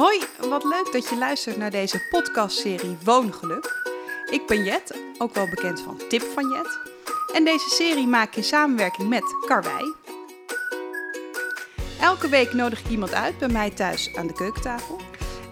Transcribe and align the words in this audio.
Hoi, 0.00 0.20
wat 0.48 0.64
leuk 0.64 0.88
dat 0.92 1.08
je 1.08 1.16
luistert 1.18 1.56
naar 1.56 1.70
deze 1.70 2.06
podcastserie 2.10 2.96
Woongeluk. 3.04 3.82
Ik 4.30 4.46
ben 4.46 4.64
Jet, 4.64 5.00
ook 5.18 5.34
wel 5.34 5.48
bekend 5.48 5.80
van 5.80 6.00
Tip 6.08 6.22
van 6.22 6.48
Jet. 6.48 6.78
En 7.34 7.44
deze 7.44 7.68
serie 7.68 8.06
maak 8.06 8.28
ik 8.28 8.36
in 8.36 8.44
samenwerking 8.44 9.08
met 9.08 9.22
Karwei. 9.46 9.94
Elke 12.00 12.28
week 12.28 12.52
nodig 12.52 12.80
ik 12.80 12.88
iemand 12.88 13.14
uit 13.14 13.38
bij 13.38 13.48
mij 13.48 13.70
thuis 13.70 14.16
aan 14.16 14.26
de 14.26 14.32
keukentafel. 14.32 15.00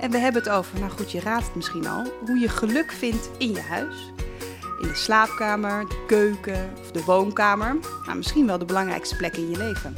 En 0.01 0.11
we 0.11 0.19
hebben 0.19 0.43
het 0.43 0.51
over, 0.51 0.79
nou 0.79 0.91
goed, 0.91 1.13
je 1.13 1.21
raadt 1.21 1.47
het 1.47 1.55
misschien 1.55 1.87
al, 1.87 2.13
hoe 2.27 2.39
je 2.39 2.49
geluk 2.49 2.93
vindt 2.93 3.31
in 3.39 3.53
je 3.53 3.61
huis. 3.61 4.13
In 4.81 4.89
de 4.89 4.95
slaapkamer, 4.95 5.89
de 5.89 6.05
keuken 6.07 6.73
of 6.81 6.91
de 6.91 7.05
woonkamer. 7.05 7.77
Nou, 8.05 8.17
misschien 8.17 8.47
wel 8.47 8.59
de 8.59 8.65
belangrijkste 8.65 9.17
plek 9.17 9.37
in 9.37 9.51
je 9.51 9.57
leven. 9.57 9.97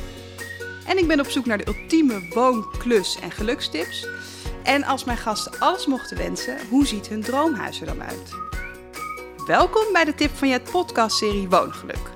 En 0.87 0.99
ik 0.99 1.07
ben 1.07 1.21
op 1.21 1.31
zoek 1.31 1.47
naar 1.47 1.59
de 1.59 1.67
ultieme 1.67 2.29
woon-, 2.29 2.71
klus- 2.79 3.19
en 3.23 3.31
gelukstips. 3.31 4.07
En 4.71 4.85
als 4.85 5.05
mijn 5.05 5.19
gasten 5.19 5.61
alles 5.61 5.87
mochten 5.87 6.17
wensen, 6.17 6.67
hoe 6.69 6.87
ziet 6.87 7.09
hun 7.09 7.23
droomhuis 7.23 7.81
er 7.81 7.87
dan 7.87 8.03
uit? 8.03 8.31
Welkom 9.47 9.93
bij 9.93 10.05
de 10.05 10.15
Tip 10.15 10.37
van 10.37 10.49
Jet 10.49 10.71
podcastserie 10.71 11.49
Woongeluk. 11.49 12.11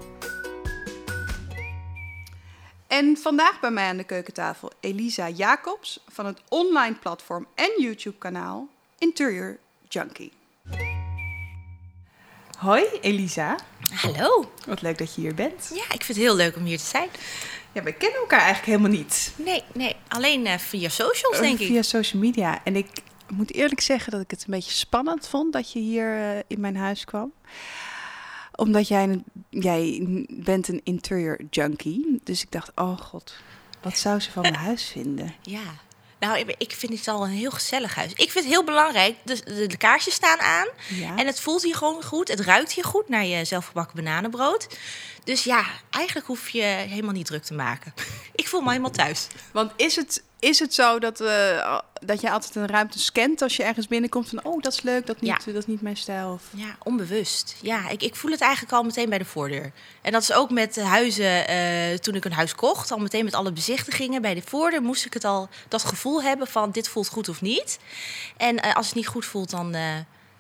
En 2.86 3.16
vandaag 3.16 3.60
bij 3.60 3.70
mij 3.70 3.88
aan 3.88 3.96
de 3.96 4.04
keukentafel 4.04 4.70
Elisa 4.80 5.28
Jacobs 5.28 6.00
van 6.08 6.26
het 6.26 6.40
online 6.48 6.94
platform 6.94 7.46
en 7.54 7.70
YouTube 7.78 8.18
kanaal 8.18 8.68
Interior 8.98 9.58
Junkie. 9.88 10.32
Hoi 12.58 12.84
Elisa, 13.00 13.56
Hallo. 13.94 14.52
wat 14.66 14.82
leuk 14.82 14.98
dat 14.98 15.14
je 15.14 15.20
hier 15.20 15.34
bent. 15.34 15.70
Ja, 15.74 15.84
ik 15.84 16.04
vind 16.04 16.06
het 16.06 16.16
heel 16.16 16.36
leuk 16.36 16.56
om 16.56 16.64
hier 16.64 16.78
te 16.78 16.84
zijn. 16.84 17.08
Ja, 17.74 17.82
we 17.82 17.92
kennen 17.92 18.18
elkaar 18.20 18.40
eigenlijk 18.40 18.66
helemaal 18.66 18.98
niet. 19.00 19.32
Nee, 19.36 19.62
nee, 19.74 19.96
alleen 20.08 20.46
eh, 20.46 20.58
via 20.58 20.88
socials, 20.88 21.38
denk 21.40 21.58
ik. 21.58 21.66
Via 21.66 21.82
social 21.82 22.22
media. 22.22 22.60
En 22.64 22.76
ik 22.76 22.86
moet 23.28 23.52
eerlijk 23.54 23.80
zeggen 23.80 24.12
dat 24.12 24.20
ik 24.20 24.30
het 24.30 24.40
een 24.40 24.50
beetje 24.54 24.72
spannend 24.72 25.28
vond 25.28 25.52
dat 25.52 25.72
je 25.72 25.78
hier 25.78 26.18
eh, 26.18 26.38
in 26.46 26.60
mijn 26.60 26.76
huis 26.76 27.04
kwam. 27.04 27.32
Omdat 28.56 28.88
jij, 28.88 29.02
een- 29.02 29.24
jij 29.50 30.02
bent 30.28 30.68
een 30.68 30.80
interior 30.84 31.40
junkie. 31.50 32.20
Dus 32.24 32.42
ik 32.42 32.52
dacht, 32.52 32.70
oh 32.74 32.98
god, 32.98 33.34
wat 33.82 33.98
zou 33.98 34.20
ze 34.20 34.30
van 34.30 34.42
mijn 34.42 34.54
huis 34.68 34.84
vinden? 34.92 35.34
Ja. 35.42 35.60
Nou, 36.18 36.38
ik- 36.38 36.54
ik 36.58 36.72
vind 36.72 36.98
het 36.98 37.08
al 37.08 37.24
een 37.24 37.30
heel 37.30 37.50
gezellig 37.50 37.94
huis. 37.94 38.10
Ik 38.12 38.30
vind 38.30 38.44
het 38.44 38.54
heel 38.54 38.64
belangrijk. 38.64 39.16
De, 39.24 39.40
de, 39.44 39.66
de 39.66 39.76
kaarsjes 39.76 40.14
staan 40.14 40.38
aan. 40.40 40.68
Ja. 40.88 41.16
En 41.16 41.26
het 41.26 41.40
voelt 41.40 41.62
hier 41.62 41.74
gewoon 41.74 42.02
goed. 42.02 42.28
Het 42.28 42.40
ruikt 42.40 42.72
hier 42.72 42.84
goed 42.84 43.08
naar 43.08 43.24
je 43.24 43.44
zelfgebakken 43.44 43.96
bananenbrood. 44.04 44.78
Dus 45.24 45.44
ja, 45.44 45.64
eigenlijk 45.90 46.26
hoef 46.26 46.48
je 46.48 46.62
helemaal 46.62 47.12
niet 47.12 47.26
druk 47.26 47.42
te 47.44 47.54
maken. 47.54 47.94
ik 48.34 48.48
voel 48.48 48.60
me 48.60 48.68
helemaal 48.68 48.90
thuis. 48.90 49.26
Want 49.52 49.72
is 49.76 49.96
het, 49.96 50.22
is 50.38 50.58
het 50.58 50.74
zo 50.74 50.98
dat, 50.98 51.20
eh, 51.20 51.78
dat 51.92 52.20
je 52.20 52.30
altijd 52.30 52.54
een 52.54 52.66
ruimte 52.66 52.98
scant 52.98 53.42
als 53.42 53.56
je 53.56 53.62
ergens 53.62 53.86
binnenkomt 53.88 54.28
van, 54.28 54.44
oh 54.44 54.62
dat 54.62 54.72
is 54.72 54.82
leuk, 54.82 55.06
dat, 55.06 55.20
niet, 55.20 55.30
Ja. 55.30 55.52
dat 55.52 55.54
is 55.62 55.66
niet 55.66 55.80
mijn 55.82 55.96
stijl? 55.96 56.32
Of... 56.32 56.42
Ja, 56.50 56.76
onbewust. 56.82 57.56
Ja, 57.62 57.88
ik, 57.88 58.02
ik 58.02 58.16
voel 58.16 58.30
het 58.30 58.40
eigenlijk 58.40 58.72
al 58.72 58.82
meteen 58.82 59.08
bij 59.08 59.18
de 59.18 59.24
voordeur. 59.24 59.72
En 60.02 60.12
dat 60.12 60.22
is 60.22 60.32
ook 60.32 60.50
met 60.50 60.80
huizen. 60.82 61.46
eh, 61.48 61.98
toen 61.98 62.14
ik 62.14 62.24
een 62.24 62.32
huis 62.32 62.54
kocht, 62.54 62.90
al 62.92 62.98
meteen 62.98 63.24
met 63.24 63.34
alle 63.34 63.52
bezichtigingen 63.52 64.22
bij 64.22 64.34
de 64.34 64.42
voordeur, 64.44 64.82
moest 64.82 65.04
ik 65.04 65.14
het 65.14 65.24
al 65.24 65.48
dat 65.68 65.84
gevoel 65.84 66.22
hebben 66.22 66.46
van 66.46 66.70
dit 66.70 66.88
voelt 66.88 67.08
goed 67.08 67.28
of 67.28 67.40
niet. 67.40 67.78
En 68.36 68.60
eh, 68.60 68.74
als 68.74 68.86
het 68.86 68.94
niet 68.94 69.06
goed 69.06 69.24
voelt, 69.24 69.50
dan, 69.50 69.74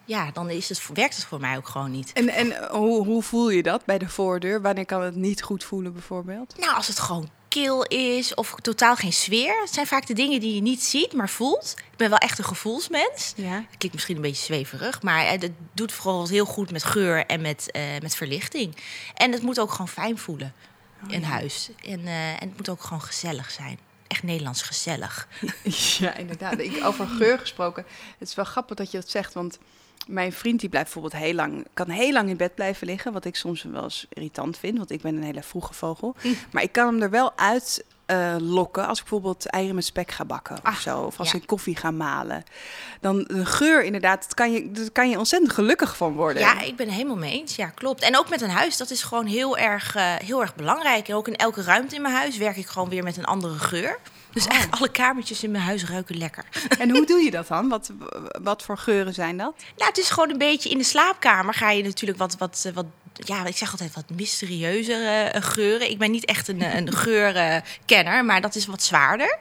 ja, 0.04 0.30
dan 0.32 0.50
is 0.50 0.68
het, 0.68 0.88
werkt 0.94 1.16
het 1.16 1.24
voor 1.24 1.40
mij 1.40 1.56
ook 1.56 1.68
gewoon 1.68 1.90
niet. 1.90 2.12
En, 2.12 2.28
en 2.28 2.52
eh, 2.52 2.70
hoe, 2.70 3.04
hoe 3.04 3.22
voel 3.22 3.50
je 3.50 3.62
dat 3.62 3.84
bij 3.84 3.98
de 3.98 4.08
voordeur? 4.08 4.62
Wanneer 4.62 4.86
kan 4.86 5.02
het 5.02 5.16
niet 5.16 5.42
goed 5.42 5.64
voelen 5.64 5.92
bijvoorbeeld? 5.92 6.54
Nou, 6.58 6.74
als 6.74 6.86
het 6.86 6.98
gewoon 6.98 7.28
kil 7.60 7.82
is 7.82 8.34
of 8.34 8.54
totaal 8.54 8.96
geen 8.96 9.12
sfeer. 9.12 9.60
Het 9.60 9.74
zijn 9.74 9.86
vaak 9.86 10.06
de 10.06 10.14
dingen 10.14 10.40
die 10.40 10.54
je 10.54 10.60
niet 10.60 10.82
ziet, 10.82 11.12
maar 11.12 11.28
voelt. 11.28 11.74
Ik 11.76 11.96
ben 11.96 12.08
wel 12.08 12.18
echt 12.18 12.38
een 12.38 12.44
gevoelsmens. 12.44 13.32
Ja. 13.36 13.54
Het 13.54 13.76
klinkt 13.78 13.92
misschien 13.92 14.16
een 14.16 14.22
beetje 14.22 14.44
zweverig, 14.44 15.02
maar 15.02 15.28
het 15.28 15.50
doet 15.72 15.92
vooral 15.92 16.28
heel 16.28 16.44
goed 16.44 16.70
met 16.70 16.84
geur 16.84 17.26
en 17.26 17.40
met, 17.40 17.70
eh, 17.70 17.82
met 18.02 18.16
verlichting. 18.16 18.76
En 19.14 19.32
het 19.32 19.42
moet 19.42 19.60
ook 19.60 19.70
gewoon 19.70 19.88
fijn 19.88 20.18
voelen 20.18 20.54
in 21.08 21.22
huis. 21.22 21.70
En, 21.84 22.06
eh, 22.06 22.28
en 22.28 22.48
het 22.48 22.56
moet 22.56 22.68
ook 22.68 22.82
gewoon 22.82 23.02
gezellig 23.02 23.50
zijn. 23.50 23.78
Echt 24.06 24.22
Nederlands 24.22 24.62
gezellig. 24.62 25.28
Ja, 25.98 26.14
inderdaad. 26.14 26.58
Ik, 26.58 26.84
over 26.84 27.06
geur 27.06 27.38
gesproken. 27.38 27.84
Het 28.18 28.28
is 28.28 28.34
wel 28.34 28.44
grappig 28.44 28.76
dat 28.76 28.90
je 28.90 28.98
dat 28.98 29.10
zegt, 29.10 29.34
want 29.34 29.58
mijn 30.06 30.32
vriend 30.32 30.60
die 30.60 30.68
blijft 30.68 30.92
bijvoorbeeld 30.92 31.22
heel 31.22 31.34
lang, 31.34 31.66
kan 31.74 31.88
heel 31.88 32.12
lang 32.12 32.28
in 32.28 32.36
bed 32.36 32.54
blijven 32.54 32.86
liggen, 32.86 33.12
wat 33.12 33.24
ik 33.24 33.36
soms 33.36 33.62
wel 33.62 33.82
eens 33.82 34.06
irritant 34.08 34.58
vind, 34.58 34.76
want 34.76 34.90
ik 34.90 35.00
ben 35.02 35.16
een 35.16 35.22
hele 35.22 35.42
vroege 35.42 35.74
vogel. 35.74 36.14
Maar 36.52 36.62
ik 36.62 36.72
kan 36.72 36.86
hem 36.86 37.02
er 37.02 37.10
wel 37.10 37.32
uit 37.36 37.84
eh, 38.06 38.34
lokken 38.38 38.86
als 38.86 38.98
ik 38.98 39.04
bijvoorbeeld 39.04 39.46
eieren 39.46 39.74
met 39.74 39.84
spek 39.84 40.10
ga 40.10 40.24
bakken 40.24 40.56
of 40.56 40.62
Ah, 40.64 40.76
zo, 40.76 41.00
of 41.00 41.18
als 41.18 41.30
ja. 41.32 41.38
ik 41.38 41.46
koffie 41.46 41.76
ga 41.76 41.90
malen. 41.90 42.44
Dan 43.00 43.22
de 43.22 43.46
geur 43.46 43.82
inderdaad, 43.84 44.22
dat 44.22 44.34
kan 44.34 44.52
je, 44.52 44.70
daar 44.70 44.90
kan 44.90 45.10
je 45.10 45.18
ontzettend 45.18 45.52
gelukkig 45.52 45.96
van 45.96 46.12
worden. 46.12 46.42
Ja, 46.42 46.60
ik 46.60 46.76
ben 46.76 46.86
het 46.86 46.94
helemaal 46.94 47.16
mee 47.16 47.32
eens. 47.40 47.56
Ja, 47.56 47.66
klopt. 47.66 48.02
En 48.02 48.18
ook 48.18 48.28
met 48.28 48.40
een 48.40 48.50
huis, 48.50 48.76
dat 48.76 48.90
is 48.90 49.02
gewoon 49.02 49.26
heel 49.26 49.58
erg, 49.58 49.94
eh, 49.94 50.14
heel 50.14 50.40
erg 50.40 50.54
belangrijk. 50.54 51.08
En 51.08 51.14
ook 51.14 51.28
in 51.28 51.36
elke 51.36 51.62
ruimte 51.62 51.94
in 51.94 52.02
mijn 52.02 52.14
huis 52.14 52.36
werk 52.36 52.56
ik 52.56 52.66
gewoon 52.66 52.88
weer 52.88 53.02
met 53.02 53.16
een 53.16 53.24
andere 53.24 53.58
geur. 53.58 53.98
Dus 54.34 54.46
eigenlijk 54.46 54.80
alle 54.80 54.90
kamertjes 54.90 55.42
in 55.42 55.50
mijn 55.50 55.64
huis 55.64 55.84
ruiken 55.84 56.16
lekker. 56.16 56.44
En 56.78 56.90
hoe 56.90 57.06
doe 57.10 57.20
je 57.20 57.30
dat 57.30 57.48
dan? 57.48 57.68
Wat, 57.68 57.90
wat 58.42 58.62
voor 58.62 58.78
geuren 58.78 59.14
zijn 59.14 59.36
dat? 59.36 59.54
Nou, 59.76 59.88
het 59.88 59.98
is 59.98 60.10
gewoon 60.10 60.30
een 60.30 60.38
beetje 60.38 60.70
in 60.70 60.78
de 60.78 60.84
slaapkamer 60.84 61.54
ga 61.54 61.70
je 61.70 61.82
natuurlijk 61.82 62.18
wat, 62.18 62.36
wat, 62.38 62.70
wat 62.74 62.86
ja, 63.14 63.44
ik 63.46 63.56
zeg 63.56 63.70
altijd 63.70 63.94
wat 63.94 64.04
mysterieuzere 64.16 65.22
eh, 65.22 65.42
geuren. 65.42 65.90
Ik 65.90 65.98
ben 65.98 66.10
niet 66.10 66.24
echt 66.24 66.48
een, 66.48 66.62
eh, 66.62 66.74
een 66.74 66.92
geurkenner, 66.96 68.24
maar 68.24 68.40
dat 68.40 68.54
is 68.54 68.66
wat 68.66 68.82
zwaarder. 68.82 69.38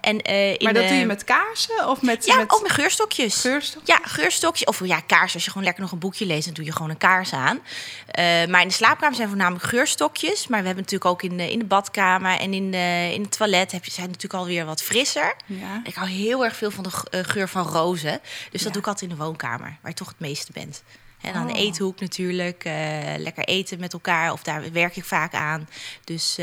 En, 0.00 0.20
eh, 0.22 0.50
in 0.50 0.56
Maar 0.60 0.72
dat 0.72 0.82
de- 0.82 0.88
doe 0.88 0.98
je 0.98 1.06
met 1.06 1.24
kaarsen 1.24 1.88
of 1.88 2.02
met, 2.02 2.26
Ja, 2.26 2.36
met 2.36 2.50
ook 2.52 2.62
met 2.62 2.70
geurstokjes. 2.72 3.40
geurstokjes? 3.40 3.96
Ja, 3.96 4.00
geurstokjes. 4.08 4.66
Of 4.68 4.86
ja, 4.86 5.00
kaars. 5.00 5.34
Als 5.34 5.44
je 5.44 5.50
gewoon 5.50 5.64
lekker 5.64 5.82
nog 5.82 5.92
een 5.92 5.98
boekje 5.98 6.26
leest, 6.26 6.44
dan 6.44 6.54
doe 6.54 6.64
je 6.64 6.72
gewoon 6.72 6.90
een 6.90 6.96
kaars 6.98 7.32
aan. 7.32 7.60
Eh, 8.06 8.24
maar 8.46 8.62
in 8.62 8.68
de 8.68 8.74
slaapkamer 8.74 9.16
zijn 9.16 9.28
voornamelijk 9.28 9.64
geurstokjes. 9.64 10.46
Maar 10.46 10.60
we 10.60 10.66
hebben 10.66 10.84
natuurlijk 10.84 11.10
ook 11.10 11.22
in 11.22 11.36
de, 11.36 11.52
in 11.52 11.58
de 11.58 11.64
badkamer 11.64 12.38
en 12.38 12.52
in, 12.54 12.70
de, 12.70 13.10
in 13.12 13.22
het 13.22 13.36
toilet 13.36 13.72
heb 13.72 13.84
je, 13.84 13.90
zijn 13.90 14.06
natuurlijk 14.06 14.34
alweer 14.34 14.64
wat 14.64 14.82
frisser. 14.82 15.34
Ja. 15.46 15.80
Ik 15.84 15.94
hou 15.94 16.08
heel 16.08 16.44
erg 16.44 16.56
veel 16.56 16.70
van 16.70 16.84
de 16.84 17.24
geur 17.24 17.48
van 17.48 17.66
rozen. 17.66 18.20
Dus 18.22 18.50
dat 18.50 18.60
Ja. 18.62 18.68
doe 18.70 18.80
ik 18.80 18.86
altijd 18.88 19.10
in 19.10 19.16
de 19.16 19.22
woonkamer, 19.24 19.76
waar 19.80 19.90
je 19.90 19.94
toch 19.96 20.08
het 20.08 20.20
meeste 20.20 20.52
bent. 20.52 20.82
En 21.22 21.32
dan 21.32 21.46
de 21.46 21.52
Oh. 21.52 21.58
eethoek 21.58 22.00
natuurlijk. 22.00 22.64
eh, 22.64 23.14
lekker 23.16 23.44
eten 23.44 23.80
met 23.80 23.92
elkaar. 23.92 24.32
Of 24.32 24.42
daar 24.42 24.72
werk 24.72 24.96
ik 24.96 25.04
vaak 25.04 25.34
aan. 25.34 25.68
Dus 26.04 26.36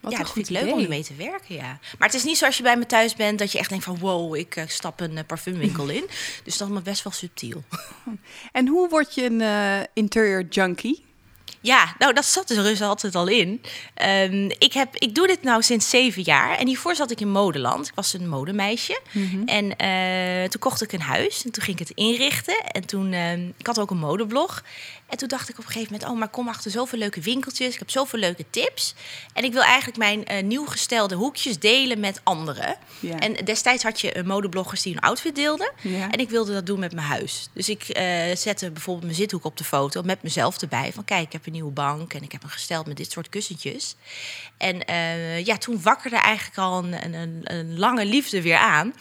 Wat 0.00 0.12
ja, 0.12 0.18
dat 0.18 0.32
vind 0.32 0.50
ik 0.50 0.60
leuk 0.62 0.72
om 0.72 0.80
ermee 0.82 1.04
te 1.04 1.14
werken, 1.14 1.54
ja. 1.54 1.78
Maar 1.98 2.08
het 2.08 2.14
is 2.16 2.24
niet 2.24 2.38
zoals 2.38 2.56
je 2.56 2.62
bij 2.62 2.76
me 2.76 2.86
thuis 2.86 3.14
bent... 3.14 3.38
dat 3.38 3.52
je 3.52 3.58
echt 3.58 3.68
denkt 3.68 3.84
van 3.84 3.98
wow, 3.98 4.34
ik 4.36 4.56
eh, 4.56 4.64
stap 4.66 5.00
een 5.00 5.18
eh, 5.18 5.24
parfumwinkel 5.26 5.88
in. 5.88 6.04
Dus 6.44 6.56
dat 6.56 6.70
is 6.70 6.82
best 6.82 7.02
wel 7.04 7.12
subtiel. 7.12 7.64
En 8.52 8.66
hoe 8.66 8.88
word 8.88 9.14
je 9.14 9.24
een 9.24 9.86
interior 9.94 10.44
junkie? 10.50 11.04
Ja, 11.66 11.94
nou, 11.98 12.12
dat 12.12 12.24
zat 12.24 12.48
dus 12.48 12.82
altijd 12.82 13.14
al 13.14 13.26
in. 13.26 13.62
Ehm, 13.94 14.50
ik, 14.58 14.72
heb, 14.72 14.96
ik 14.96 15.14
doe 15.14 15.26
dit 15.26 15.42
nou 15.42 15.62
sinds 15.62 15.90
zeven 15.90 16.22
jaar. 16.22 16.58
En 16.58 16.66
hiervoor 16.66 16.94
zat 16.94 17.10
ik 17.10 17.20
in 17.20 17.30
modeland. 17.30 17.86
Ik 17.86 17.94
was 17.94 18.12
een 18.12 18.28
modemeisje. 18.28 19.00
En 19.44 19.76
eh, 19.76 20.48
toen 20.48 20.60
kocht 20.60 20.82
ik 20.82 20.92
een 20.92 21.00
huis. 21.00 21.44
En 21.44 21.50
toen 21.50 21.62
ging 21.62 21.80
ik 21.80 21.88
het 21.88 21.96
inrichten. 21.96 22.64
En 22.64 22.86
toen, 22.86 23.12
ehm, 23.12 23.48
ik 23.58 23.66
had 23.66 23.78
ook 23.78 23.90
een 23.90 23.98
modeblog. 23.98 24.62
En 25.06 25.16
toen 25.16 25.28
dacht 25.28 25.48
ik 25.48 25.58
op 25.58 25.64
een 25.64 25.70
gegeven 25.70 25.92
moment... 25.92 26.10
oh, 26.10 26.18
maar 26.18 26.28
kom 26.28 26.48
achter 26.48 26.70
zoveel 26.70 26.98
leuke 26.98 27.20
winkeltjes. 27.20 27.72
Ik 27.72 27.78
heb 27.78 27.90
zoveel 27.90 28.18
leuke 28.18 28.44
tips. 28.50 28.94
En 29.32 29.44
ik 29.44 29.52
wil 29.52 29.62
eigenlijk 29.62 29.98
mijn 29.98 30.24
eh, 30.24 30.42
nieuw 30.42 30.66
gestelde 30.66 31.14
hoekjes 31.14 31.58
delen 31.58 32.00
met 32.00 32.20
anderen. 32.22 32.76
Ja. 33.00 33.18
En 33.18 33.44
destijds 33.44 33.82
had 33.82 34.00
je 34.00 34.12
eh, 34.12 34.24
modebloggers 34.24 34.82
die 34.82 34.94
een 34.94 35.00
outfit 35.00 35.34
deelden. 35.34 35.72
Ja. 35.80 36.10
En 36.10 36.20
ik 36.20 36.30
wilde 36.30 36.52
dat 36.52 36.66
doen 36.66 36.78
met 36.78 36.94
mijn 36.94 37.06
huis. 37.06 37.48
Dus 37.52 37.68
ik 37.68 37.82
eh, 37.82 38.36
zette 38.36 38.70
bijvoorbeeld 38.70 39.04
mijn 39.04 39.16
zithoek 39.16 39.44
op 39.44 39.56
de 39.56 39.64
foto 39.64 40.02
met 40.02 40.22
mezelf 40.22 40.60
erbij. 40.60 40.92
Van 40.92 41.04
kijk, 41.04 41.26
ik 41.26 41.32
heb 41.32 41.46
een 41.46 41.52
nieuwe 41.52 41.72
bank 41.72 42.14
en 42.14 42.22
ik 42.22 42.32
heb 42.32 42.40
hem 42.40 42.50
gesteld 42.50 42.86
met 42.86 42.96
dit 42.96 43.10
soort 43.10 43.28
kussentjes. 43.28 43.94
En 44.56 44.82
ja, 45.44 45.56
toen 45.56 45.82
wakkerde 45.82 46.16
eigenlijk 46.16 46.58
al 46.58 46.84
een, 46.84 47.14
een, 47.14 47.40
een 47.42 47.78
lange 47.78 48.04
liefde 48.04 48.42
weer 48.42 48.56
aan. 48.56 48.94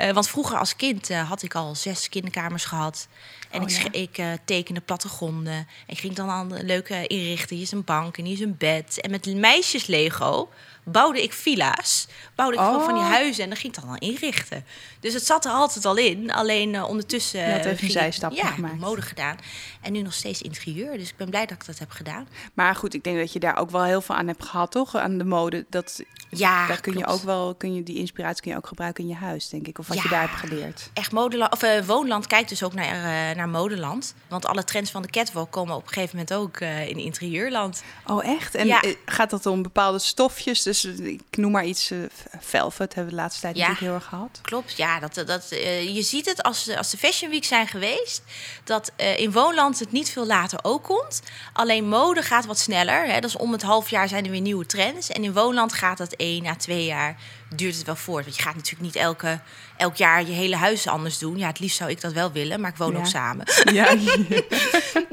Eh, 0.00 0.12
want 0.12 0.28
vroeger 0.28 0.58
als 0.58 0.76
kind 0.76 1.10
eh, 1.10 1.28
had 1.28 1.42
ik 1.42 1.54
al 1.54 1.74
zes 1.74 2.08
kinderkamers 2.08 2.64
gehad. 2.64 3.08
En 3.50 3.62
Oh, 3.62 3.70
ik, 3.70 3.76
ja? 3.82 3.92
ik 4.00 4.18
eh, 4.18 4.26
tekende 4.44 4.80
plattegronden. 4.80 5.52
En 5.52 5.66
ik 5.86 5.98
ging 5.98 6.14
dan 6.14 6.28
aan 6.28 6.64
leuke 6.64 7.06
inrichten. 7.06 7.56
Hier 7.56 7.64
is 7.64 7.72
een 7.72 7.84
bank 7.84 8.18
en 8.18 8.24
hier 8.24 8.32
is 8.34 8.40
een 8.40 8.56
bed. 8.58 9.00
En 9.00 9.10
met 9.10 9.34
meisjes 9.34 9.86
Lego 9.86 10.48
bouwde 10.84 11.22
ik 11.22 11.32
villa's. 11.32 12.06
Bouwde 12.34 12.56
ik 12.56 12.62
gewoon 12.62 12.84
van 12.84 12.94
die 12.94 13.02
Oh. 13.02 13.10
huizen 13.10 13.42
en 13.42 13.48
dan 13.48 13.58
ging 13.58 13.74
ik 13.76 13.80
dan 13.80 13.90
al 13.90 13.98
inrichten. 13.98 14.64
Dus 15.00 15.14
het 15.14 15.26
zat 15.26 15.44
er 15.44 15.50
altijd 15.50 15.84
al 15.84 15.96
in. 15.96 16.32
Alleen 16.32 16.82
ondertussen... 16.82 17.40
Je 17.40 17.52
had 17.52 17.64
even 17.64 18.02
een 18.24 18.34
ja, 18.34 18.46
gemaakt. 18.46 18.80
mode 18.80 19.02
gedaan. 19.02 19.36
En 19.80 19.92
nu 19.92 20.02
nog 20.02 20.12
steeds 20.14 20.42
interieur. 20.42 20.98
Dus 20.98 21.08
ik 21.08 21.16
ben 21.16 21.30
blij 21.30 21.46
dat 21.46 21.56
ik 21.60 21.66
dat 21.66 21.78
heb 21.78 21.90
gedaan. 21.90 22.28
Maar 22.54 22.74
goed, 22.74 22.94
ik 22.94 23.04
denk 23.04 23.18
dat 23.18 23.32
je 23.32 23.38
daar 23.38 23.56
ook 23.56 23.70
wel 23.70 23.84
heel 23.84 24.00
veel 24.00 24.14
aan 24.14 24.26
hebt 24.26 24.44
gehad, 24.44 24.70
toch? 24.70 24.96
Aan 24.96 25.18
de 25.18 25.24
mode. 25.24 25.66
Dat, 25.70 26.02
Ja, 26.30 26.66
daar 26.66 26.80
kun 26.80 26.98
je 26.98 27.06
ook 27.06 27.22
wel, 27.22 27.54
kun 27.54 27.74
je, 27.74 27.82
die 27.82 27.98
inspiratie 27.98 28.42
kun 28.42 28.50
je 28.50 28.56
ook 28.56 28.66
gebruiken 28.66 29.04
in 29.04 29.10
je 29.10 29.16
huis, 29.16 29.48
denk 29.48 29.66
ik. 29.66 29.78
Of 29.78 29.89
wat 29.94 30.02
je 30.02 30.08
daar 30.08 30.20
hebt 30.20 30.34
geleerd. 30.40 30.90
Echt 30.92 31.12
modeland, 31.12 31.52
of, 31.52 31.62
eh, 31.62 31.84
Woonland 31.84 32.26
kijkt 32.26 32.48
dus 32.48 32.62
ook 32.62 32.74
naar, 32.74 32.86
eh, 33.30 33.36
naar 33.36 33.48
modeland. 33.48 34.14
Want 34.28 34.46
alle 34.46 34.64
trends 34.64 34.90
van 34.90 35.02
de 35.02 35.08
catwalk 35.10 35.50
komen 35.50 35.74
op 35.74 35.82
een 35.86 35.92
gegeven 35.92 36.16
moment 36.16 36.34
ook 36.34 36.56
eh, 36.56 36.88
in 36.88 36.96
interieurland. 36.98 37.82
Oh, 38.06 38.24
echt? 38.26 38.54
En 38.54 38.66
Ja. 38.66 38.82
gaat 39.04 39.30
dat 39.30 39.46
om 39.46 39.62
bepaalde 39.62 39.98
stofjes? 39.98 40.62
Dus 40.62 40.84
ik 40.84 41.22
noem 41.30 41.50
maar 41.52 41.64
iets, 41.64 41.90
velvet 42.40 42.94
hebben 42.94 43.12
we 43.12 43.16
de 43.18 43.22
laatste 43.22 43.40
tijd 43.40 43.56
Ja. 43.56 43.60
natuurlijk 43.60 43.86
heel 43.86 43.94
erg 44.00 44.08
gehad. 44.08 44.38
Klopt, 44.42 44.76
ja. 44.76 44.98
Dat, 45.00 45.14
dat, 45.26 45.46
je 45.94 46.02
ziet 46.02 46.26
het 46.26 46.42
als, 46.42 46.64
de- 46.64 46.78
als 46.78 46.90
de 46.90 46.96
Fashion 46.98 47.30
Week 47.30 47.44
zijn 47.44 47.66
geweest... 47.66 48.22
dat 48.64 48.92
in 49.16 49.32
Woonland 49.32 49.78
het 49.78 49.92
niet 49.92 50.10
veel 50.10 50.26
later 50.26 50.58
ook 50.62 50.82
komt. 50.84 51.22
Alleen 51.52 51.88
mode 51.88 52.22
gaat 52.22 52.46
wat 52.46 52.58
sneller. 52.58 53.06
Hè. 53.06 53.20
Dat 53.20 53.30
is 53.30 53.36
om 53.36 53.52
het 53.52 53.62
half 53.62 53.90
jaar 53.90 54.08
zijn 54.08 54.24
er 54.24 54.30
weer 54.30 54.40
nieuwe 54.40 54.66
trends. 54.66 55.08
En 55.08 55.24
in 55.24 55.32
Woonland 55.32 55.72
gaat 55.72 55.98
dat 55.98 56.12
één 56.12 56.46
à 56.46 56.54
twee 56.56 56.84
jaar 56.84 57.16
duurt 57.54 57.76
het 57.76 57.86
wel 57.86 57.96
voort. 57.96 58.24
Want 58.24 58.36
je 58.36 58.42
gaat 58.42 58.54
natuurlijk 58.54 58.82
niet 58.82 58.96
elke, 58.96 59.40
elk 59.76 59.96
jaar 59.96 60.26
je 60.26 60.32
hele 60.32 60.56
huis 60.56 60.86
anders 60.86 61.18
doen. 61.18 61.38
Ja, 61.38 61.46
het 61.46 61.58
liefst 61.60 61.76
zou 61.76 61.90
ik 61.90 62.00
dat 62.00 62.12
wel 62.12 62.32
willen, 62.32 62.60
maar 62.60 62.70
ik 62.70 62.76
woon 62.76 62.92
Ja. 62.92 62.98
ook 62.98 63.06
samen. 63.06 63.46
Ja, 63.72 63.94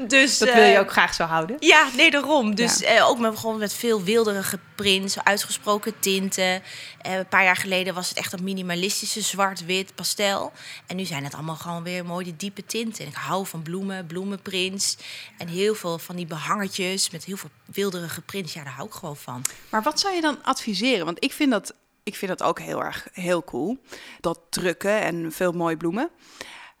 Dus, 0.08 0.38
dat 0.38 0.52
wil 0.54 0.62
je 0.64 0.74
eh, 0.74 0.80
ook 0.80 0.90
graag 0.90 1.14
zo 1.14 1.24
houden. 1.24 1.56
Ja, 1.60 1.88
nee, 1.96 2.10
daarom. 2.10 2.54
Dus 2.54 2.78
Ja. 2.78 2.86
eh, 2.86 3.08
ook 3.08 3.18
met, 3.18 3.38
gewoon 3.38 3.58
met 3.58 3.72
veel 3.74 4.02
wilderige 4.02 4.58
prints, 4.74 5.24
uitgesproken 5.24 5.98
tinten. 6.00 6.62
Eh, 7.02 7.14
een 7.16 7.28
paar 7.28 7.44
jaar 7.44 7.56
geleden 7.56 7.94
was 7.94 8.08
het 8.08 8.18
echt 8.18 8.30
dat 8.30 8.40
minimalistische 8.40 9.20
zwart-wit 9.20 9.94
pastel. 9.94 10.52
En 10.86 10.96
nu 10.96 11.04
zijn 11.04 11.24
het 11.24 11.34
allemaal 11.34 11.56
gewoon 11.56 11.82
weer 11.82 12.04
mooie 12.04 12.36
diepe 12.36 12.66
tinten. 12.66 13.04
En 13.04 13.10
ik 13.10 13.16
hou 13.16 13.46
van 13.46 13.62
bloemen, 13.62 14.06
bloemenprints. 14.06 14.96
En 15.38 15.48
heel 15.48 15.74
veel 15.74 15.98
van 15.98 16.16
die 16.16 16.26
behangertjes 16.26 17.10
met 17.10 17.24
heel 17.24 17.36
veel 17.36 17.50
wilderige 17.64 18.20
prints. 18.20 18.52
Ja, 18.52 18.64
daar 18.64 18.72
hou 18.72 18.88
ik 18.88 18.94
gewoon 18.94 19.16
van. 19.16 19.44
Maar 19.68 19.82
wat 19.82 20.00
zou 20.00 20.14
je 20.14 20.20
dan 20.20 20.38
adviseren? 20.44 21.04
Want 21.04 21.24
ik 21.24 21.32
vind 21.32 21.50
dat, 21.50 21.74
ik 22.08 22.16
vind 22.16 22.38
dat 22.38 22.48
ook 22.48 22.60
heel 22.60 22.84
erg 22.84 23.08
heel 23.12 23.44
cool. 23.44 23.78
Dat 24.20 24.40
drukken 24.50 25.00
en 25.00 25.32
veel 25.32 25.52
mooie 25.52 25.76
bloemen. 25.76 26.10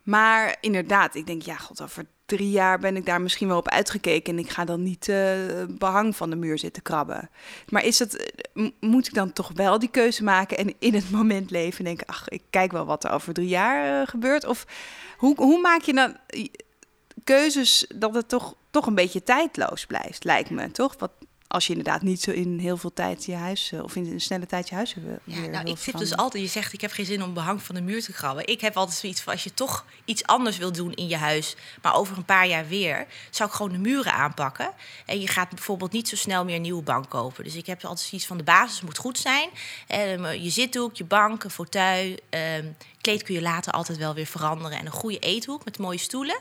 Maar 0.02 0.56
inderdaad, 0.60 1.14
ik 1.14 1.26
denk, 1.26 1.42
ja, 1.42 1.56
god, 1.56 1.82
over 1.82 2.06
drie 2.26 2.50
jaar 2.50 2.78
ben 2.78 2.96
ik 2.96 3.06
daar 3.06 3.20
misschien 3.20 3.48
wel 3.48 3.56
op 3.58 3.68
uitgekeken. 3.68 4.32
En 4.32 4.38
ik 4.38 4.50
ga 4.50 4.64
dan 4.64 4.82
niet 4.82 5.08
eh, 5.08 5.36
behang 5.68 6.16
van 6.16 6.30
de 6.30 6.36
muur 6.36 6.58
zitten 6.58 6.82
krabben. 6.82 7.30
Maar 7.68 7.84
is 7.84 7.98
het, 7.98 8.32
eh, 8.52 8.68
moet 8.80 9.06
ik 9.06 9.14
dan 9.14 9.32
toch 9.32 9.50
wel 9.54 9.78
die 9.78 9.90
keuze 9.90 10.24
maken 10.24 10.56
en 10.56 10.74
in 10.78 10.94
het 10.94 11.10
moment 11.10 11.50
leven 11.50 11.78
en 11.78 11.84
denken, 11.84 12.06
ach, 12.06 12.28
ik 12.28 12.42
kijk 12.50 12.72
wel 12.72 12.84
wat 12.84 13.04
er 13.04 13.10
over 13.10 13.32
drie 13.34 13.48
jaar 13.48 14.00
eh, 14.00 14.08
gebeurt? 14.08 14.46
Of 14.46 14.66
hoe, 15.16 15.34
hoe 15.36 15.60
maak 15.60 15.80
je 15.80 15.92
dan 15.92 16.16
keuzes 17.24 17.86
dat 17.94 18.14
het 18.14 18.28
toch, 18.28 18.54
toch 18.70 18.86
een 18.86 18.94
beetje 18.94 19.22
tijdloos 19.22 19.86
blijft, 19.86 20.24
lijkt 20.24 20.50
me, 20.50 20.70
toch? 20.70 20.94
Wat, 20.98 21.10
als 21.48 21.66
je 21.66 21.72
inderdaad 21.72 22.02
niet 22.02 22.22
zo 22.22 22.30
in 22.30 22.58
heel 22.58 22.76
veel 22.76 22.92
tijd 22.92 23.24
je 23.24 23.34
huis, 23.34 23.72
eh, 23.72 23.82
of 23.82 23.96
in 23.96 24.12
een 24.12 24.20
snelle 24.20 24.46
tijd 24.46 24.68
je 24.68 24.74
huis 24.74 24.94
wil 24.94 25.18
Ja, 25.24 25.40
weer 25.40 25.50
nou, 25.50 25.70
ik 25.70 25.78
zit 25.78 25.98
dus 25.98 26.16
altijd, 26.16 26.42
je 26.42 26.48
zegt 26.48 26.72
ik 26.72 26.80
heb 26.80 26.90
geen 26.90 27.06
zin 27.06 27.22
om 27.22 27.34
behang 27.34 27.62
van 27.62 27.74
de 27.74 27.80
muur 27.80 28.02
te 28.02 28.12
krabben. 28.12 28.46
Ik 28.46 28.60
heb 28.60 28.76
altijd 28.76 28.98
zoiets 28.98 29.20
van 29.20 29.32
als 29.32 29.44
je 29.44 29.54
toch 29.54 29.84
iets 30.04 30.26
anders 30.26 30.58
wil 30.58 30.72
doen 30.72 30.92
in 30.94 31.08
je 31.08 31.16
huis, 31.16 31.56
maar 31.82 31.94
over 31.94 32.16
een 32.16 32.24
paar 32.24 32.46
jaar 32.46 32.68
weer, 32.68 33.06
zou 33.30 33.48
ik 33.48 33.54
gewoon 33.54 33.72
de 33.72 33.78
muren 33.78 34.12
aanpakken. 34.12 34.70
En 35.06 35.20
je 35.20 35.28
gaat 35.28 35.48
bijvoorbeeld 35.48 35.92
niet 35.92 36.08
zo 36.08 36.16
snel 36.16 36.44
meer 36.44 36.56
een 36.56 36.62
nieuwe 36.62 36.82
bank 36.82 37.08
kopen. 37.08 37.44
Dus 37.44 37.54
ik 37.54 37.66
heb 37.66 37.84
altijd 37.84 38.08
zoiets 38.08 38.26
van 38.26 38.36
de 38.36 38.42
basis 38.42 38.80
moet 38.80 38.98
goed 38.98 39.18
zijn. 39.18 39.48
Eh, 39.86 40.34
je 40.42 40.50
zithoek, 40.50 40.96
je 40.96 41.04
bank, 41.04 41.44
een 41.44 41.50
fauteuil. 41.50 42.16
Kleed 43.00 43.22
kun 43.22 43.34
je 43.34 43.42
later 43.42 43.72
altijd 43.72 43.98
wel 43.98 44.14
weer 44.14 44.26
veranderen. 44.26 44.78
En 44.78 44.86
een 44.86 44.92
goede 44.92 45.18
eethoek 45.18 45.64
met 45.64 45.78
mooie 45.78 45.98
stoelen. 45.98 46.38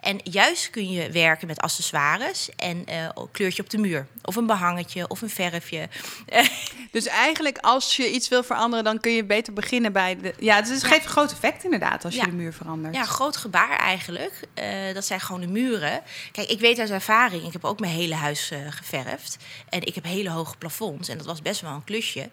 En 0.00 0.20
juist 0.24 0.70
kun 0.70 0.90
je 0.90 1.10
werken 1.10 1.46
met 1.46 1.58
accessoires 1.60 2.48
en 2.56 2.82
een 2.86 3.12
kleurtje 3.32 3.62
op 3.62 3.70
de 3.70 3.78
muur. 3.78 4.06
Of 4.22 4.36
een 4.36 4.46
behangetje 4.46 5.08
of 5.08 5.20
een 5.22 5.30
verfje. 5.30 5.88
Dus 6.90 7.06
eigenlijk 7.06 7.58
als 7.58 7.96
je 7.96 8.10
iets 8.10 8.28
wil 8.28 8.42
veranderen, 8.42 8.84
dan 8.84 9.00
kun 9.00 9.12
je 9.12 9.24
beter 9.24 9.52
beginnen 9.52 9.92
bij 9.92 10.16
de... 10.20 10.34
Ja, 10.38 10.56
het 10.56 10.68
is- 10.68 10.82
geeft 10.82 11.04
een 11.04 11.10
groot 11.10 11.32
effect 11.32 11.64
inderdaad 11.64 12.04
als 12.04 12.14
je 12.14 12.20
Ja. 12.20 12.26
de 12.26 12.32
muur 12.32 12.52
verandert. 12.52 12.94
Ja, 12.94 13.04
groot 13.04 13.36
gebaar 13.36 13.78
eigenlijk. 13.78 14.40
Eh, 14.54 14.94
dat 14.94 15.04
zijn 15.04 15.20
gewoon 15.20 15.40
de 15.40 15.46
muren. 15.46 16.02
Kijk, 16.32 16.48
ik 16.50 16.60
weet 16.60 16.78
uit 16.78 16.90
ervaring, 16.90 17.42
ik 17.46 17.52
heb 17.52 17.64
ook 17.64 17.80
mijn 17.80 17.92
hele 17.92 18.14
huis 18.14 18.50
eh, 18.50 18.58
geverfd. 18.70 19.36
En 19.68 19.82
ik 19.86 19.94
heb 19.94 20.04
hele 20.04 20.30
hoge 20.30 20.56
plafonds. 20.56 21.08
En 21.08 21.16
dat 21.16 21.26
was 21.26 21.42
best 21.42 21.60
wel 21.60 21.72
een 21.72 21.84
klusje. 21.84 22.30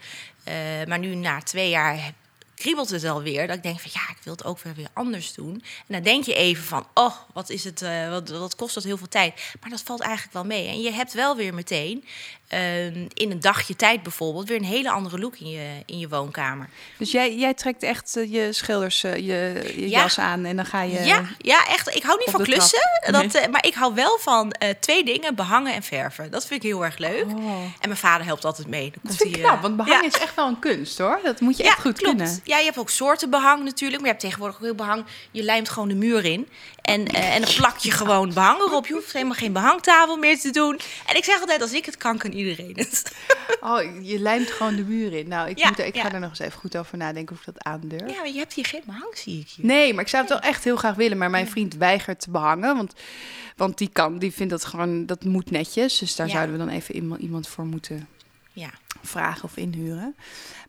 Maar 0.88 1.00
nu 1.00 1.16
na 1.16 1.42
twee 1.42 1.70
jaar 1.70 2.14
kriebelt 2.56 2.90
het 2.90 3.06
alweer. 3.06 3.48
Dat 3.48 3.56
ik 3.56 3.64
denk 3.64 3.80
van 3.80 3.92
ja, 3.94 4.02
ik 4.10 4.18
wil 4.24 4.34
het 4.34 4.46
ook 4.46 4.60
weer, 4.60 4.74
weer 4.74 4.88
anders 4.94 5.34
doen. 5.34 5.54
En 5.54 5.94
dan 5.94 6.02
denk 6.04 6.26
je 6.26 6.34
even 6.34 6.64
van, 6.64 6.88
oh, 6.94 7.16
wat, 7.34 7.50
is 7.50 7.64
het, 7.64 7.82
eh, 7.82 8.10
wat, 8.10 8.30
wat 8.30 8.56
kost 8.56 8.74
dat 8.76 8.84
heel 8.84 8.98
veel 8.98 9.08
tijd. 9.08 9.34
Maar 9.62 9.70
dat 9.70 9.82
valt 9.82 10.02
eigenlijk 10.02 10.34
wel 10.34 10.46
mee. 10.46 10.68
En 10.68 10.82
je 10.82 10.92
hebt 10.92 11.14
wel 11.14 11.36
weer 11.36 11.54
meteen 11.54 12.06
ehm, 12.48 13.06
in 13.14 13.32
een 13.32 13.40
dagje 13.40 13.76
tijd 13.76 14.04
bijvoorbeeld... 14.04 14.48
weer 14.48 14.58
een 14.58 14.64
hele 14.64 14.92
andere 14.92 15.20
look 15.20 15.38
in 15.40 15.50
je, 15.50 15.70
in 15.86 16.00
je 16.00 16.10
woonkamer. 16.10 16.70
Dus 16.98 17.12
jij, 17.12 17.36
jij 17.36 17.54
trekt 17.54 17.84
echt 17.84 18.16
eh, 18.18 18.32
je 18.32 18.54
schilders, 18.54 19.04
eh, 19.04 19.16
je, 19.16 19.74
je 19.76 19.90
Ja. 19.90 20.02
jas 20.02 20.20
aan 20.20 20.46
en 20.46 20.56
dan 20.56 20.66
ga 20.66 20.82
je... 20.82 21.00
Ja, 21.04 21.24
ja, 21.38 21.68
echt. 21.68 21.96
Ik 21.96 22.04
hou 22.04 22.18
niet 22.20 22.30
van 22.30 22.44
klussen. 22.44 22.90
Dat, 23.12 23.50
maar 23.52 23.66
ik 23.66 23.74
hou 23.74 23.94
wel 23.94 24.18
van 24.20 24.54
twee 24.80 25.06
dingen: 25.06 25.36
behangen 25.36 25.74
en 25.74 25.84
verven. 25.84 26.32
Dat 26.32 26.46
vind 26.46 26.64
ik 26.64 26.70
heel 26.70 26.86
erg 26.86 26.98
leuk. 26.98 27.26
Oh. 27.26 27.62
En 27.62 27.74
mijn 27.82 27.98
vader 27.98 28.26
helpt 28.26 28.46
altijd 28.46 28.68
mee. 28.68 28.82
Dan 28.82 28.92
Dat 28.92 29.02
komt 29.02 29.16
vind 29.16 29.36
hij, 29.36 29.44
knap, 29.44 29.62
want 29.62 29.78
behangen 29.78 30.02
ja. 30.02 30.16
is 30.16 30.22
echt 30.22 30.36
wel 30.36 30.48
een 30.48 30.60
kunst 30.60 30.98
hoor. 30.98 31.20
Dat 31.24 31.40
moet 31.40 31.58
je 31.58 31.64
echt 31.64 31.80
goed 31.80 31.98
klopt. 31.98 32.18
kunnen. 32.18 32.40
Ja, 32.46 32.58
je 32.58 32.66
hebt 32.66 32.78
ook 32.78 32.90
soorten 32.90 33.30
behang 33.30 33.64
natuurlijk. 33.64 34.02
Maar 34.02 34.06
je 34.06 34.16
hebt 34.18 34.20
tegenwoordig 34.20 34.56
ook 34.58 34.64
heel 34.64 34.76
behang. 34.76 35.06
Je 35.32 35.44
lijmt 35.44 35.70
gewoon 35.70 35.88
de 35.88 35.96
muur 35.96 36.26
in. 36.26 36.48
En, 36.82 37.06
eh, 37.08 37.36
en 37.36 37.42
dan 37.42 37.54
plak 37.54 37.78
je 37.78 37.92
gewoon 37.92 38.34
behang 38.34 38.60
erop. 38.60 38.88
Je 38.88 38.94
hoeft 38.94 39.14
helemaal 39.14 39.36
geen 39.36 39.54
behangtafel 39.54 40.18
meer 40.18 40.40
te 40.40 40.50
doen. 40.50 40.80
En 41.06 41.16
ik 41.16 41.24
zeg 41.24 41.40
altijd, 41.42 41.62
als 41.62 41.74
ik 41.74 41.86
het 41.86 41.98
kan, 41.98 42.18
kan 42.18 42.32
iedereen 42.32 42.74
het. 42.78 43.04
Oh, 43.62 43.82
je 44.02 44.20
lijmt 44.20 44.52
gewoon 44.52 44.76
de 44.76 44.84
muur 44.84 45.14
in. 45.14 45.28
Nou, 45.28 45.50
ik, 45.50 45.58
Ja, 45.58 45.68
moet, 45.68 45.80
ik 45.80 45.98
ga 45.98 46.12
er 46.12 46.20
nog 46.20 46.30
eens 46.30 46.40
even 46.40 46.60
goed 46.60 46.78
over 46.78 46.98
nadenken 46.98 47.36
of 47.36 47.40
ik 47.48 47.54
dat 47.54 47.64
aandurf. 47.64 48.10
Ja, 48.12 48.18
maar 48.18 48.28
je 48.28 48.38
hebt 48.38 48.54
hier 48.54 48.66
geen 48.66 48.82
behang, 48.86 49.18
zie 49.18 49.40
ik 49.40 49.48
hier. 49.56 49.66
Nee, 49.66 49.94
maar 49.94 50.04
ik 50.04 50.10
zou 50.10 50.24
het 50.24 50.32
wel 50.32 50.42
echt 50.42 50.64
heel 50.64 50.76
graag 50.76 50.96
willen. 50.96 51.18
Maar 51.18 51.30
mijn 51.30 51.48
vriend 51.48 51.76
weigert 51.76 52.20
te 52.20 52.32
behangen. 52.32 52.76
Want, 52.76 52.94
want 53.56 53.78
die, 53.78 53.90
kan, 53.94 54.18
die 54.18 54.34
vindt 54.34 54.52
dat 54.52 54.66
gewoon, 54.66 55.06
dat 55.06 55.24
moet 55.24 55.52
netjes. 55.52 55.98
Dus 55.98 56.16
daar 56.16 56.30
zouden 56.30 56.52
we 56.58 56.66
dan 56.66 56.74
even 56.74 56.96
iemand, 56.96 57.22
iemand 57.22 57.48
voor 57.48 57.66
moeten 57.66 58.08
Ja. 58.56 58.70
vragen 59.02 59.44
of 59.44 59.56
inhuren. 59.58 60.16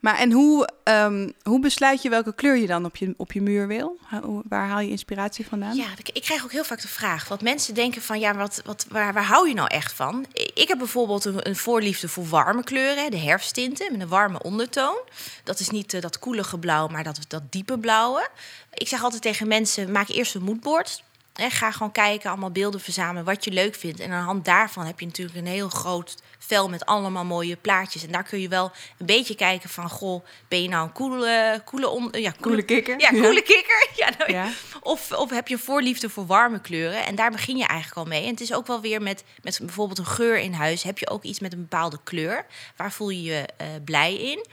Maar 0.01 0.19
en 0.19 0.33
hoe, 0.33 0.69
ehm, 0.85 1.31
hoe 1.43 1.61
besluit 1.61 2.03
je 2.03 2.09
welke 2.09 2.35
kleur 2.35 2.57
je 2.57 2.67
dan 2.67 2.85
op 2.85 2.97
je, 2.97 3.15
op 3.17 3.33
je 3.33 3.41
muur 3.43 3.67
wil? 3.67 3.99
Hoe- 4.23 4.43
Waar 4.49 4.69
haal 4.69 4.81
je 4.81 4.89
inspiratie 4.89 5.47
vandaan? 5.47 5.77
Ja, 5.77 5.87
ik- 5.99 6.09
ik 6.13 6.23
krijg 6.23 6.45
ook 6.45 6.53
heel 6.53 6.65
vaak 6.65 6.81
de 6.83 6.89
vraag. 6.89 7.29
Want 7.29 7.41
mensen 7.43 7.75
denken 7.75 8.03
van, 8.03 8.21
ja, 8.21 8.35
wat, 8.35 8.61
wat, 8.65 8.87
waar, 8.89 9.13
waar 9.13 9.25
hou 9.25 9.49
je 9.49 9.55
nou 9.55 9.69
echt 9.69 9.93
van? 9.93 10.27
Ik 10.55 10.69
heb 10.69 10.79
bijvoorbeeld 10.79 11.25
een, 11.25 11.49
een 11.49 11.57
voorliefde 11.57 12.09
voor 12.09 12.27
warme 12.27 12.65
kleuren. 12.65 13.11
De 13.11 13.19
herfsttinten 13.19 13.93
met 13.93 14.01
een 14.01 14.09
warme 14.09 14.43
ondertoon. 14.43 14.99
Dat 15.45 15.61
is 15.61 15.71
niet 15.71 15.95
eh, 15.95 16.01
dat 16.01 16.19
koelige 16.19 16.59
blauw, 16.59 16.87
maar 16.89 17.05
dat, 17.05 17.19
dat 17.29 17.53
diepe 17.53 17.79
blauwe. 17.79 18.29
Ik 18.75 18.89
zeg 18.89 19.03
altijd 19.03 19.23
tegen 19.23 19.49
mensen, 19.49 19.93
maak 19.93 20.09
eerst 20.09 20.35
een 20.35 20.43
moodboard. 20.43 21.03
Ga 21.37 21.71
gewoon 21.71 21.93
kijken, 21.93 22.31
allemaal 22.31 22.51
beelden 22.51 22.81
verzamelen, 22.81 23.25
wat 23.25 23.45
je 23.45 23.51
leuk 23.51 23.75
vindt. 23.75 24.01
En 24.01 24.11
aan 24.13 24.21
de 24.21 24.25
hand 24.27 24.45
daarvan 24.45 24.87
heb 24.87 25.01
je 25.01 25.07
natuurlijk 25.07 25.39
een 25.39 25.47
heel 25.47 25.69
groot 25.69 26.15
vel 26.39 26.69
met 26.69 26.87
allemaal 26.87 27.25
mooie 27.25 27.57
plaatjes. 27.57 28.05
En 28.05 28.13
daar 28.13 28.23
kun 28.23 28.41
je 28.41 28.49
wel 28.49 28.73
een 28.99 29.07
beetje 29.07 29.35
kijken 29.35 29.69
van, 29.71 29.91
goh, 29.91 30.25
ben 30.49 30.63
je 30.63 30.69
nou 30.69 30.87
een 30.87 30.93
coole, 30.93 31.63
coole, 31.65 31.89
on, 31.89 32.09
ja, 32.13 32.33
Coole 32.41 32.63
kikker. 32.63 33.01
Ja, 33.01 33.11
coole 33.11 33.43
kikker. 33.43 33.89
Ja, 33.97 34.11
nou, 34.19 34.33
Ja. 34.33 34.49
of, 34.83 35.13
of 35.13 35.31
heb 35.31 35.49
je 35.49 35.59
voorliefde 35.59 36.09
voor 36.09 36.27
warme 36.27 36.61
kleuren? 36.61 37.07
En 37.07 37.15
daar 37.15 37.31
begin 37.31 37.57
je 37.57 37.67
eigenlijk 37.67 37.99
al 37.99 38.05
mee. 38.05 38.23
En 38.25 38.31
het 38.31 38.41
is 38.41 38.53
ook 38.55 38.67
wel 38.67 38.81
weer 38.81 39.03
met, 39.03 39.25
met 39.43 39.59
bijvoorbeeld 39.63 39.99
een 39.99 40.07
geur 40.07 40.39
in 40.39 40.53
huis. 40.53 40.83
Heb 40.83 40.99
je 40.99 41.09
ook 41.11 41.23
iets 41.23 41.41
met 41.41 41.53
een 41.53 41.61
bepaalde 41.61 41.99
kleur? 42.05 42.47
Waar 42.77 42.93
voel 42.93 43.09
je 43.09 43.23
je 43.23 43.45
eh, 43.57 43.67
blij 43.85 44.15
in? 44.15 44.47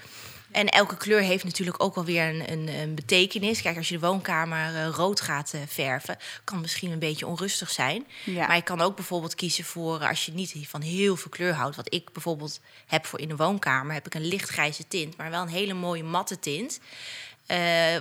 En 0.54 0.70
elke 0.70 0.98
kleur 0.98 1.20
heeft 1.20 1.44
natuurlijk 1.44 1.84
ook 1.84 1.96
wel 1.96 2.06
weer 2.06 2.28
een, 2.28 2.52
een, 2.52 2.68
een 2.68 2.96
betekenis. 2.96 3.62
Kijk, 3.62 3.78
als 3.78 3.90
je 3.90 4.00
de 4.00 4.06
woonkamer 4.06 4.76
eh, 4.76 4.88
rood 4.88 5.22
gaat 5.22 5.54
eh, 5.54 5.62
verven, 5.68 6.18
kan 6.44 6.62
misschien 6.62 6.92
een 6.92 7.00
beetje 7.00 7.28
onrustig 7.28 7.70
zijn. 7.70 8.08
Ja. 8.24 8.48
Maar 8.48 8.56
je 8.56 8.62
kan 8.62 8.82
ook 8.82 8.96
bijvoorbeeld 8.96 9.36
kiezen 9.36 9.64
voor, 9.64 10.02
eh, 10.02 10.10
als 10.10 10.26
je 10.26 10.32
niet 10.34 10.56
van 10.68 10.82
heel 10.82 11.16
veel 11.16 11.32
kleur 11.32 11.54
houdt, 11.54 11.76
wat 11.76 11.94
ik 11.94 12.12
bijvoorbeeld 12.12 12.60
heb 12.86 13.06
voor 13.06 13.20
in 13.20 13.28
de 13.28 13.36
woonkamer, 13.36 13.94
heb 13.94 14.06
ik 14.06 14.14
een 14.14 14.28
lichtgrijze 14.28 14.88
tint, 14.88 15.18
maar 15.18 15.30
wel 15.30 15.42
een 15.42 15.48
hele 15.48 15.74
mooie 15.74 16.04
matte 16.04 16.40
tint. 16.40 16.80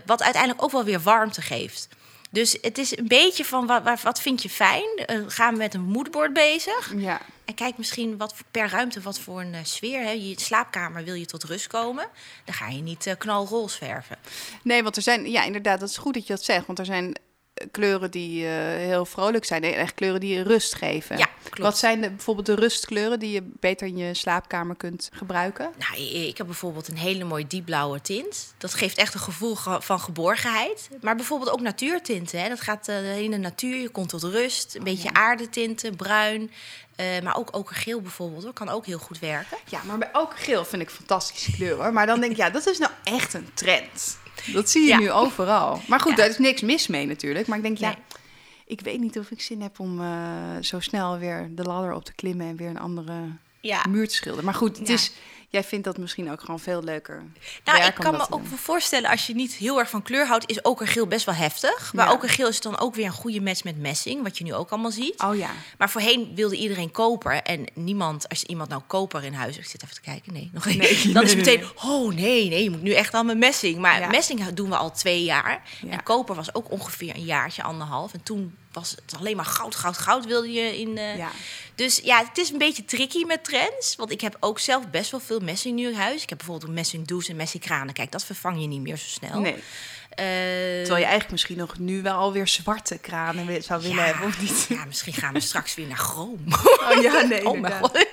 Wat 0.06 0.22
uiteindelijk 0.22 0.62
ook 0.62 0.70
wel 0.72 0.84
weer 0.84 1.00
warmte 1.00 1.42
geeft. 1.42 1.88
Dus 2.30 2.58
het 2.60 2.78
is 2.78 2.98
een 2.98 3.08
beetje 3.08 3.44
van 3.44 3.66
wat, 3.66 4.02
wat, 4.02 4.20
vind 4.20 4.42
je 4.42 4.50
fijn? 4.50 5.04
Gaan 5.26 5.52
we 5.52 5.58
met 5.58 5.74
een 5.74 5.82
moodboard 5.82 6.32
bezig? 6.32 6.92
Ja. 6.96 7.20
Kijk 7.54 7.78
misschien 7.78 8.16
wat 8.16 8.34
per 8.50 8.68
ruimte 8.68 9.00
wat 9.00 9.18
voor 9.18 9.40
een 9.40 9.54
eh, 9.54 9.64
sfeer. 9.64 10.02
Hè? 10.02 10.10
Je 10.10 10.40
slaapkamer 10.40 11.04
wil 11.04 11.14
je 11.14 11.26
tot 11.26 11.44
rust 11.44 11.66
komen. 11.66 12.08
Dan 12.44 12.54
ga 12.54 12.68
je 12.68 12.82
niet 12.82 13.06
eh, 13.06 13.14
knalroze 13.18 13.76
verven. 13.76 14.16
Nee, 14.62 14.82
want 14.82 14.96
er 14.96 15.02
zijn, 15.02 15.30
ja, 15.30 15.44
inderdaad, 15.44 15.80
dat 15.80 15.88
is 15.88 15.96
goed 15.96 16.14
dat 16.14 16.26
je 16.26 16.32
dat 16.32 16.44
zegt. 16.44 16.66
Want 16.66 16.78
er 16.78 16.84
zijn 16.84 17.16
kleuren 17.70 18.10
die 18.10 18.46
eh, 18.46 18.52
heel 18.76 19.04
vrolijk 19.04 19.44
zijn. 19.44 19.62
en 19.64 19.74
Echt 19.74 19.94
kleuren 19.94 20.20
die 20.20 20.34
je 20.34 20.42
rust 20.42 20.74
geven. 20.74 21.18
Ja, 21.18 21.26
klopt. 21.42 21.58
Wat 21.58 21.78
zijn 21.78 22.00
de, 22.00 22.10
bijvoorbeeld 22.10 22.46
de 22.46 22.54
rustkleuren 22.54 23.18
die 23.18 23.30
je 23.32 23.42
beter 23.60 23.86
in 23.86 23.96
je 23.96 24.14
slaapkamer 24.14 24.76
kunt 24.76 25.08
gebruiken? 25.14 25.70
Nou, 25.78 26.02
ik 26.02 26.36
heb 26.38 26.46
bijvoorbeeld 26.46 26.88
een 26.88 26.96
hele 26.96 27.24
mooie 27.24 27.46
diepblauwe 27.46 28.00
tint. 28.00 28.54
Dat 28.58 28.74
geeft 28.74 28.96
echt 28.98 29.14
een 29.14 29.20
gevoel 29.20 29.54
ge- 29.56 29.80
van 29.80 30.00
geborgenheid. 30.00 30.88
Maar 31.00 31.16
bijvoorbeeld 31.16 31.50
ook 31.50 31.60
natuurtinten. 31.60 32.40
Hè? 32.40 32.48
Dat 32.48 32.60
gaat 32.60 32.88
eh, 32.88 33.18
in 33.18 33.30
de 33.30 33.36
natuur, 33.38 33.76
je 33.76 33.88
komt 33.88 34.08
tot 34.08 34.22
rust. 34.22 34.74
Een 34.74 34.84
beetje 34.84 35.12
aardetinten, 35.12 35.96
bruin. 35.96 36.50
eh, 36.96 37.06
maar 37.22 37.36
ook 37.36 37.56
okergeel 37.56 38.00
bijvoorbeeld, 38.00 38.42
hoor. 38.44 38.52
kan 38.52 38.68
ook 38.68 38.86
heel 38.86 38.98
goed 38.98 39.18
werken. 39.18 39.56
Ja, 39.68 39.80
maar 39.84 39.98
bij 39.98 40.08
ook 40.12 40.38
geel 40.38 40.64
vind 40.64 40.82
ik 40.82 40.90
fantastische 40.90 41.52
kleuren. 41.52 41.84
hoor. 41.84 41.92
Maar 41.92 42.06
dan 42.06 42.20
denk 42.20 42.32
ik, 42.32 42.38
ja, 42.38 42.50
dat 42.50 42.66
is 42.66 42.78
nou 42.78 42.92
echt 43.04 43.34
een 43.34 43.48
trend. 43.54 44.18
Dat 44.52 44.70
zie 44.70 44.82
je 44.82 44.88
Ja. 44.88 44.98
nu 44.98 45.10
overal. 45.10 45.80
Maar 45.88 46.00
goed, 46.00 46.16
daar 46.16 46.28
is 46.28 46.38
niks 46.38 46.60
mis 46.60 46.86
mee 46.86 47.06
natuurlijk. 47.06 47.46
Maar 47.46 47.56
ik 47.56 47.62
denk, 47.64 47.78
ja, 47.78 47.94
ik 48.66 48.80
weet 48.80 49.00
niet 49.00 49.18
of 49.18 49.30
ik 49.30 49.40
zin 49.40 49.60
heb 49.62 49.80
om 49.80 50.00
eh, 50.00 50.08
zo 50.60 50.80
snel 50.80 51.18
weer 51.18 51.48
de 51.54 51.62
ladder 51.62 51.92
op 51.92 52.04
te 52.04 52.14
klimmen 52.14 52.46
en 52.46 52.56
weer 52.56 52.68
een 52.68 52.78
andere 52.78 53.14
muur 53.88 54.08
te 54.08 54.14
schilderen. 54.14 54.44
Maar 54.44 54.54
goed, 54.54 54.78
het 54.78 54.88
is, 54.88 55.12
jij 55.52 55.64
vindt 55.64 55.84
dat 55.84 55.98
misschien 55.98 56.30
ook 56.30 56.40
gewoon 56.40 56.60
veel 56.60 56.82
leuker. 56.82 57.22
Nou, 57.64 57.82
ik 57.84 57.94
kan 57.94 58.12
me 58.12 58.20
ook 58.30 58.48
doen. 58.48 58.58
voorstellen, 58.58 59.10
als 59.10 59.26
je 59.26 59.34
niet 59.34 59.52
heel 59.54 59.78
erg 59.78 59.90
van 59.90 60.02
kleur 60.02 60.26
houdt, 60.26 60.50
is 60.50 60.62
okergeel 60.62 61.06
best 61.06 61.24
wel 61.26 61.34
heftig. 61.34 61.92
Maar 61.92 62.06
Ja. 62.06 62.12
okergeel 62.12 62.48
is 62.48 62.60
dan 62.60 62.78
ook 62.78 62.94
weer 62.94 63.06
een 63.06 63.12
goede 63.12 63.40
match 63.40 63.64
met 63.64 63.76
messing, 63.78 64.22
wat 64.22 64.38
je 64.38 64.44
nu 64.44 64.54
ook 64.54 64.70
allemaal 64.70 64.90
ziet. 64.90 65.22
Oh 65.22 65.36
ja. 65.36 65.50
Maar 65.78 65.90
voorheen 65.90 66.32
wilde 66.34 66.56
iedereen 66.56 66.90
koper. 66.90 67.42
En 67.42 67.66
niemand, 67.74 68.28
als 68.28 68.42
iemand 68.44 68.68
nou 68.68 68.82
koper 68.86 69.24
in 69.24 69.32
huis... 69.32 69.58
Ik 69.58 69.64
zit 69.66 69.82
even 69.82 69.94
te 69.94 70.00
kijken, 70.00 70.32
nee, 70.32 70.50
nog. 70.52 70.64
Nee, 70.64 71.12
dan 71.12 71.22
is 71.22 71.34
meteen, 71.36 71.64
oh 71.84 72.14
nee, 72.14 72.48
nee, 72.48 72.62
je 72.62 72.70
moet 72.70 72.82
nu 72.82 72.92
echt 72.92 73.14
al 73.14 73.24
met 73.24 73.38
messing. 73.38 73.78
Maar 73.78 74.00
Ja. 74.00 74.08
messing 74.08 74.44
doen 74.46 74.68
we 74.68 74.76
al 74.76 74.90
twee 74.92 75.24
jaar. 75.24 75.62
Ja. 75.82 75.90
En 75.90 76.02
koper 76.02 76.34
was 76.34 76.54
ook 76.54 76.70
ongeveer 76.70 77.14
een 77.14 77.24
jaartje, 77.24 77.62
anderhalf. 77.62 78.12
En 78.12 78.22
toen 78.22 78.56
was 78.72 78.90
het 78.90 79.14
alleen 79.18 79.36
maar 79.36 79.44
goud, 79.44 79.74
goud, 79.74 79.98
goud 79.98 80.26
wilde 80.26 80.52
je 80.52 80.78
in... 80.78 80.98
eh, 80.98 81.16
Ja. 81.16 81.30
Dus 81.74 82.00
ja, 82.04 82.18
het 82.28 82.38
is 82.38 82.50
een 82.50 82.58
beetje 82.58 82.84
tricky 82.84 83.24
met 83.24 83.44
trends. 83.44 83.96
Want 83.96 84.10
ik 84.10 84.20
heb 84.20 84.36
ook 84.40 84.58
zelf 84.58 84.88
best 84.90 85.10
wel 85.10 85.20
veel 85.20 85.40
messing 85.40 85.76
nu 85.76 85.88
in 85.88 85.94
huis. 85.94 86.22
Ik 86.22 86.28
heb 86.28 86.38
bijvoorbeeld 86.38 86.68
een 86.68 86.74
messing 86.76 87.06
douche 87.06 87.30
en 87.30 87.36
messing 87.36 87.62
kranen. 87.62 87.94
Kijk, 87.94 88.12
dat 88.12 88.24
vervang 88.24 88.60
je 88.60 88.66
niet 88.66 88.80
meer 88.80 88.96
zo 88.96 89.06
snel. 89.06 89.40
Nee. 89.40 89.54
Eh, 89.54 90.26
Terwijl 90.26 90.96
je 90.96 91.02
eigenlijk 91.02 91.30
misschien 91.30 91.56
nog 91.56 91.78
nu 91.78 92.02
wel 92.02 92.14
alweer 92.14 92.48
zwarte 92.48 92.98
kranen 92.98 93.62
zou 93.62 93.80
willen 93.82 93.96
ja, 93.96 94.02
hebben, 94.04 94.26
of 94.26 94.40
niet? 94.40 94.66
Ja, 94.68 94.84
misschien 94.84 95.12
gaan 95.12 95.32
we 95.32 95.40
straks 95.50 95.74
weer 95.74 95.86
naar 95.86 95.96
chroom. 95.96 96.44
Oh 96.90 97.02
ja, 97.02 97.20
nee, 97.22 97.46
Oh 97.48 97.60
mijn 97.60 97.72
god. 97.82 98.06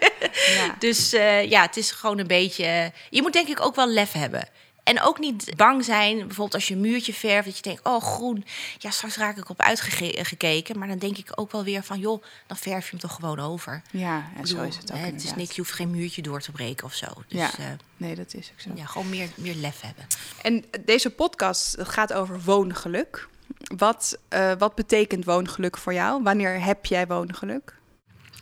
Ja. 0.55 0.75
Dus 0.79 1.13
eh, 1.13 1.49
ja, 1.49 1.61
het 1.61 1.77
is 1.77 1.91
gewoon 1.91 2.19
een 2.19 2.27
beetje. 2.27 2.91
Je 3.09 3.21
moet 3.21 3.33
denk 3.33 3.47
ik 3.47 3.61
ook 3.61 3.75
wel 3.75 3.87
lef 3.87 4.11
hebben. 4.11 4.47
En 4.83 5.01
ook 5.01 5.19
niet 5.19 5.53
bang 5.55 5.85
zijn, 5.85 6.17
bijvoorbeeld 6.17 6.53
als 6.53 6.67
je 6.67 6.73
een 6.73 6.81
muurtje 6.81 7.13
verft, 7.13 7.45
dat 7.45 7.55
je 7.55 7.61
denkt, 7.61 7.83
oh 7.83 8.01
groen, 8.01 8.45
ja 8.77 8.89
straks 8.89 9.17
raak 9.17 9.37
ik 9.37 9.49
op 9.49 9.61
uitgekeken. 9.61 10.79
Maar 10.79 10.87
dan 10.87 10.97
denk 10.97 11.17
ik 11.17 11.31
ook 11.35 11.51
wel 11.51 11.63
weer 11.63 11.83
van, 11.83 11.99
joh, 11.99 12.23
dan 12.47 12.57
verf 12.57 12.83
je 12.83 12.89
hem 12.89 12.99
toch 12.99 13.13
gewoon 13.15 13.39
over. 13.39 13.81
Ja, 13.91 14.29
en 14.37 14.47
zo 14.47 14.61
is 14.61 14.77
het 14.77 14.91
ook 14.91 14.97
hè, 14.97 15.05
Het 15.05 15.23
is 15.23 15.35
niks, 15.35 15.55
je 15.55 15.61
hoeft 15.61 15.73
geen 15.73 15.91
muurtje 15.91 16.21
door 16.21 16.41
te 16.41 16.51
breken 16.51 16.85
of 16.85 16.93
zo. 16.93 17.07
Dus 17.27 17.39
Ja. 17.39 17.49
ja, 17.57 17.75
Nee, 17.97 18.15
dat 18.15 18.33
is 18.33 18.51
ook 18.53 18.59
zo. 18.59 18.69
ja 18.75 18.85
gewoon 18.85 19.09
meer, 19.09 19.29
meer 19.35 19.55
lef 19.55 19.81
hebben. 19.81 20.05
En 20.41 20.65
deze 20.85 21.09
podcast 21.09 21.75
gaat 21.79 22.13
over 22.13 22.41
woongeluk. 22.41 23.27
Wat, 23.77 24.17
eh, 24.27 24.51
wat 24.57 24.75
betekent 24.75 25.25
woongeluk 25.25 25.77
voor 25.77 25.93
jou? 25.93 26.23
Wanneer 26.23 26.63
heb 26.63 26.85
jij 26.85 27.07
woongeluk? 27.07 27.77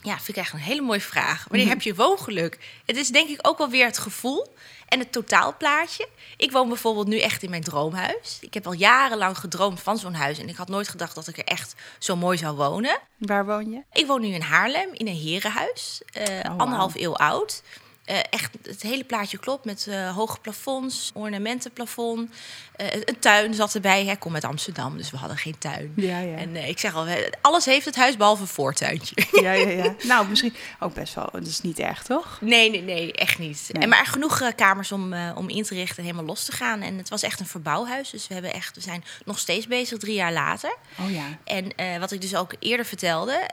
Ja, 0.08 0.16
vind 0.16 0.38
ik 0.38 0.44
echt 0.44 0.54
een 0.54 0.60
hele 0.60 0.82
mooie 0.82 1.02
vraag. 1.02 1.46
Wanneer 1.50 1.68
heb 1.68 1.82
je 1.82 1.96
woongeluk? 1.96 2.60
Het 2.86 2.96
is 2.96 3.08
denk 3.10 3.30
ik 3.30 3.48
ook 3.48 3.58
wel 3.58 3.70
weer 3.70 3.86
het 3.86 3.98
gevoel 3.98 4.48
en 4.88 5.00
het 5.00 5.12
totaalplaatje. 5.12 6.08
Ik 6.38 6.52
woon 6.52 6.68
bijvoorbeeld 6.68 7.08
nu 7.08 7.20
echt 7.20 7.44
in 7.44 7.50
mijn 7.50 7.64
droomhuis. 7.64 8.38
Ik 8.42 8.54
heb 8.54 8.66
al 8.66 8.74
jarenlang 8.74 9.38
gedroomd 9.38 9.82
van 9.82 9.98
zo'n 9.98 10.14
huis 10.14 10.40
en 10.40 10.50
ik 10.50 10.56
had 10.56 10.68
nooit 10.68 10.88
gedacht 10.88 11.16
dat 11.16 11.28
ik 11.28 11.38
er 11.38 11.44
echt 11.44 11.76
zo 12.00 12.16
mooi 12.16 12.38
zou 12.38 12.56
wonen. 12.56 13.00
Waar 13.18 13.46
woon 13.46 13.70
je? 13.70 13.84
Ik 13.92 14.06
woon 14.08 14.22
nu 14.22 14.28
in 14.28 14.42
Haarlem 14.42 14.90
in 14.94 15.08
een 15.08 15.16
herenhuis, 15.16 16.02
eh, 16.12 16.42
wauw. 16.42 16.58
anderhalf 16.58 16.96
eeuw 16.96 17.16
oud. 17.16 17.64
Eh, 18.08 18.20
echt, 18.30 18.58
het 18.62 18.82
hele 18.82 19.04
plaatje 19.04 19.38
klopt 19.38 19.66
met 19.66 19.88
eh, 19.90 20.16
hoge 20.16 20.40
plafonds, 20.40 21.12
ornamentenplafond. 21.14 22.30
Eh, 22.76 22.88
een 23.06 23.20
tuin 23.20 23.54
zat 23.54 23.76
erbij. 23.76 24.06
Hè. 24.06 24.12
Ik 24.12 24.20
kom 24.20 24.34
uit 24.34 24.44
Amsterdam, 24.44 24.98
dus 24.98 25.12
we 25.12 25.18
hadden 25.18 25.38
geen 25.38 25.58
tuin. 25.58 25.94
Ja, 25.96 26.20
ja. 26.20 26.38
En 26.38 26.56
ik 26.56 26.80
zeg 26.80 26.96
al, 26.96 27.06
alles 27.42 27.66
heeft 27.66 27.86
het 27.86 27.96
huis 27.96 28.18
behalve 28.18 28.42
een 28.42 28.48
voortuintje. 28.48 29.16
Ja, 29.32 29.52
ja, 29.52 29.70
ja. 29.70 29.96
Nou, 30.04 30.28
misschien 30.28 30.56
ook 30.80 30.94
best 30.94 31.14
wel. 31.14 31.30
Dat 31.32 31.46
is 31.46 31.62
niet 31.62 31.80
erg, 31.80 32.04
toch? 32.04 32.38
Nee, 32.42 32.70
nee, 32.70 32.82
nee, 32.82 33.14
echt 33.14 33.40
niet. 33.40 33.70
Nee. 33.72 33.84
En 33.84 33.90
maar 33.90 34.06
genoeg 34.06 34.56
kamers 34.56 34.92
om, 34.92 35.14
om 35.14 35.50
in 35.50 35.64
te 35.64 35.74
richten 35.74 35.98
en 35.98 36.04
helemaal 36.04 36.26
los 36.26 36.46
te 36.46 36.52
gaan. 36.52 36.82
En 36.82 36.98
het 36.98 37.10
was 37.10 37.22
echt 37.22 37.40
een 37.40 37.46
verbouwhuis. 37.46 38.10
Dus 38.10 38.28
we, 38.28 38.34
hebben 38.34 38.54
echt, 38.54 38.76
we 38.76 38.82
zijn 38.82 39.04
nog 39.26 39.40
steeds 39.40 39.68
bezig, 39.68 39.98
drie 39.98 40.14
jaar 40.14 40.34
later. 40.34 40.76
Oh 41.00 41.12
ja. 41.12 41.38
En 41.44 42.00
wat 42.00 42.12
ik 42.12 42.22
dus 42.22 42.36
ook 42.36 42.54
eerder 42.60 42.86
vertelde, 42.86 43.50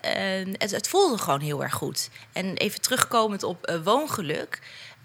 het, 0.58 0.70
het 0.70 0.88
voelde 0.88 1.18
gewoon 1.18 1.40
heel 1.40 1.62
erg 1.62 1.74
goed. 1.74 2.08
En 2.32 2.56
even 2.56 2.80
terugkomend 2.80 3.42
op 3.42 3.64
eh, 3.64 3.76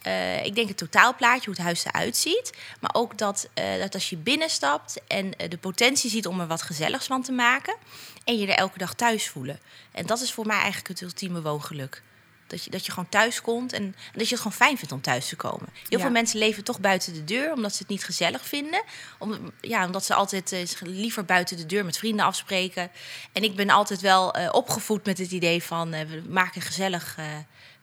eh, 0.01 0.45
ik 0.45 0.55
denk 0.55 0.67
het 0.67 0.77
totaalplaatje, 0.77 1.45
hoe 1.45 1.53
het 1.53 1.63
huis 1.63 1.85
eruit 1.85 2.17
ziet. 2.17 2.51
Maar 2.79 2.91
ook 2.93 3.17
dat, 3.17 3.49
eh, 3.53 3.79
dat 3.79 3.93
als 3.93 4.09
je 4.09 4.17
binnenstapt 4.17 5.01
en 5.07 5.35
eh, 5.37 5.49
de 5.49 5.57
potentie 5.57 6.09
ziet 6.09 6.27
om 6.27 6.39
er 6.39 6.47
wat 6.47 6.61
gezelligs 6.61 7.05
van 7.05 7.21
te 7.23 7.31
maken. 7.31 7.75
En 8.23 8.37
je 8.37 8.47
er 8.47 8.57
elke 8.57 8.77
dag 8.77 8.93
thuis 8.93 9.29
voelen. 9.29 9.59
En 9.91 10.05
dat 10.05 10.21
is 10.21 10.31
voor 10.33 10.45
mij 10.45 10.57
eigenlijk 10.57 10.87
het 10.87 11.01
ultieme 11.01 11.41
woongeluk. 11.41 12.01
Dat 12.47 12.63
je, 12.63 12.69
dat 12.69 12.85
je 12.85 12.91
gewoon 12.91 13.09
thuis 13.09 13.41
komt 13.41 13.73
en, 13.73 13.83
en 13.83 13.95
dat 14.13 14.23
je 14.29 14.33
het 14.35 14.43
gewoon 14.43 14.57
fijn 14.57 14.77
vindt 14.77 14.91
om 14.93 15.01
thuis 15.01 15.27
te 15.27 15.35
komen. 15.35 15.67
Heel 15.73 15.83
Ja. 15.89 15.99
veel 15.99 16.09
mensen 16.11 16.39
leven 16.39 16.63
toch 16.63 16.79
buiten 16.79 17.13
de 17.13 17.23
deur 17.23 17.53
omdat 17.53 17.71
ze 17.71 17.77
het 17.79 17.87
niet 17.87 18.03
gezellig 18.05 18.45
vinden. 18.47 18.83
Om, 19.19 19.51
ja, 19.61 19.85
omdat 19.85 20.05
ze 20.05 20.13
altijd 20.13 20.51
eh, 20.51 20.61
liever 20.81 21.25
buiten 21.25 21.57
de 21.57 21.65
deur 21.65 21.85
met 21.85 21.97
vrienden 21.97 22.25
afspreken. 22.25 22.91
En 23.33 23.43
ik 23.43 23.55
ben 23.55 23.69
altijd 23.69 24.01
wel 24.01 24.33
eh, 24.33 24.49
opgevoed 24.51 25.05
met 25.05 25.17
het 25.17 25.31
idee 25.31 25.63
van 25.63 25.93
eh, 25.93 26.07
we 26.07 26.23
maken 26.29 26.61
gezellig, 26.61 27.17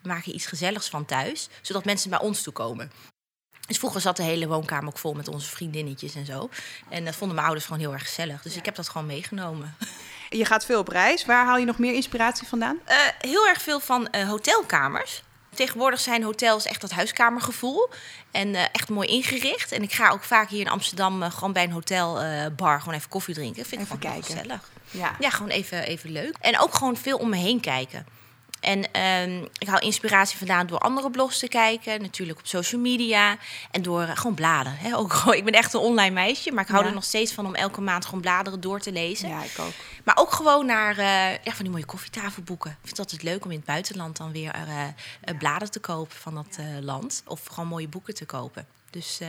maken 0.07 0.35
iets 0.35 0.47
gezelligs 0.47 0.89
van 0.89 1.05
thuis, 1.05 1.49
zodat 1.63 1.85
mensen 1.85 2.11
bij 2.11 2.21
ons 2.21 2.43
toe 2.43 2.53
komen. 2.53 2.91
Dus 3.67 3.79
vroeger 3.79 4.01
zat 4.01 4.17
de 4.17 4.23
hele 4.23 4.47
woonkamer 4.47 4.89
ook 4.89 4.99
vol 4.99 5.15
met 5.15 5.29
onze 5.29 5.49
vriendinnetjes 5.49 6.15
en 6.15 6.27
zo. 6.27 6.49
En 6.89 7.05
dat 7.05 7.17
vonden 7.17 7.35
mijn 7.35 7.47
ouders 7.47 7.67
gewoon 7.67 7.81
heel 7.81 7.93
erg 7.93 8.03
gezellig. 8.03 8.43
Dus 8.43 8.57
ik 8.57 8.65
heb 8.65 8.75
dat 8.75 8.89
gewoon 8.89 9.07
meegenomen. 9.07 9.77
Je 10.29 10.45
gaat 10.45 10.65
veel 10.65 10.79
op 10.79 10.89
reis. 10.89 11.25
Waar 11.25 11.47
haal 11.47 11.59
je 11.59 11.65
nog 11.65 11.79
meer 11.79 11.95
inspiratie 11.95 12.49
vandaan? 12.49 12.79
Eh, 12.85 12.97
heel 13.19 13.47
erg 13.47 13.63
veel 13.63 13.81
van 13.81 14.09
eh, 14.09 14.29
hotelkamers. 14.29 15.23
Tegenwoordig 15.55 16.01
zijn 16.01 16.23
hotels 16.23 16.65
echt 16.67 16.81
dat 16.81 16.91
huiskamergevoel. 16.91 17.89
En 18.31 18.55
eh, 18.55 18.63
echt 18.73 18.89
mooi 18.89 19.09
ingericht. 19.09 19.73
En 19.73 19.83
ik 19.83 19.93
ga 19.93 20.11
ook 20.11 20.25
vaak 20.25 20.49
hier 20.49 20.61
in 20.61 20.69
Amsterdam 20.69 21.23
gewoon 21.23 21.53
bij 21.53 21.65
een 21.65 21.73
hotelbar 21.73 22.79
gewoon 22.81 22.95
even 22.95 23.09
koffie 23.09 23.35
drinken. 23.35 23.65
Vind 23.65 23.83
ik 23.83 23.89
gewoon 23.89 24.23
gezellig. 24.23 24.71
Ja. 24.91 25.17
Ja, 25.19 25.31
gewoon 25.31 25.51
even, 25.51 25.83
even 25.83 26.11
leuk. 26.11 26.37
En 26.41 26.59
ook 26.59 26.75
gewoon 26.75 26.97
veel 26.97 27.19
om 27.19 27.29
me 27.29 27.37
heen 27.37 27.61
kijken. 27.61 28.07
En 28.67 28.93
ehm, 28.93 29.45
ik 29.59 29.67
haal 29.69 29.79
inspiratie 29.79 30.39
vandaan 30.39 30.67
door 30.67 30.79
andere 30.79 31.11
blogs 31.11 31.39
te 31.39 31.49
kijken. 31.49 32.03
Natuurlijk 32.03 32.39
op 32.39 32.47
social 32.47 32.81
media. 32.81 33.37
En 33.71 33.83
door 33.83 34.03
eh, 34.03 34.17
gewoon 34.17 34.35
bladeren. 34.35 34.79
Hè. 34.79 34.97
Ook, 34.97 35.13
ik 35.35 35.45
ben 35.45 35.55
echt 35.55 35.73
een 35.75 35.81
online 35.81 36.15
meisje. 36.15 36.53
Maar 36.53 36.65
ik 36.65 36.71
hou 36.71 36.83
Ja. 36.83 36.89
er 36.89 36.95
nog 36.95 37.05
steeds 37.05 37.33
van 37.33 37.47
om 37.47 37.55
elke 37.55 37.81
maand 37.81 38.05
gewoon 38.05 38.21
bladeren 38.21 38.61
door 38.61 38.81
te 38.81 38.93
lezen. 38.93 39.29
Ja, 39.29 39.43
ik 39.43 39.59
ook. 39.59 39.73
Maar 40.05 40.17
ook 40.17 40.33
gewoon 40.33 40.67
naar 40.67 40.99
eh, 40.99 41.31
ja, 41.45 41.53
van 41.53 41.63
die 41.65 41.71
mooie 41.71 41.85
koffietafelboeken. 41.85 42.71
Ik 42.71 42.77
vind 42.77 42.91
het 42.91 42.99
altijd 42.99 43.23
leuk 43.23 43.45
om 43.45 43.51
in 43.51 43.57
het 43.57 43.67
buitenland 43.67 44.17
dan 44.17 44.33
weer 44.33 44.51
eh, 44.55 45.39
bladen 45.39 45.71
te 45.71 45.81
kopen 45.81 46.17
van 46.17 46.35
dat 46.35 46.59
land. 46.81 47.23
Of 47.27 47.41
gewoon 47.47 47.69
mooie 47.69 47.89
boeken 47.89 48.15
te 48.15 48.25
kopen. 48.25 48.67
Dus 48.91 49.21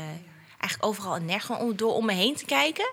eigenlijk 0.58 0.92
overal 0.92 1.16
en 1.16 1.26
nergens 1.26 1.76
door 1.76 1.94
om 1.94 2.06
me 2.06 2.14
heen 2.14 2.36
te 2.36 2.46
kijken. 2.46 2.92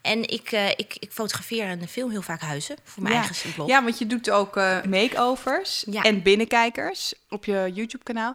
En 0.00 0.28
ik, 0.28 0.52
eh, 0.52 0.68
ik, 0.68 0.96
ik 0.98 1.12
fotografeer 1.12 1.66
en 1.66 1.88
film 1.88 2.10
heel 2.10 2.22
vaak 2.22 2.40
huizen 2.40 2.76
voor 2.84 3.02
mijn 3.02 3.14
ja. 3.14 3.20
eigen 3.20 3.52
blog. 3.52 3.68
Ja, 3.68 3.82
want 3.82 3.98
je 3.98 4.06
doet 4.06 4.30
ook 4.30 4.56
eh, 4.56 4.82
makeovers 4.82 5.84
Ja. 5.90 6.02
en 6.02 6.22
binnenkijkers 6.22 7.14
op 7.28 7.44
je 7.44 7.70
YouTube-kanaal. 7.74 8.34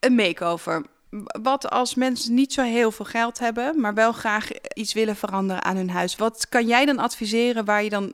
Een 0.00 0.14
makeover. 0.14 0.82
Wat 1.42 1.70
als 1.70 1.94
mensen 1.94 2.34
niet 2.34 2.52
zo 2.52 2.62
heel 2.62 2.90
veel 2.90 3.04
geld 3.04 3.38
hebben, 3.38 3.80
maar 3.80 3.94
wel 3.94 4.12
graag 4.12 4.48
iets 4.74 4.92
willen 4.92 5.16
veranderen 5.16 5.62
aan 5.62 5.76
hun 5.76 5.90
huis? 5.90 6.16
Wat 6.16 6.48
kan 6.48 6.66
jij 6.66 6.84
dan 6.84 6.98
adviseren 6.98 7.64
waar 7.64 7.82
je 7.82 7.90
dan 7.90 8.12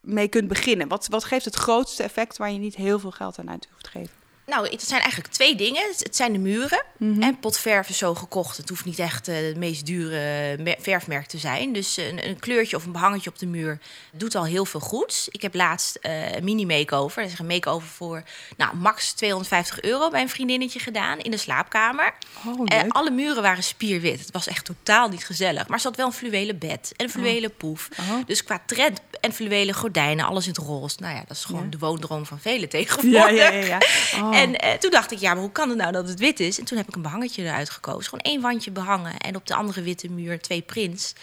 mee 0.00 0.28
kunt 0.28 0.48
beginnen? 0.48 0.88
Wat, 0.88 1.06
wat 1.06 1.24
geeft 1.24 1.44
het 1.44 1.54
grootste 1.54 2.02
effect 2.02 2.36
waar 2.36 2.50
je 2.52 2.58
niet 2.58 2.74
heel 2.74 2.98
veel 2.98 3.10
geld 3.10 3.38
aan 3.38 3.50
uit 3.50 3.68
hoeft 3.70 3.84
te 3.84 3.90
geven? 3.90 4.19
Nou, 4.50 4.68
het 4.68 4.82
zijn 4.82 5.00
eigenlijk 5.00 5.32
twee 5.32 5.54
dingen. 5.56 5.82
Het, 5.98 6.16
zijn 6.16 6.32
de 6.32 6.38
muren. 6.38 6.82
En 7.20 7.38
potverf 7.40 7.88
is 7.88 7.98
zo 7.98 8.14
gekocht. 8.14 8.56
Het 8.56 8.68
hoeft 8.68 8.84
niet 8.84 8.98
echt 8.98 9.28
eh, 9.28 9.36
het 9.36 9.56
meest 9.56 9.86
dure 9.86 10.56
mer- 10.58 10.76
verfmerk 10.80 11.26
te 11.26 11.38
zijn. 11.38 11.72
Dus 11.72 11.96
een, 11.96 12.26
een 12.28 12.38
kleurtje 12.38 12.76
of 12.76 12.84
een 12.84 12.92
behangetje 12.92 13.30
op 13.30 13.38
de 13.38 13.46
muur 13.46 13.78
doet 14.12 14.34
al 14.34 14.44
heel 14.44 14.64
veel 14.64 14.80
goeds. 14.80 15.28
Ik 15.28 15.42
heb 15.42 15.54
laatst 15.54 15.96
eh, 15.96 16.32
een 16.32 16.44
mini-makeover. 16.44 17.22
Dat 17.22 17.32
is 17.32 17.38
een 17.38 17.46
makeover 17.46 17.88
voor 17.88 18.22
nou, 18.56 18.76
max 18.76 19.12
250 19.12 19.80
euro 19.82 20.10
bij 20.10 20.20
een 20.22 20.28
vriendinnetje 20.28 20.78
gedaan 20.78 21.18
in 21.18 21.30
de 21.30 21.36
slaapkamer. 21.36 22.14
Oh, 22.46 22.60
Eh, 22.66 22.80
alle 22.88 23.10
muren 23.10 23.42
waren 23.42 23.62
spierwit. 23.62 24.20
Het 24.20 24.30
was 24.32 24.46
echt 24.46 24.64
totaal 24.64 25.08
niet 25.08 25.24
gezellig. 25.26 25.68
Maar 25.68 25.80
ze 25.80 25.86
had 25.86 25.96
wel 25.96 26.06
een 26.06 26.12
fluwelen 26.12 26.58
bed 26.58 26.92
en 26.96 27.04
een 27.04 27.10
fluwelen 27.10 27.54
poef. 27.56 27.88
Oh. 28.00 28.14
Dus 28.26 28.44
qua 28.44 28.62
trend 28.66 29.00
en 29.20 29.32
fluwelen 29.32 29.74
gordijnen, 29.74 30.26
alles 30.26 30.44
in 30.46 30.52
het 30.52 30.60
roze. 30.64 30.96
Nou 31.00 31.14
ja, 31.14 31.22
dat 31.26 31.36
is 31.36 31.44
gewoon 31.44 31.62
Ja. 31.64 31.68
de 31.70 31.78
woondroom 31.78 32.26
van 32.26 32.38
velen 32.40 32.68
tegenwoordig. 32.68 33.12
Ja, 33.36 33.50
ja, 33.50 33.50
ja. 33.50 33.78
ja. 34.16 34.38
En 34.40 34.56
eh, 34.56 34.78
toen 34.78 34.90
dacht 34.90 35.12
ik, 35.12 35.18
ja, 35.18 35.32
maar 35.32 35.42
hoe 35.42 35.52
kan 35.52 35.68
het 35.68 35.78
nou 35.78 35.92
dat 35.92 36.08
het 36.08 36.18
wit 36.18 36.40
is? 36.40 36.58
En 36.58 36.64
toen 36.64 36.78
heb 36.78 36.88
ik 36.88 36.94
een 36.94 37.02
behangetje 37.02 37.42
eruit 37.42 37.70
gekozen. 37.70 38.04
Gewoon 38.04 38.24
één 38.24 38.40
wandje 38.40 38.70
behangen. 38.70 39.16
En 39.18 39.36
op 39.36 39.46
de 39.46 39.54
andere 39.54 39.82
witte 39.82 40.10
muur 40.10 40.40
twee 40.40 40.62
prints. 40.62 41.14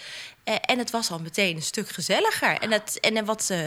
Eh, 0.48 0.54
en 0.60 0.78
het 0.78 0.90
was 0.90 1.10
al 1.10 1.18
meteen 1.18 1.56
een 1.56 1.62
stuk 1.62 1.88
gezelliger. 1.88 2.58
En, 2.58 2.72
het, 2.72 3.00
en 3.00 3.24
wat 3.24 3.50
eh, 3.50 3.60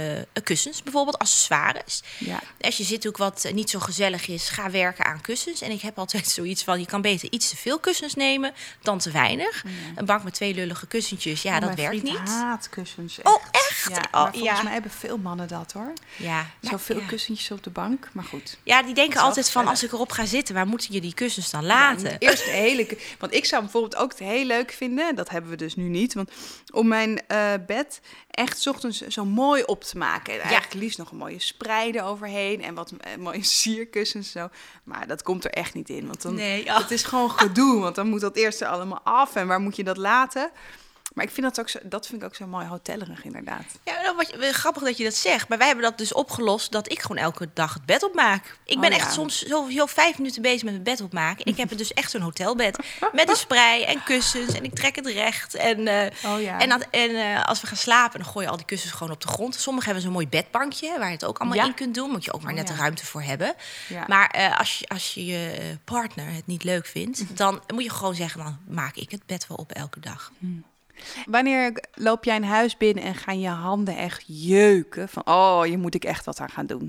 kussens 0.43 0.83
bijvoorbeeld, 0.83 1.17
accessoires. 1.17 2.01
Ja. 2.17 2.39
Als 2.61 2.77
je 2.77 2.83
zit 2.83 3.07
ook 3.07 3.17
wat 3.17 3.45
eh, 3.45 3.53
niet 3.53 3.69
zo 3.69 3.79
gezellig 3.79 4.27
is, 4.27 4.49
ga 4.49 4.71
werken 4.71 5.05
aan 5.05 5.21
kussens. 5.21 5.61
En 5.61 5.71
ik 5.71 5.81
heb 5.81 5.97
altijd 5.97 6.27
zoiets 6.37 6.63
van, 6.63 6.79
je 6.79 6.85
kan 6.85 7.01
beter 7.01 7.31
iets 7.31 7.49
te 7.49 7.57
veel 7.57 7.79
kussens 7.79 8.15
nemen 8.15 8.53
dan 8.81 8.99
te 8.99 9.11
weinig. 9.11 9.63
Een 9.95 10.05
bank 10.05 10.23
met 10.23 10.33
twee 10.33 10.53
lullige 10.53 10.87
kussentjes, 10.87 11.41
ja, 11.41 11.55
Oh, 11.55 11.61
dat 11.61 11.75
werkt 11.75 12.03
niet. 12.03 12.17
haat 12.17 12.69
kussens. 12.69 13.19
Oh, 13.23 13.43
echt? 13.51 13.87
Ja, 13.89 13.97
Oh, 13.97 14.11
maar 14.11 14.33
volgens 14.33 14.57
ja. 14.57 14.63
mij 14.63 14.73
hebben 14.73 14.91
veel 14.91 15.17
mannen 15.17 15.47
dat 15.47 15.71
hoor. 15.71 15.93
Ja, 16.17 16.49
Zoveel 16.61 16.99
ja. 16.99 17.05
kussentjes 17.05 17.51
op 17.51 17.63
de 17.63 17.69
bank, 17.69 18.09
maar 18.13 18.23
goed. 18.23 18.57
Ja, 18.63 18.83
die 18.83 18.93
denken 18.93 19.21
altijd 19.21 19.49
van, 19.49 19.67
als 19.67 19.83
ik 19.83 19.91
erop 19.91 20.11
ga 20.11 20.25
zitten, 20.25 20.55
waar 20.55 20.67
moeten 20.67 20.93
je 20.93 21.01
die 21.01 21.13
kussens 21.13 21.49
dan 21.49 21.65
laten? 21.65 22.09
Ja, 22.09 22.17
eerst 22.19 22.45
een 22.45 22.53
hele, 22.53 22.97
want 23.19 23.33
ik 23.33 23.45
zou 23.45 23.61
bijvoorbeeld 23.61 23.95
ook 23.95 24.09
het 24.09 24.19
heel 24.19 24.45
leuk 24.45 24.71
vinden, 24.71 25.15
dat 25.15 25.29
hebben 25.29 25.49
we 25.51 25.57
dus 25.57 25.75
nu 25.75 25.87
niet, 25.87 26.13
want 26.13 26.29
om 26.71 26.87
mijn 26.87 27.21
uh, 27.27 27.53
bed 27.67 28.01
echt 28.29 28.61
's 28.61 28.67
ochtends 28.67 29.01
zo 29.07 29.25
mooi 29.25 29.63
op 29.63 29.83
te 29.83 29.97
maken. 29.97 30.33
En 30.33 30.39
eigenlijk 30.39 30.73
liefst 30.73 30.97
nog 30.97 31.11
een 31.11 31.17
mooie 31.17 31.39
spreider 31.39 32.03
overheen 32.03 32.63
en 32.63 32.73
wat 32.73 32.91
uh, 32.91 33.15
mooie 33.23 33.43
sierkussens 33.43 34.31
zo. 34.31 34.49
Maar 34.83 35.07
dat 35.07 35.23
komt 35.23 35.43
er 35.43 35.51
echt 35.51 35.73
niet 35.73 35.89
in, 35.89 36.05
want 36.05 36.21
dan 36.21 36.35
nee, 36.35 36.65
oh. 36.65 36.77
het 36.77 36.91
is 36.91 37.03
gewoon 37.03 37.31
gedoe, 37.31 37.79
want 37.79 37.95
dan 37.95 38.07
moet 38.07 38.21
dat 38.21 38.35
eerst 38.35 38.61
er 38.61 38.67
allemaal 38.67 39.01
af 39.03 39.35
en 39.35 39.47
waar 39.47 39.61
moet 39.61 39.75
je 39.75 39.83
dat 39.83 39.97
laten? 39.97 40.51
Maar 41.13 41.25
ik 41.25 41.31
vind 41.31 41.45
dat 41.47 41.59
ook 41.59 41.69
zo, 41.69 41.79
dat 41.83 42.07
vind 42.07 42.21
ik 42.21 42.27
ook 42.27 42.35
zo 42.35 42.47
mooi 42.47 42.65
hotellerig, 42.65 43.23
inderdaad. 43.23 43.63
Ja, 43.83 44.01
nou, 44.01 44.15
wat, 44.15 44.33
grappig 44.51 44.83
dat 44.83 44.97
je 44.97 45.03
dat 45.03 45.13
zegt. 45.13 45.47
Maar 45.47 45.57
wij 45.57 45.67
hebben 45.67 45.85
dat 45.85 45.97
dus 45.97 46.13
opgelost 46.13 46.71
dat 46.71 46.91
ik 46.91 47.01
gewoon 47.01 47.17
elke 47.17 47.49
dag 47.53 47.73
het 47.73 47.85
bed 47.85 48.03
opmaak. 48.03 48.57
Ik 48.65 48.79
ben 48.79 48.89
Oh, 48.89 48.95
echt 48.95 49.05
ja. 49.05 49.11
soms 49.11 49.41
zo, 49.41 49.69
zo 49.69 49.85
vijf 49.85 50.17
minuten 50.17 50.41
bezig 50.41 50.63
met 50.63 50.71
mijn 50.71 50.83
bed 50.83 51.01
opmaken. 51.01 51.45
En 51.45 51.51
ik 51.51 51.57
heb 51.57 51.69
het 51.69 51.77
dus 51.77 51.93
echt 51.93 52.11
zo'n 52.11 52.21
hotelbed. 52.21 52.77
Met 53.13 53.29
een 53.29 53.35
sprei 53.35 53.83
en 53.83 54.03
kussens. 54.03 54.53
En 54.53 54.63
ik 54.63 54.73
trek 54.75 54.95
het 54.95 55.05
recht. 55.07 55.53
En, 55.55 55.87
eh, 55.87 56.31
Oh 56.33 56.41
ja. 56.41 56.59
en, 56.59 56.69
dat, 56.69 56.87
en 56.91 57.15
eh, 57.15 57.43
als 57.45 57.61
we 57.61 57.67
gaan 57.67 57.77
slapen, 57.77 58.19
dan 58.19 58.29
gooi 58.29 58.45
je 58.45 58.51
al 58.51 58.57
die 58.57 58.65
kussens 58.65 58.91
gewoon 58.93 59.13
op 59.13 59.21
de 59.21 59.27
grond. 59.27 59.55
Sommigen 59.55 59.85
hebben 59.85 60.03
zo'n 60.03 60.13
mooi 60.13 60.27
bedbankje 60.27 60.97
waar 60.97 61.07
je 61.07 61.13
het 61.13 61.25
ook 61.25 61.37
allemaal 61.39 61.57
Ja. 61.57 61.65
in 61.65 61.73
kunt 61.73 61.95
doen. 61.95 62.09
Moet 62.09 62.25
je 62.25 62.33
ook 62.33 62.41
maar 62.41 62.51
Oh, 62.51 62.57
net 62.57 62.67
de 62.67 62.75
ruimte 62.75 63.05
voor 63.05 63.21
hebben. 63.21 63.55
Maar 64.07 64.29
eh, 64.29 64.57
als, 64.59 64.79
je, 64.79 64.87
als 64.87 65.13
je 65.13 65.25
je 65.25 65.77
partner 65.83 66.33
het 66.33 66.47
niet 66.47 66.63
leuk 66.63 66.85
vindt, 66.85 67.37
dan 67.37 67.61
moet 67.73 67.83
je 67.83 67.89
gewoon 67.89 68.15
zeggen: 68.15 68.43
dan 68.43 68.57
maak 68.67 68.95
ik 68.95 69.11
het 69.11 69.25
bed 69.25 69.47
wel 69.47 69.57
op 69.57 69.71
elke 69.71 69.99
dag. 69.99 70.31
Wanneer 71.25 71.83
loop 71.93 72.23
jij 72.23 72.35
een 72.35 72.43
huis 72.43 72.77
binnen 72.77 73.03
en 73.03 73.15
gaan 73.15 73.39
je 73.39 73.47
handen 73.49 73.97
echt 73.97 74.23
jeuken? 74.27 75.09
Van, 75.09 75.21
oh, 75.25 75.61
hier 75.61 75.79
moet 75.79 75.95
ik 75.95 76.03
echt 76.03 76.25
wat 76.25 76.39
aan 76.39 76.49
gaan 76.49 76.65
doen. 76.65 76.79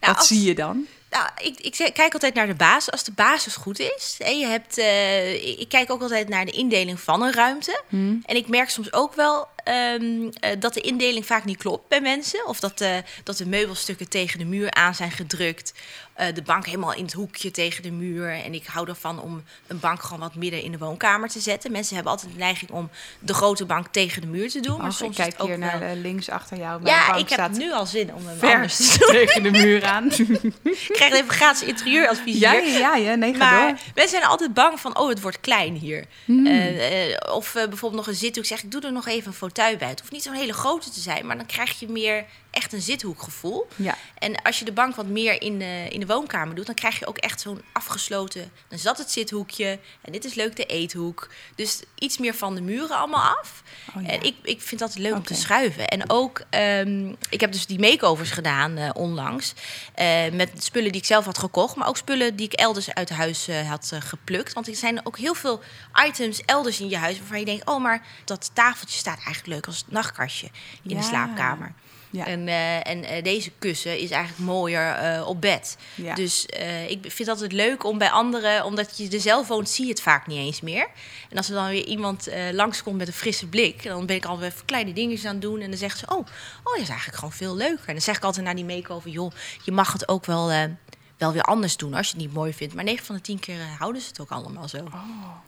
Nou, 0.00 0.12
wat 0.12 0.16
als- 0.16 0.26
zie 0.28 0.42
je 0.42 0.54
dan? 0.54 0.86
Nou, 1.12 1.28
ik, 1.42 1.60
ik 1.60 1.90
kijk 1.94 2.12
altijd 2.12 2.34
naar 2.34 2.46
de 2.46 2.54
basis. 2.54 2.90
Als 2.92 3.04
de 3.04 3.12
basis 3.12 3.56
goed 3.56 3.78
is. 3.78 4.16
En 4.18 4.38
je 4.38 4.46
hebt, 4.46 4.78
eh, 4.78 5.34
ik 5.48 5.58
ik 5.60 5.68
kijk 5.68 5.90
ook 5.90 6.02
altijd 6.02 6.28
naar 6.28 6.44
de 6.44 6.50
indeling 6.52 7.00
van 7.00 7.22
een 7.22 7.32
ruimte. 7.32 7.82
Hmm. 7.88 8.22
En 8.26 8.36
ik 8.36 8.48
merk 8.48 8.70
soms 8.70 8.92
ook 8.92 9.14
wel 9.14 9.48
ehm, 9.64 10.28
eh, 10.40 10.50
dat 10.58 10.74
de 10.74 10.80
indeling 10.80 11.26
vaak 11.26 11.44
niet 11.44 11.56
klopt 11.56 11.88
bij 11.88 12.00
mensen. 12.00 12.46
Of 12.46 12.60
dat, 12.60 12.78
de 12.78 13.02
dat 13.24 13.36
de 13.36 13.46
meubelstukken 13.46 14.08
tegen 14.08 14.38
de 14.38 14.44
muur 14.44 14.70
aan 14.70 14.94
zijn 14.94 15.10
gedrukt. 15.10 15.72
Eh, 16.14 16.34
de 16.34 16.42
bank 16.42 16.66
helemaal 16.66 16.94
in 16.94 17.04
het 17.04 17.12
hoekje 17.12 17.50
tegen 17.50 17.82
de 17.82 17.90
muur. 17.90 18.30
En 18.44 18.54
ik 18.54 18.66
hou 18.66 18.88
ervan 18.88 19.20
om 19.20 19.42
een 19.66 19.80
bank 19.80 20.02
gewoon 20.02 20.20
wat 20.20 20.34
midden 20.34 20.62
in 20.62 20.72
de 20.72 20.78
woonkamer 20.78 21.28
te 21.28 21.40
zetten. 21.40 21.72
Mensen 21.72 21.94
hebben 21.94 22.12
altijd 22.12 22.32
de 22.32 22.38
neiging 22.38 22.70
om 22.70 22.90
de 23.18 23.34
grote 23.34 23.64
bank 23.64 23.86
tegen 23.90 24.20
de 24.20 24.26
muur 24.26 24.50
te 24.50 24.60
doen. 24.60 24.80
Maar 24.80 24.92
soms 24.92 25.18
ik 25.18 25.22
kijk 25.24 25.34
ook 25.42 25.48
hier 25.48 25.58
naar 25.58 25.78
wel- 25.78 25.94
links 25.96 26.28
achter 26.28 26.56
jou. 26.58 26.82
Mijn 26.82 26.94
Ja, 26.96 27.06
bank 27.06 27.18
ik 27.20 27.28
heb 27.28 27.38
staat 27.38 27.56
nu 27.58 27.72
al 27.72 27.86
zin 27.86 28.14
om 28.14 28.26
hem 28.26 28.38
ver 28.38 28.54
anders 28.54 28.76
te 28.92 28.98
doen. 28.98 29.08
tegen 29.10 29.42
de 29.42 29.50
muur 29.50 29.84
aan. 29.84 30.10
Ik 31.04 31.08
krijg 31.08 31.22
even 31.24 31.36
gratis 31.36 31.62
interieuradvies 31.62 32.38
ja, 32.38 32.52
ja, 32.52 32.96
ja, 32.96 33.14
nee, 33.14 33.34
ga 33.34 33.38
Maar 33.38 33.68
door. 33.68 33.78
mensen 33.94 34.18
zijn 34.18 34.30
altijd 34.30 34.54
bang 34.54 34.80
van, 34.80 34.98
oh, 34.98 35.08
het 35.08 35.20
wordt 35.20 35.40
klein 35.40 35.74
hier. 35.74 36.04
Hmm. 36.24 36.46
Eh, 36.46 37.10
eh, 37.10 37.34
of 37.34 37.54
eh, 37.54 37.68
bijvoorbeeld 37.68 38.04
nog 38.04 38.06
een 38.06 38.20
zithoek. 38.20 38.42
Ik 38.42 38.48
zeg, 38.48 38.62
ik 38.62 38.70
doe 38.70 38.80
er 38.80 38.92
nog 38.92 39.06
even 39.06 39.26
een 39.26 39.32
fauteuil 39.32 39.76
bij. 39.76 39.88
Het 39.88 40.00
hoeft 40.00 40.12
niet 40.12 40.22
zo'n 40.22 40.34
hele 40.34 40.52
grote 40.52 40.90
te 40.90 41.00
zijn, 41.00 41.26
maar 41.26 41.36
dan 41.36 41.46
krijg 41.46 41.80
je 41.80 41.88
meer 41.88 42.24
echt 42.52 42.72
een 42.72 42.82
zithoekgevoel. 42.82 43.68
Ja. 43.76 43.96
En 44.18 44.42
als 44.42 44.58
je 44.58 44.64
de 44.64 44.72
bank 44.72 44.94
wat 44.96 45.06
meer 45.06 45.42
in 45.42 45.58
de, 45.58 45.86
in 45.90 46.00
de 46.00 46.06
woonkamer 46.06 46.54
doet, 46.54 46.66
dan 46.66 46.74
krijg 46.74 46.98
je 46.98 47.06
ook 47.06 47.16
echt 47.18 47.40
zo'n 47.40 47.62
afgesloten. 47.72 48.50
Dan 48.68 48.78
zat 48.78 48.98
het 48.98 49.10
zithoekje 49.10 49.78
en 50.00 50.12
dit 50.12 50.24
is 50.24 50.34
leuk 50.34 50.56
de 50.56 50.64
eethoek. 50.66 51.28
Dus 51.54 51.82
iets 51.98 52.18
meer 52.18 52.34
van 52.34 52.54
de 52.54 52.60
muren 52.60 52.96
allemaal 52.96 53.36
af. 53.40 53.62
Oh, 53.96 54.02
ja. 54.02 54.08
En 54.08 54.22
ik, 54.22 54.34
ik 54.42 54.60
vind 54.62 54.80
dat 54.80 54.94
leuk 54.98 55.14
om 55.14 55.22
te 55.22 55.34
schuiven. 55.34 55.88
En 55.88 56.10
ook, 56.10 56.42
ehm, 56.50 57.14
ik 57.30 57.40
heb 57.40 57.52
dus 57.52 57.66
die 57.66 57.78
makeovers 57.78 58.30
gedaan 58.30 58.76
eh, 58.76 58.90
onlangs. 58.92 59.52
eh, 59.94 60.30
met 60.32 60.50
spullen 60.64 60.92
die 60.92 61.00
ik 61.00 61.06
zelf 61.06 61.24
had 61.24 61.38
gekocht. 61.38 61.76
Maar 61.76 61.88
ook 61.88 61.96
spullen 61.96 62.36
die 62.36 62.46
ik 62.46 62.52
elders 62.52 62.94
uit 62.94 63.10
huis 63.10 63.48
eh, 63.48 63.68
had 63.68 63.92
geplukt. 63.98 64.52
Want 64.52 64.68
er 64.68 64.74
zijn 64.76 65.06
ook 65.06 65.18
heel 65.18 65.34
veel 65.34 65.60
items 66.06 66.40
elders 66.44 66.80
in 66.80 66.88
je 66.88 66.96
huis 66.96 67.18
waarvan 67.18 67.38
je 67.38 67.44
denkt: 67.44 67.66
oh, 67.66 67.82
maar 67.82 68.06
dat 68.24 68.50
tafeltje 68.54 68.98
staat 68.98 69.16
eigenlijk 69.24 69.46
leuk 69.46 69.66
als 69.66 69.84
nachtkastje 69.88 70.46
in 70.82 70.90
Ja. 70.90 70.96
de 70.96 71.02
slaapkamer. 71.02 71.72
Ja. 72.12 72.26
En, 72.26 72.48
eh, 72.48 72.86
en 72.86 73.04
eh, 73.04 73.22
deze 73.22 73.50
kussen 73.58 73.98
is 73.98 74.10
eigenlijk 74.10 74.50
mooier 74.50 74.94
eh, 74.94 75.28
op 75.28 75.40
bed. 75.40 75.76
Ja. 75.94 76.14
Dus 76.14 76.46
ik 76.88 77.12
vind 77.12 77.40
het 77.40 77.52
leuk 77.52 77.84
om 77.84 77.98
bij 77.98 78.10
anderen, 78.10 78.64
omdat 78.64 78.96
je 78.96 79.08
er 79.08 79.20
zelf 79.20 79.48
woont, 79.48 79.68
zie 79.68 79.84
je 79.84 79.90
het 79.90 80.02
vaak 80.02 80.26
niet 80.26 80.38
eens 80.38 80.60
meer. 80.60 80.88
En 81.30 81.36
als 81.36 81.48
er 81.48 81.54
dan 81.54 81.68
weer 81.68 81.84
iemand 81.84 82.28
langskomt 82.52 82.96
met 82.96 83.06
een 83.06 83.12
frisse 83.12 83.46
blik, 83.46 83.82
dan 83.82 84.06
ben 84.06 84.16
ik 84.16 84.24
alweer 84.24 84.54
kleine 84.64 84.92
dingetjes 84.92 85.24
aan 85.24 85.32
het 85.32 85.42
doen. 85.42 85.60
En 85.60 85.68
dan 85.68 85.78
zeggen 85.78 85.98
ze: 85.98 86.06
Oh, 86.08 86.18
oh, 86.18 86.72
dat 86.72 86.80
is 86.80 86.88
eigenlijk 86.88 87.18
gewoon 87.18 87.32
veel 87.32 87.56
leuker. 87.56 87.86
En 87.86 87.92
dan 87.92 88.02
zeg 88.02 88.16
ik 88.16 88.24
altijd 88.24 88.44
naar 88.44 88.54
die 88.54 88.64
make-over: 88.64 89.10
Joh, 89.10 89.32
je 89.64 89.72
mag 89.72 89.92
het 89.92 90.08
ook 90.08 90.26
wel. 90.26 90.48
wel 91.16 91.32
weer 91.32 91.42
anders 91.42 91.76
doen 91.76 91.94
als 91.94 92.06
je 92.06 92.12
het 92.12 92.22
niet 92.22 92.34
mooi 92.34 92.52
vindt. 92.52 92.74
Maar 92.74 92.84
9 92.84 93.06
van 93.06 93.14
de 93.14 93.20
10 93.20 93.38
keer 93.38 93.58
houden 93.78 94.02
ze 94.02 94.08
het 94.08 94.20
ook 94.20 94.30
allemaal 94.30 94.68
zo. 94.68 94.88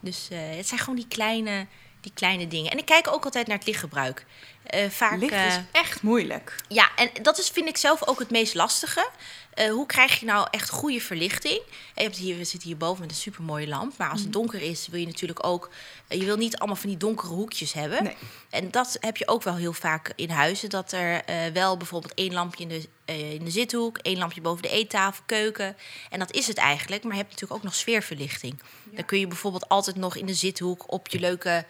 Dus 0.00 0.28
eh, 0.30 0.38
het 0.56 0.68
zijn 0.68 0.80
gewoon 0.80 0.96
die 0.96 1.08
kleine, 1.08 1.66
die 2.00 2.12
kleine 2.14 2.48
dingen. 2.48 2.70
En 2.70 2.78
ik 2.78 2.86
kijk 2.86 3.08
ook 3.08 3.24
altijd 3.24 3.46
naar 3.46 3.56
het 3.56 3.66
lichtgebruik. 3.66 4.26
Eh, 4.64 4.90
vaak, 4.90 5.20
Licht 5.20 5.32
eh, 5.32 5.46
is 5.46 5.58
echt 5.72 6.02
moeilijk. 6.02 6.56
ja, 6.68 6.90
en 6.96 7.10
dat 7.22 7.38
is, 7.38 7.48
vind 7.48 7.68
ik 7.68 7.76
zelf 7.76 8.06
ook 8.06 8.18
het 8.18 8.30
meest 8.30 8.54
lastige. 8.54 9.10
Eh, 9.54 9.70
hoe 9.70 9.86
krijg 9.86 10.20
je 10.20 10.26
nou 10.26 10.46
echt 10.50 10.70
goede 10.70 11.00
verlichting? 11.00 11.58
En 11.58 11.68
je 11.94 12.02
hebt 12.02 12.16
hier, 12.16 12.36
we 12.36 12.44
zitten 12.44 12.68
hier 12.68 12.78
boven 12.78 13.00
met 13.00 13.10
een 13.10 13.16
supermooie 13.16 13.68
lamp. 13.68 13.96
Maar 13.98 14.10
als 14.10 14.20
het 14.20 14.32
donker 14.32 14.62
is, 14.62 14.86
wil 14.90 15.00
je 15.00 15.06
natuurlijk 15.06 15.46
ook... 15.46 15.70
eh, 16.08 16.18
je 16.18 16.24
wil 16.24 16.36
niet 16.36 16.56
allemaal 16.56 16.76
van 16.76 16.88
die 16.88 16.98
donkere 16.98 17.32
hoekjes 17.32 17.72
hebben. 17.72 18.04
Nee. 18.04 18.16
En 18.50 18.70
dat 18.70 18.96
heb 19.00 19.16
je 19.16 19.28
ook 19.28 19.42
wel 19.42 19.56
heel 19.56 19.72
vaak 19.72 20.12
in 20.16 20.30
huizen. 20.30 20.70
Dat 20.70 20.92
er 20.92 21.24
eh, 21.24 21.36
wel 21.52 21.76
bijvoorbeeld 21.76 22.14
één 22.14 22.32
lampje 22.32 22.62
in 22.62 22.68
de, 22.68 22.88
eh, 23.04 23.32
in 23.32 23.44
de 23.44 23.50
zithoek... 23.50 23.98
één 23.98 24.18
lampje 24.18 24.40
boven 24.40 24.62
de 24.62 24.68
eettafel, 24.68 25.22
keuken. 25.26 25.76
En 26.10 26.18
dat 26.18 26.32
is 26.32 26.46
het 26.46 26.56
eigenlijk. 26.58 27.02
Maar 27.02 27.12
je 27.12 27.18
hebt 27.18 27.30
natuurlijk 27.30 27.60
ook 27.60 27.66
nog 27.66 27.74
sfeerverlichting. 27.74 28.62
Dan 28.84 29.04
kun 29.04 29.18
je 29.18 29.26
bijvoorbeeld 29.26 29.68
altijd 29.68 29.96
nog 29.96 30.16
in 30.16 30.26
de 30.26 30.34
zithoek... 30.34 30.92
op 30.92 31.08
je 31.08 31.20
leuke 31.20 31.64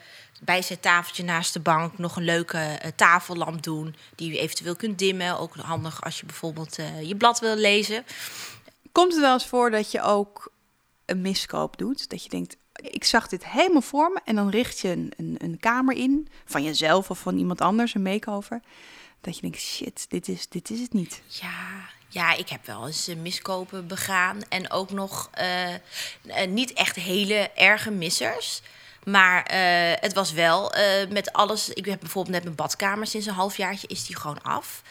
bijzettafeltje 0.44 1.24
naast 1.24 1.52
de 1.52 1.60
bank... 1.60 1.98
nog 1.98 2.16
een 2.16 2.24
leuke 2.24 2.58
eh, 2.58 2.90
tafellamp 2.96 3.62
doen... 3.62 3.94
die 4.14 4.32
je 4.32 4.38
eventueel 4.38 4.76
kunt 4.76 4.98
dimmen. 4.98 5.38
Ook 5.38 5.56
handig 5.56 6.02
als 6.02 6.20
je 6.20 6.26
bijvoorbeeld 6.26 6.78
eh, 6.78 7.02
je 7.02 7.16
blad 7.16 7.40
wil 7.40 7.56
lezen. 7.56 8.04
Komt 8.92 9.12
het 9.12 9.20
wel 9.20 9.32
eens 9.32 9.46
voor 9.46 9.70
dat 9.70 9.90
je 9.90 10.02
ook 10.02 10.52
een 11.04 11.20
miskoop 11.20 11.78
doet? 11.78 12.10
Dat 12.10 12.22
je 12.22 12.28
denkt, 12.28 12.56
ik 12.72 13.04
zag 13.04 13.28
dit 13.28 13.46
helemaal 13.46 13.82
voor 13.82 14.10
me. 14.10 14.20
En 14.24 14.34
dan 14.34 14.50
richt 14.50 14.80
je 14.80 14.88
een, 14.88 15.12
een, 15.16 15.36
een 15.38 15.58
kamer 15.60 15.96
in, 15.96 16.28
van 16.44 16.62
jezelf 16.62 17.10
of 17.10 17.18
van 17.18 17.38
iemand 17.38 17.60
anders, 17.60 17.94
een 17.94 18.02
makeover. 18.02 18.60
Dat 19.20 19.34
je 19.34 19.40
denkt, 19.40 19.60
shit, 19.60 20.06
dit 20.08 20.28
is, 20.28 20.48
dit 20.48 20.70
is 20.70 20.80
het 20.80 20.92
niet. 20.92 21.22
Ja, 21.26 21.88
ja, 22.08 22.34
ik 22.34 22.48
heb 22.48 22.66
wel 22.66 22.86
eens 22.86 23.08
eh, 23.08 23.16
miskopen 23.16 23.86
begaan. 23.86 24.38
En 24.48 24.70
ook 24.70 24.90
nog 24.90 25.30
niet 26.48 26.72
echt 26.72 26.96
hele 26.96 27.50
erge 27.54 27.90
missers. 27.90 28.62
Maar 29.04 29.42
eh, 29.42 30.00
het 30.00 30.12
was 30.12 30.32
wel 30.32 30.72
eh, 30.72 31.08
met 31.10 31.32
alles. 31.32 31.68
Ik 31.68 31.84
heb 31.84 32.00
bijvoorbeeld 32.00 32.34
net 32.34 32.44
mijn 32.44 32.56
badkamer 32.56 33.06
sinds 33.06 33.26
een 33.26 33.34
halfjaartje 33.34 33.86
is 33.86 34.06
die 34.06 34.16
gewoon 34.16 34.42
af. 34.42 34.82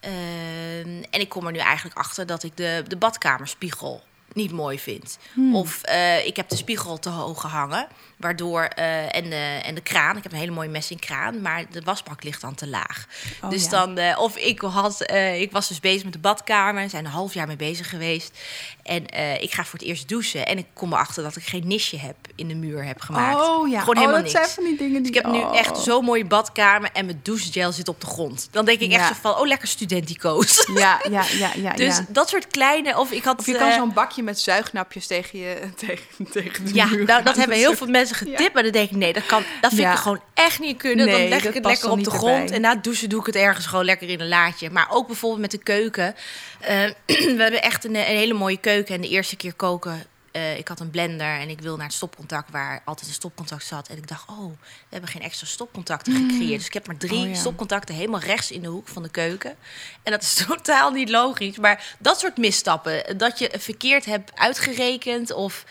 Ehm, 0.00 1.02
en 1.10 1.20
ik 1.20 1.28
kom 1.28 1.46
er 1.46 1.52
nu 1.52 1.58
eigenlijk 1.58 1.96
achter 1.96 2.26
dat 2.26 2.42
ik 2.42 2.56
de, 2.56 2.84
de 2.88 2.96
badkamerspiegel 2.96 4.02
niet 4.32 4.52
mooi 4.52 4.78
vind. 4.78 5.18
Of 5.52 5.82
eh, 5.82 6.26
ik 6.26 6.36
heb 6.36 6.48
de 6.48 6.56
spiegel 6.56 6.98
te 6.98 7.08
hoog 7.08 7.40
gehangen. 7.40 7.88
Waardoor, 8.18 8.62
eh, 8.62 9.16
en, 9.16 9.30
de, 9.30 9.60
en 9.62 9.74
de 9.74 9.80
kraan, 9.80 10.16
ik 10.16 10.22
heb 10.22 10.32
een 10.32 10.38
hele 10.38 10.50
mooie 10.50 10.68
messing 10.68 11.00
kraan, 11.00 11.40
maar 11.40 11.64
de 11.70 11.80
wasbak 11.84 12.24
ligt 12.24 12.40
dan 12.40 12.54
te 12.54 12.68
laag. 12.68 13.06
Oh, 13.42 13.50
dus 13.50 13.64
ja. 13.64 13.70
dan, 13.70 13.98
eh, 13.98 14.18
of 14.18 14.36
ik, 14.36 14.60
had, 14.60 15.00
eh, 15.00 15.40
ik 15.40 15.52
was 15.52 15.68
dus 15.68 15.80
bezig 15.80 16.04
met 16.04 16.12
de 16.12 16.18
badkamer, 16.18 16.82
er 16.82 16.90
zijn 16.90 17.04
een 17.04 17.10
half 17.10 17.34
jaar 17.34 17.46
mee 17.46 17.56
bezig 17.56 17.88
geweest. 17.88 18.38
En 18.82 19.04
ik 19.40 19.52
ga 19.52 19.64
voor 19.64 19.78
het 19.78 19.88
eerst 19.88 20.08
douchen 20.08 20.46
en 20.46 20.58
ik 20.58 20.66
kom 20.72 20.92
erachter 20.92 21.22
dat 21.22 21.36
ik 21.36 21.42
geen 21.42 21.66
nisje 21.66 21.98
heb 21.98 22.16
in 22.34 22.48
de 22.48 22.54
muur 22.54 22.84
heb 22.84 23.00
gemaakt. 23.00 23.48
Oh 23.48 23.68
ja, 23.68 23.80
Gewoon 23.80 23.94
oh, 23.94 24.00
helemaal 24.00 24.22
dat 24.22 24.32
niks. 24.32 24.44
zijn 24.44 24.48
van 24.48 24.64
die 24.64 24.76
dingen 24.76 25.02
die... 25.02 25.12
Dus 25.12 25.20
ik 25.20 25.26
heb 25.26 25.32
nu 25.32 25.38
oh. 25.38 25.58
echt 25.58 25.78
zo'n 25.78 26.04
mooie 26.04 26.24
badkamer 26.24 26.90
en 26.92 27.04
mijn 27.06 27.20
douchegel 27.22 27.72
zit 27.72 27.88
op 27.88 28.00
de 28.00 28.06
grond. 28.06 28.48
Dan 28.50 28.64
denk 28.64 28.80
ik 28.80 28.92
echt 28.92 29.06
zo 29.06 29.14
van, 29.20 29.36
oh 29.36 29.46
lekker 29.46 29.68
studentico's. 29.68 30.68
Ja, 30.74 31.00
ja, 31.10 31.24
ja, 31.38 31.50
ja. 31.56 31.72
Dus 31.84 31.96
ja. 31.96 32.06
dat 32.08 32.28
soort 32.28 32.46
kleine, 32.46 32.98
of 32.98 33.10
ik 33.10 33.24
had... 33.24 33.38
Of 33.38 33.46
je 33.46 33.56
kan 33.56 33.72
zo'n 33.72 33.92
bakje 33.92 34.22
met 34.22 34.40
zuignapjes 34.40 35.06
tegen, 35.06 35.38
je, 35.38 35.56
tegen, 35.86 36.30
tegen 36.30 36.64
de 36.64 36.74
Ja, 36.74 36.86
muur 36.86 37.04
nou, 37.04 37.22
dat 37.22 37.36
hebben 37.36 37.56
heel 37.56 37.74
veel 37.74 37.86
mensen 37.86 38.07
getipt, 38.16 38.38
Ja. 38.40 38.48
maar 38.52 38.62
dan 38.62 38.72
denk 38.72 38.90
ik, 38.90 38.96
nee, 38.96 39.12
dat, 39.12 39.26
kan, 39.26 39.42
dat 39.60 39.70
vind 39.70 39.82
Ja. 39.82 39.92
ik 39.92 39.98
gewoon 39.98 40.20
echt 40.34 40.58
niet 40.58 40.76
kunnen. 40.78 41.06
Nee, 41.06 41.18
dan 41.20 41.28
leg 41.28 41.44
ik 41.44 41.54
het 41.54 41.64
lekker 41.64 41.90
op 41.90 42.04
de 42.04 42.10
grond 42.10 42.38
erbij. 42.40 42.54
en 42.54 42.60
na 42.60 42.70
het 42.74 42.84
douchen 42.84 43.08
doe 43.08 43.20
ik 43.20 43.26
het 43.26 43.34
ergens 43.36 43.66
gewoon 43.66 43.84
lekker 43.84 44.08
in 44.08 44.20
een 44.20 44.28
laadje. 44.28 44.70
Maar 44.70 44.86
ook 44.90 45.06
bijvoorbeeld 45.06 45.40
met 45.40 45.50
de 45.50 45.58
keuken. 45.58 46.14
Eh, 46.60 46.84
we 47.06 47.36
hebben 47.38 47.62
echt 47.62 47.84
een, 47.84 47.94
een 47.94 48.02
hele 48.02 48.34
mooie 48.34 48.56
keuken 48.58 48.94
en 48.94 49.00
de 49.00 49.08
eerste 49.08 49.36
keer 49.36 49.54
koken... 49.54 50.04
eh, 50.32 50.58
ik 50.58 50.68
had 50.68 50.80
een 50.80 50.90
blender 50.90 51.38
en 51.40 51.48
ik 51.48 51.60
wil 51.60 51.76
naar 51.76 51.86
het 51.86 51.94
stopcontact 51.94 52.50
waar 52.50 52.82
altijd 52.84 53.08
een 53.08 53.14
stopcontact 53.14 53.64
zat. 53.64 53.88
En 53.88 53.96
ik 53.96 54.08
dacht, 54.08 54.28
oh, 54.28 54.50
we 54.60 54.66
hebben 54.88 55.10
geen 55.10 55.22
extra 55.22 55.46
stopcontacten 55.46 56.12
gecreëerd. 56.12 56.56
Dus 56.58 56.66
ik 56.66 56.72
heb 56.72 56.86
maar 56.86 56.96
drie 56.96 57.22
Oh, 57.22 57.28
ja. 57.28 57.34
stopcontacten 57.34 57.94
helemaal 57.94 58.20
rechts 58.20 58.50
in 58.50 58.62
de 58.62 58.68
hoek 58.68 58.88
van 58.88 59.02
de 59.02 59.08
keuken. 59.10 59.56
En 60.02 60.12
dat 60.12 60.22
is 60.22 60.34
totaal 60.46 60.90
niet 60.90 61.08
logisch. 61.08 61.56
Maar 61.58 61.96
dat 61.98 62.18
soort 62.20 62.36
misstappen, 62.36 63.18
dat 63.18 63.38
je 63.38 63.50
verkeerd 63.58 64.04
hebt 64.04 64.30
uitgerekend 64.34 65.32
of, 65.32 65.64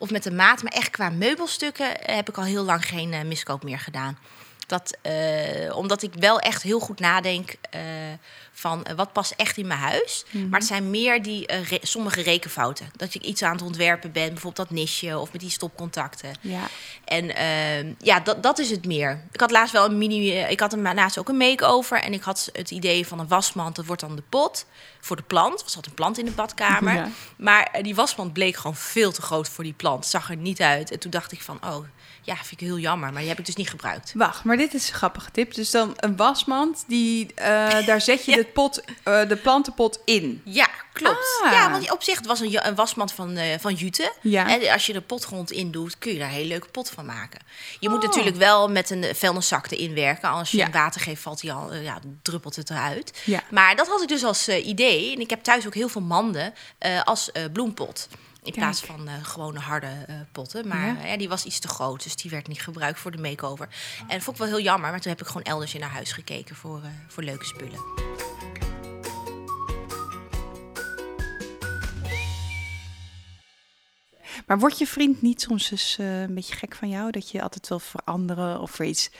of 0.00 0.10
met 0.10 0.22
de 0.22 0.30
maat. 0.32 0.62
Maar 0.62 0.72
echt 0.72 0.90
qua 0.90 1.10
meubelstukken 1.10 2.00
eh, 2.04 2.16
heb 2.16 2.28
ik 2.28 2.36
al 2.38 2.44
heel 2.44 2.64
lang 2.64 2.86
geen 2.86 3.12
eh, 3.12 3.22
miskoop 3.22 3.62
meer 3.62 3.78
gedaan. 3.78 4.18
Dat, 4.66 4.96
eh, 5.02 5.76
omdat 5.76 6.02
ik 6.02 6.12
wel 6.14 6.40
echt 6.40 6.62
heel 6.62 6.80
goed 6.80 7.00
nadenk 7.00 7.54
eh, 7.70 7.80
van 8.52 8.86
wat 8.96 9.12
past 9.12 9.32
echt 9.36 9.56
in 9.56 9.66
mijn 9.66 9.80
huis. 9.80 10.24
Mhm. 10.30 10.48
Maar 10.48 10.58
het 10.58 10.68
zijn 10.68 10.90
meer 10.90 11.22
die 11.22 11.52
re- 11.52 11.78
sommige 11.82 12.22
rekenfouten. 12.22 12.90
Dat 12.96 13.12
je 13.12 13.20
iets 13.20 13.42
aan 13.42 13.52
het 13.52 13.62
ontwerpen 13.62 14.12
bent, 14.12 14.32
bijvoorbeeld 14.32 14.68
dat 14.68 14.76
nisje 14.78 15.18
of 15.18 15.32
met 15.32 15.40
die 15.40 15.50
stopcontacten. 15.50 16.30
Ja. 16.40 16.66
En 17.04 17.34
ehm, 17.36 17.92
ja, 17.98 18.20
dat, 18.20 18.42
dat 18.42 18.58
is 18.58 18.70
het 18.70 18.86
meer. 18.86 19.24
Ik 19.32 19.40
had 19.40 19.50
laatst 19.50 19.72
wel 19.72 19.84
een 19.84 19.98
mini. 19.98 20.30
Ik 20.30 20.60
had 20.60 20.70
hem 20.72 20.82
laatst 20.82 21.18
ook 21.18 21.28
een 21.28 21.36
make-over. 21.36 22.00
En 22.02 22.12
ik 22.12 22.22
had 22.22 22.48
het 22.52 22.70
idee 22.70 23.06
van 23.06 23.18
een 23.18 23.28
wasmand. 23.28 23.76
Dat 23.76 23.86
wordt 23.86 24.00
dan 24.00 24.16
de 24.16 24.22
pot 24.28 24.66
voor 25.00 25.16
de 25.16 25.22
plant. 25.22 25.60
Er 25.62 25.70
zat 25.70 25.86
een 25.86 25.94
plant 25.94 26.18
in 26.18 26.24
de 26.24 26.30
badkamer. 26.30 26.94
Ja. 26.94 27.08
Maar 27.36 27.62
eh, 27.72 27.82
die 27.82 27.94
wasmand 27.94 28.32
bleek 28.32 28.56
gewoon 28.56 28.76
veel 28.76 29.12
te 29.12 29.22
groot 29.22 29.48
voor 29.48 29.64
die 29.64 29.72
plant. 29.72 30.06
Zag 30.06 30.30
er 30.30 30.36
niet 30.36 30.60
uit. 30.60 30.90
En 30.90 30.98
toen 30.98 31.10
dacht 31.10 31.32
ik 31.32 31.42
van, 31.42 31.58
oh, 31.64 31.84
ja, 32.22 32.34
vind 32.36 32.60
ik 32.60 32.66
heel 32.66 32.78
jammer. 32.78 33.10
Maar 33.12 33.20
die 33.20 33.28
heb 33.28 33.38
ik 33.38 33.46
dus 33.46 33.54
niet 33.56 33.70
gebruikt. 33.70 34.12
Wacht, 34.14 34.44
maar 34.44 34.56
dit 34.56 34.74
is 34.74 34.88
een 34.88 34.94
grappige 34.94 35.30
tip. 35.30 35.54
Dus 35.54 35.70
dan 35.70 35.92
een 35.96 36.16
wasmand, 36.16 36.84
die, 36.86 37.34
eh, 37.34 37.46
daar 37.86 38.00
zet 38.00 38.24
je 38.24 38.30
Ja. 38.30 38.36
de, 38.36 38.44
pot, 38.44 38.80
eh, 39.02 39.28
de 39.28 39.36
plantenpot 39.36 40.00
in. 40.04 40.40
Ja, 40.44 40.68
klopt. 40.92 41.40
Ah. 41.44 41.52
Ja, 41.52 41.70
want 41.70 41.92
op 41.92 42.02
zich 42.02 42.16
het 42.16 42.26
was 42.26 42.40
een, 42.40 42.74
wasmand 42.74 43.12
van, 43.12 43.36
eh, 43.36 43.58
van 43.60 43.74
Jute. 43.74 44.12
Ja. 44.22 44.48
En 44.60 44.72
als 44.72 44.86
je 44.86 44.92
de 44.92 45.00
potgrond 45.00 45.50
in 45.50 45.70
doet, 45.70 45.98
kun 45.98 46.12
je 46.12 46.18
daar 46.18 46.28
een 46.28 46.34
hele 46.34 46.48
leuke 46.48 46.68
pot 46.68 46.90
van 46.90 47.06
maken. 47.06 47.40
Je 47.80 47.88
moet 47.88 47.98
Oh. 47.98 48.04
natuurlijk 48.04 48.36
wel 48.36 48.68
met 48.70 48.90
een 48.90 49.04
vuilniszak 49.14 49.70
erin 49.70 49.94
werken. 49.94 50.28
Als 50.30 50.50
je 50.50 50.56
Ja. 50.56 50.62
hem 50.62 50.72
water 50.72 51.00
geeft, 51.00 51.22
valt 51.22 51.42
hij 51.42 51.52
al, 51.52 51.74
ja, 51.74 51.98
druppelt 52.22 52.56
het 52.56 52.70
eruit. 52.70 53.20
Ja. 53.24 53.42
Maar 53.50 53.76
dat 53.76 53.88
had 53.88 54.02
ik 54.02 54.08
dus 54.08 54.24
als 54.24 54.48
eh, 54.48 54.66
idee. 54.90 55.14
En 55.14 55.20
ik 55.20 55.30
heb 55.30 55.42
thuis 55.42 55.66
ook 55.66 55.74
heel 55.74 55.88
veel 55.88 56.00
manden 56.00 56.54
eh, 56.78 57.02
als 57.02 57.32
eh, 57.32 57.44
bloempot. 57.52 58.08
In 58.10 58.18
Kijk. 58.42 58.56
plaats 58.56 58.80
van 58.80 59.08
eh, 59.08 59.14
gewone 59.22 59.58
harde 59.58 59.88
potten. 60.32 60.68
Maar 60.68 60.86
Ja. 60.86 61.04
ja, 61.04 61.16
die 61.16 61.28
was 61.28 61.44
iets 61.44 61.58
te 61.58 61.68
groot. 61.68 62.02
Dus 62.02 62.16
die 62.16 62.30
werd 62.30 62.48
niet 62.48 62.62
gebruikt 62.62 62.98
voor 62.98 63.10
de 63.10 63.18
makeover. 63.18 63.68
En 64.00 64.14
dat 64.14 64.22
vond 64.22 64.36
ik 64.36 64.42
wel 64.42 64.52
heel 64.52 64.64
jammer. 64.64 64.90
Maar 64.90 65.00
toen 65.00 65.10
heb 65.10 65.20
ik 65.20 65.26
gewoon 65.26 65.42
elders 65.42 65.74
in 65.74 65.80
naar 65.80 65.90
huis 65.90 66.12
gekeken 66.12 66.56
voor, 66.56 66.80
voor 67.08 67.22
leuke 67.22 67.44
spullen. 67.44 67.80
Maar 74.50 74.58
wordt 74.58 74.78
je 74.78 74.86
vriend 74.86 75.22
niet 75.22 75.40
soms 75.40 75.70
eens 75.70 75.96
eh, 75.98 76.20
een 76.20 76.34
beetje 76.34 76.54
gek 76.54 76.74
van 76.74 76.88
jou? 76.88 77.10
Dat 77.10 77.30
je 77.30 77.42
altijd 77.42 77.68
wil 77.68 77.78
veranderen 77.78 78.60
of 78.60 78.78
er 78.78 78.84
iets, 78.84 79.10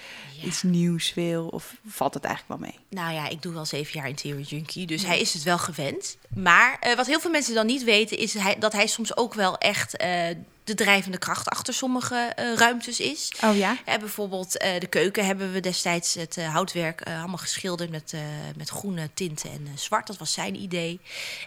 Ja. 0.40 0.46
iets 0.46 0.62
nieuws 0.62 1.14
wil? 1.14 1.46
Of 1.46 1.76
valt 1.86 2.14
het 2.14 2.24
eigenlijk 2.24 2.60
wel 2.60 2.70
mee? 2.70 2.78
Nou 2.88 3.14
ja, 3.14 3.28
ik 3.28 3.42
doe 3.42 3.52
wel 3.52 3.64
zeven 3.64 3.92
jaar 3.92 4.08
interior 4.08 4.40
junkie, 4.40 4.86
dus 4.86 5.04
hij 5.06 5.20
is 5.20 5.32
het 5.32 5.42
wel 5.42 5.58
gewend. 5.58 6.16
Maar 6.34 6.76
eh, 6.80 6.96
wat 6.96 7.06
heel 7.06 7.20
veel 7.20 7.30
mensen 7.30 7.54
dan 7.54 7.66
niet 7.66 7.84
weten, 7.84 8.18
is 8.18 8.34
hij, 8.34 8.58
dat 8.58 8.72
hij 8.72 8.86
soms 8.86 9.16
ook 9.16 9.34
wel 9.34 9.58
echt 9.58 9.96
eh, 9.96 10.28
de 10.70 10.84
drijvende 10.84 11.18
kracht 11.18 11.48
achter 11.48 11.74
sommige 11.74 12.14
eh, 12.16 12.54
ruimtes 12.54 13.00
is. 13.00 13.32
Oh 13.44 13.56
ja? 13.56 13.76
Hè, 13.84 13.98
bijvoorbeeld 13.98 14.56
eh, 14.58 14.80
de 14.80 14.86
keuken 14.86 15.26
hebben 15.26 15.52
we 15.52 15.60
destijds 15.60 16.14
het 16.14 16.36
eh, 16.36 16.52
houtwerk 16.52 17.00
eh, 17.00 17.18
allemaal 17.18 17.36
geschilderd 17.36 17.90
met, 17.90 18.12
eh, 18.12 18.20
met 18.56 18.68
groene 18.68 19.10
tinten 19.14 19.50
en 19.50 19.66
eh, 19.66 19.78
zwart. 19.78 20.06
Dat 20.06 20.16
was 20.18 20.32
zijn 20.32 20.54
idee. 20.62 21.00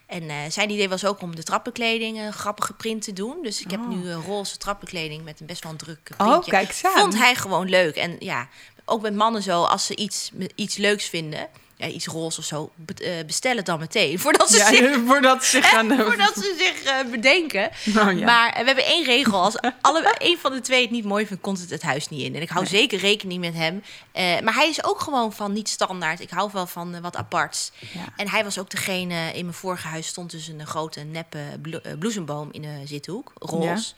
En 0.05 0.29
eh, 0.29 0.35
zijn 0.49 0.69
idee 0.69 0.89
was 0.89 1.05
ook 1.05 1.21
om 1.21 1.35
de 1.35 1.43
trappenkleding 1.43 2.19
een 2.19 2.33
grappige 2.33 2.73
print 2.73 3.01
te 3.01 3.13
doen. 3.13 3.37
Dus 3.43 3.61
ik 3.61 3.71
heb 3.71 3.79
Oh. 3.79 3.87
nu 3.87 4.09
eh, 4.09 4.17
roze 4.25 4.57
trappenkleding 4.57 5.23
met 5.23 5.39
een 5.39 5.45
best 5.45 5.63
wel 5.63 5.71
een 5.71 5.77
druk 5.77 6.09
Oh, 6.17 6.27
printje. 6.27 6.51
kijk 6.51 6.67
eens 6.67 6.85
aan. 6.85 6.99
Vond 6.99 7.17
hij 7.17 7.35
gewoon 7.35 7.69
leuk. 7.69 7.95
En 7.95 8.15
ja, 8.19 8.47
ook 8.85 9.01
met 9.01 9.15
mannen 9.15 9.41
zo, 9.43 9.63
als 9.63 9.85
ze 9.85 9.95
iets, 9.95 10.31
iets 10.55 10.77
leuks 10.77 11.05
vinden, 11.05 11.47
ja, 11.75 11.87
iets 11.87 12.05
roze 12.07 12.39
of 12.39 12.45
zo, 12.45 12.71
be- 12.75 12.93
eh, 12.93 13.25
bestel 13.25 13.55
het 13.55 13.65
dan 13.65 13.79
meteen. 13.79 14.19
Voordat 14.23 14.49
ze, 14.51 14.57
Ja, 14.57 14.67
zich, 14.67 14.97
voordat 15.07 15.43
ze 15.45 15.61
gaan... 15.61 15.87
voordat 15.95 16.33
ze 16.33 16.55
zich 16.57 16.83
eh, 16.83 17.11
bedenken. 17.11 17.69
Nou 17.85 18.15
ja. 18.19 18.25
Maar 18.25 18.49
eh, 18.53 18.59
we 18.59 18.65
hebben 18.65 18.85
één 18.85 19.03
regel. 19.03 19.41
Als 19.41 19.55
alle, 19.81 20.15
een 20.17 20.37
van 20.37 20.51
de 20.51 20.61
twee 20.61 20.81
het 20.81 20.91
niet 20.91 21.05
mooi 21.05 21.25
vindt, 21.27 21.41
komt 21.43 21.59
het 21.59 21.69
het 21.69 21.81
huis 21.81 22.09
niet 22.09 22.21
in. 22.21 22.35
En 22.35 22.41
ik 22.41 22.49
hou 22.49 22.61
Nee. 22.61 22.71
zeker 22.81 22.99
rekening 22.99 23.39
met 23.41 23.53
hem. 23.53 23.83
Maar 24.43 24.53
hij 24.53 24.69
is 24.69 24.83
ook 24.83 24.99
gewoon 24.99 25.33
van 25.33 25.53
niet 25.53 25.69
standaard. 25.69 26.19
Ik 26.19 26.29
hou 26.29 26.49
wel 26.53 26.67
van 26.67 27.01
wat 27.01 27.15
aparts. 27.15 27.71
Ja. 27.93 28.05
En 28.15 28.29
hij 28.29 28.43
was 28.43 28.59
ook 28.59 28.69
degene, 28.69 29.31
in 29.33 29.43
mijn 29.45 29.53
vorige 29.57 29.87
huis 29.87 30.07
stond 30.07 30.31
dus 30.31 30.47
een 30.47 30.67
grote 30.67 30.99
neppe 30.99 31.39
blo- 31.61 31.81
bloesemboom 31.99 32.49
in 32.51 32.61
de 32.61 32.81
zithoek, 32.85 33.31
roze. 33.39 33.93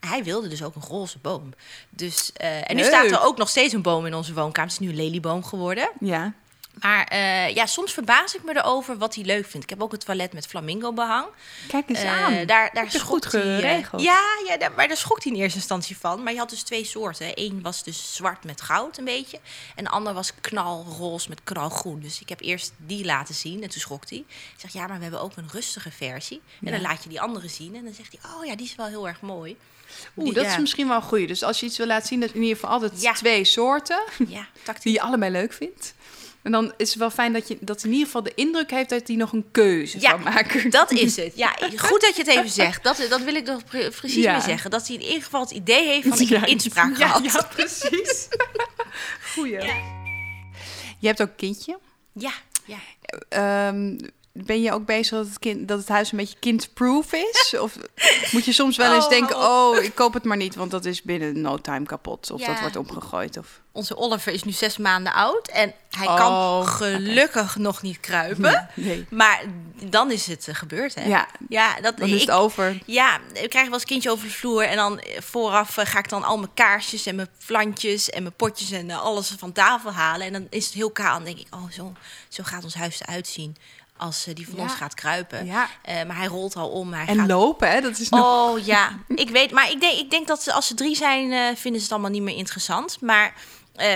Hij 0.00 0.24
wilde 0.24 0.48
dus 0.48 0.62
ook 0.62 0.74
een 0.74 0.82
roze 0.88 1.18
boom. 1.18 1.52
Dus, 1.90 2.30
en 2.32 2.76
nu 2.76 2.82
Leuk. 2.82 2.90
staat 2.90 3.10
er 3.10 3.22
ook 3.22 3.36
nog 3.36 3.48
steeds 3.48 3.72
een 3.74 3.82
boom 3.82 4.06
in 4.06 4.14
onze 4.14 4.34
woonkamer. 4.34 4.70
Het 4.72 4.80
is 4.80 4.86
nu 4.86 4.88
een 4.92 5.04
lelieboom 5.04 5.44
geworden. 5.44 5.90
Ja. 6.00 6.32
Maar 6.80 7.04
eh, 7.06 7.54
ja, 7.54 7.66
soms 7.66 7.92
verbaas 7.92 8.34
ik 8.34 8.42
me 8.44 8.56
erover 8.56 8.98
wat 8.98 9.14
hij 9.14 9.24
leuk 9.24 9.46
vindt. 9.46 9.62
Ik 9.64 9.70
heb 9.70 9.82
ook 9.82 9.92
het 9.92 10.04
toilet 10.04 10.32
met 10.32 10.46
flamingo 10.46 10.92
behang. 10.92 11.26
Kijk 11.68 11.88
eens 11.88 11.98
Eh, 12.02 12.24
aan. 12.24 12.46
daar 12.46 12.70
daar 12.72 12.90
schrok 12.90 13.06
goed 13.06 13.32
hij, 13.32 13.40
eh, 13.40 13.56
geregeld. 13.56 14.02
ja, 14.02 14.20
ja 14.46 14.56
daar, 14.56 14.72
maar 14.72 14.88
daar 14.88 14.96
schrok 14.96 15.22
hij 15.22 15.32
in 15.32 15.38
eerste 15.38 15.58
instantie 15.58 15.96
van. 15.96 16.22
Maar 16.22 16.32
je 16.32 16.38
had 16.38 16.50
dus 16.50 16.62
twee 16.62 16.84
soorten. 16.84 17.30
Eén 17.34 17.62
was 17.62 17.82
dus 17.82 18.14
zwart 18.14 18.44
met 18.44 18.60
goud 18.60 18.98
een 18.98 19.04
beetje. 19.04 19.40
En 19.74 19.84
de 19.84 19.90
ander 19.90 20.14
was 20.14 20.32
knalroze 20.40 21.28
met 21.28 21.40
knalgroen. 21.44 22.00
Dus 22.00 22.20
ik 22.20 22.28
heb 22.28 22.40
eerst 22.40 22.72
die 22.76 23.04
laten 23.04 23.34
zien 23.34 23.62
en 23.62 23.68
toen 23.70 23.80
schrok 23.80 24.08
hij. 24.08 24.18
Ik 24.18 24.60
zeg, 24.60 24.72
ja, 24.72 24.86
maar 24.86 24.96
we 24.96 25.02
hebben 25.02 25.20
ook 25.20 25.36
een 25.36 25.48
rustige 25.52 25.90
versie. 25.90 26.40
En 26.60 26.66
Ja. 26.66 26.70
dan 26.70 26.80
laat 26.80 27.02
je 27.02 27.08
die 27.08 27.20
andere 27.20 27.48
zien. 27.48 27.74
En 27.76 27.84
dan 27.84 27.94
zegt 27.94 28.16
hij, 28.20 28.30
oh 28.36 28.44
ja, 28.44 28.56
die 28.56 28.66
is 28.66 28.74
wel 28.74 28.86
heel 28.86 29.08
erg 29.08 29.20
mooi. 29.20 29.56
Oeh, 30.16 30.34
dat 30.34 30.44
ja. 30.44 30.50
is 30.50 30.58
misschien 30.58 30.88
wel 30.88 30.96
een 30.96 31.02
goeie. 31.02 31.26
Dus 31.26 31.42
als 31.42 31.60
je 31.60 31.66
iets 31.66 31.76
wil 31.78 31.86
laten 31.86 32.06
zien, 32.08 32.20
dat 32.20 32.30
in 32.30 32.40
ieder 32.40 32.54
geval 32.54 32.70
altijd 32.70 33.00
Ja. 33.02 33.12
twee 33.12 33.44
soorten 33.44 34.02
Ja, 34.28 34.46
tactiek. 34.62 34.82
die 34.84 34.92
je 34.92 35.00
allebei 35.00 35.30
leuk 35.32 35.52
vindt. 35.52 35.94
En 36.48 36.54
dan 36.54 36.72
is 36.76 36.88
het 36.88 36.98
wel 36.98 37.10
fijn 37.10 37.32
dat 37.32 37.48
je 37.48 37.56
dat 37.60 37.84
in 37.84 37.90
ieder 37.90 38.06
geval 38.06 38.22
de 38.22 38.32
indruk 38.34 38.70
heeft 38.70 38.88
dat 38.88 39.06
hij 39.06 39.16
nog 39.16 39.32
een 39.32 39.44
keuze 39.52 40.00
Ja, 40.00 40.10
kan 40.10 40.22
maken. 40.22 40.70
Dat 40.70 40.90
is 40.92 41.16
het. 41.16 41.32
Ja, 41.44 41.56
goed 41.76 42.00
dat 42.00 42.16
je 42.16 42.22
het 42.22 42.26
even 42.28 42.48
zegt. 42.50 42.82
Dat, 42.82 43.06
dat 43.10 43.20
wil 43.22 43.34
ik 43.34 43.46
nog 43.46 43.64
pre- 43.64 43.90
precies 43.90 44.22
Ja. 44.24 44.32
mee 44.32 44.40
zeggen. 44.40 44.70
Dat 44.70 44.86
hij 44.86 44.96
in 44.96 45.02
ieder 45.02 45.22
geval 45.22 45.40
het 45.40 45.50
idee 45.50 45.86
heeft 45.86 46.08
van 46.08 46.20
ik 46.20 46.28
Ja. 46.28 46.44
inspraak 46.44 46.96
ja, 46.98 47.06
gehad. 47.06 47.32
Ja, 47.32 47.42
precies. 47.56 48.28
Goeie. 49.34 49.52
Ja. 49.52 49.74
Je 50.98 51.06
hebt 51.06 51.22
ook 51.22 51.28
een 51.28 51.36
kindje. 51.36 51.78
Ja, 52.12 52.32
ja. 52.64 52.78
Ehm, 53.28 53.98
ben 54.46 54.62
je 54.62 54.72
ook 54.72 54.86
bezig 54.86 55.18
dat 55.18 55.26
het, 55.26 55.38
kind, 55.38 55.68
dat 55.68 55.78
het 55.78 55.88
huis 55.88 56.12
een 56.12 56.18
beetje 56.18 56.38
kindproof 56.38 57.12
is? 57.12 57.54
Of 57.60 57.76
moet 58.32 58.44
je 58.44 58.52
soms 58.52 58.76
wel 58.76 58.94
eens 58.94 59.04
Oh, 59.04 59.10
denken, 59.10 59.36
oh, 59.36 59.82
ik 59.82 59.94
koop 59.94 60.14
het 60.14 60.24
maar 60.24 60.36
niet, 60.36 60.54
want 60.54 60.70
dat 60.70 60.84
is 60.84 61.02
binnen 61.02 61.40
no 61.40 61.56
time 61.58 61.86
kapot. 61.86 62.30
Of 62.30 62.40
Ja. 62.40 62.46
dat 62.46 62.60
wordt 62.60 62.76
omgegooid. 62.76 63.36
Of... 63.38 63.60
Onze 63.72 63.96
Oliver 63.96 64.32
is 64.32 64.42
nu 64.44 64.52
zes 64.52 64.76
maanden 64.76 65.12
oud 65.12 65.48
en 65.48 65.74
hij 65.90 66.06
Oh, 66.06 66.16
kan 66.16 66.66
gelukkig 66.66 67.56
nog 67.56 67.82
niet 67.82 68.00
kruipen. 68.00 68.68
Nee. 68.74 69.06
Maar 69.10 69.42
dan 69.84 70.10
is 70.10 70.26
het 70.26 70.48
eh, 70.48 70.54
gebeurd, 70.54 70.94
hè? 70.94 71.04
Ja, 71.04 71.28
ja, 71.48 71.80
dat, 71.80 71.96
dan 71.98 72.08
is 72.08 72.14
ik, 72.14 72.20
het 72.20 72.30
over. 72.30 72.78
ja, 72.86 73.18
we 73.32 73.48
krijgen 73.48 73.70
wel 73.70 73.72
eens 73.78 73.84
kindje 73.84 74.10
over 74.10 74.26
de 74.26 74.32
vloer 74.32 74.62
en 74.62 74.76
dan 74.76 74.98
eh, 75.00 75.20
vooraf 75.20 75.76
eh, 75.76 75.86
ga 75.86 75.98
ik 75.98 76.08
dan 76.08 76.24
al 76.24 76.38
mijn 76.38 76.54
kaarsjes 76.54 77.06
en 77.06 77.14
mijn 77.14 77.28
plantjes 77.46 78.10
en 78.10 78.22
mijn 78.22 78.34
potjes 78.34 78.70
en 78.70 78.90
alles 78.90 79.34
van 79.38 79.52
tafel 79.52 79.92
halen. 79.92 80.26
En 80.26 80.32
dan 80.32 80.46
is 80.50 80.64
het 80.64 80.74
heel 80.74 80.90
kaal 80.90 81.16
en 81.16 81.24
denk 81.24 81.38
ik, 81.38 81.46
oh, 81.50 81.70
zo, 81.70 81.92
zo 82.28 82.42
gaat 82.46 82.64
ons 82.64 82.74
huis 82.74 83.00
eruit 83.00 83.26
zien 83.26 83.56
als 83.98 84.26
eh, 84.26 84.34
die 84.34 84.46
van 84.48 84.56
Ja. 84.56 84.62
ons 84.62 84.72
gaat 84.74 84.94
kruipen. 84.94 85.46
Ja. 85.46 85.68
Eh, 85.82 86.04
maar 86.04 86.16
hij 86.16 86.26
rolt 86.26 86.56
al 86.56 86.68
om. 86.68 86.92
Hij 86.92 87.06
En 87.06 87.16
gaat 87.16 87.28
lopen, 87.28 87.70
hè? 87.70 87.80
Dat 87.80 87.98
is 87.98 88.08
nog... 88.08 88.20
Oh 88.26 88.64
ja, 88.64 88.98
ik 89.24 89.30
weet. 89.30 89.50
Maar 89.50 89.70
ik 89.70 89.80
denk, 89.80 89.98
ik 89.98 90.10
denk 90.10 90.26
dat 90.26 90.42
ze, 90.42 90.52
als 90.52 90.66
ze 90.66 90.74
drie 90.74 90.96
zijn, 90.96 91.32
eh, 91.32 91.56
vinden 91.56 91.80
ze 91.80 91.82
het 91.82 91.92
allemaal 91.92 92.10
niet 92.10 92.22
meer 92.22 92.36
interessant. 92.36 93.00
Maar 93.00 93.34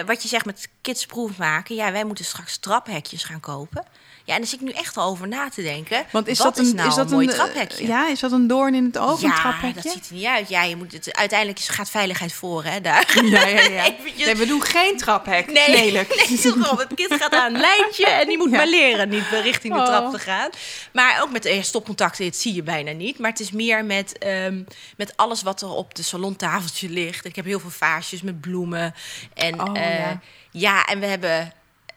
wat 0.06 0.22
je 0.22 0.28
zegt 0.28 0.44
met 0.44 0.68
kidsproof 0.80 1.38
maken. 1.38 1.74
Ja, 1.74 1.92
wij 1.92 2.04
moeten 2.04 2.24
straks 2.24 2.56
traphekjes 2.56 3.24
gaan 3.24 3.40
kopen. 3.40 3.84
Ja, 4.24 4.32
en 4.34 4.38
daar 4.40 4.48
zit 4.48 4.60
ik 4.60 4.66
nu 4.66 4.72
echt 4.72 4.96
al 4.96 5.10
over 5.10 5.28
na 5.28 5.48
te 5.48 5.62
denken. 5.62 6.04
Want 6.12 6.26
is 6.26 6.38
wat 6.38 6.56
dat 6.56 6.66
een, 6.66 6.74
nou 6.74 6.88
is 6.88 6.94
dat 6.94 7.06
een 7.06 7.12
mooi 7.12 7.28
eh, 7.28 7.34
traphekje? 7.34 7.86
Ja, 7.86 8.08
is 8.08 8.20
dat 8.20 8.32
een 8.32 8.46
doorn 8.46 8.74
in 8.74 8.84
het 8.84 8.98
oog, 8.98 9.22
een 9.22 9.28
ja, 9.28 9.34
traphekje? 9.40 9.82
dat 9.82 9.92
ziet 9.92 10.08
er 10.08 10.14
niet 10.14 10.24
uit. 10.24 10.48
Ja, 10.48 10.62
je 10.62 10.76
moet 10.76 10.92
het, 10.92 11.16
uiteindelijk 11.16 11.58
gaat 11.60 11.90
veiligheid 11.90 12.32
voor, 12.32 12.64
hè, 12.64 12.80
daar. 12.80 13.20
Ja, 13.24 13.46
ja, 13.46 13.60
ja. 13.60 13.84
Eventjes- 13.98 14.24
Nee, 14.26 14.34
we 14.36 14.46
doen 14.46 14.62
geen 14.62 14.96
traphek. 14.96 15.46
Nee, 15.52 15.70
Lelijk. 15.70 16.08
nee 16.08 16.52
het 16.78 16.94
kind 16.94 17.14
gaat 17.14 17.32
aan 17.34 17.54
een 17.54 17.60
lijntje 17.60 18.06
en 18.06 18.26
die 18.28 18.36
moet 18.38 18.50
Ja. 18.50 18.56
maar 18.56 18.66
leren 18.66 19.08
niet 19.08 19.24
richting 19.42 19.74
de 19.74 19.80
Oh. 19.80 19.86
trap 19.86 20.10
te 20.12 20.18
gaan. 20.18 20.50
Maar 20.92 21.22
ook 21.22 21.30
met 21.30 21.44
eh, 21.44 21.62
stopcontacten, 21.62 22.24
dat 22.24 22.36
zie 22.36 22.54
je 22.54 22.62
bijna 22.62 22.92
niet. 22.92 23.18
Maar 23.18 23.30
het 23.30 23.40
is 23.40 23.50
meer 23.50 23.84
met, 23.84 24.18
ehm, 24.18 24.62
met 24.96 25.16
alles 25.16 25.42
wat 25.42 25.62
er 25.62 25.68
op 25.70 25.94
de 25.94 26.02
salontafeltje 26.02 26.88
ligt. 26.88 27.24
Ik 27.24 27.36
heb 27.36 27.44
heel 27.44 27.60
veel 27.60 27.70
vaasjes 27.70 28.22
met 28.22 28.40
bloemen. 28.40 28.94
En 29.34 29.60
Oh, 29.62 29.78
eh, 29.78 29.98
ja. 29.98 30.20
ja. 30.50 30.84
en 30.86 31.00
we 31.00 31.06
hebben... 31.06 31.52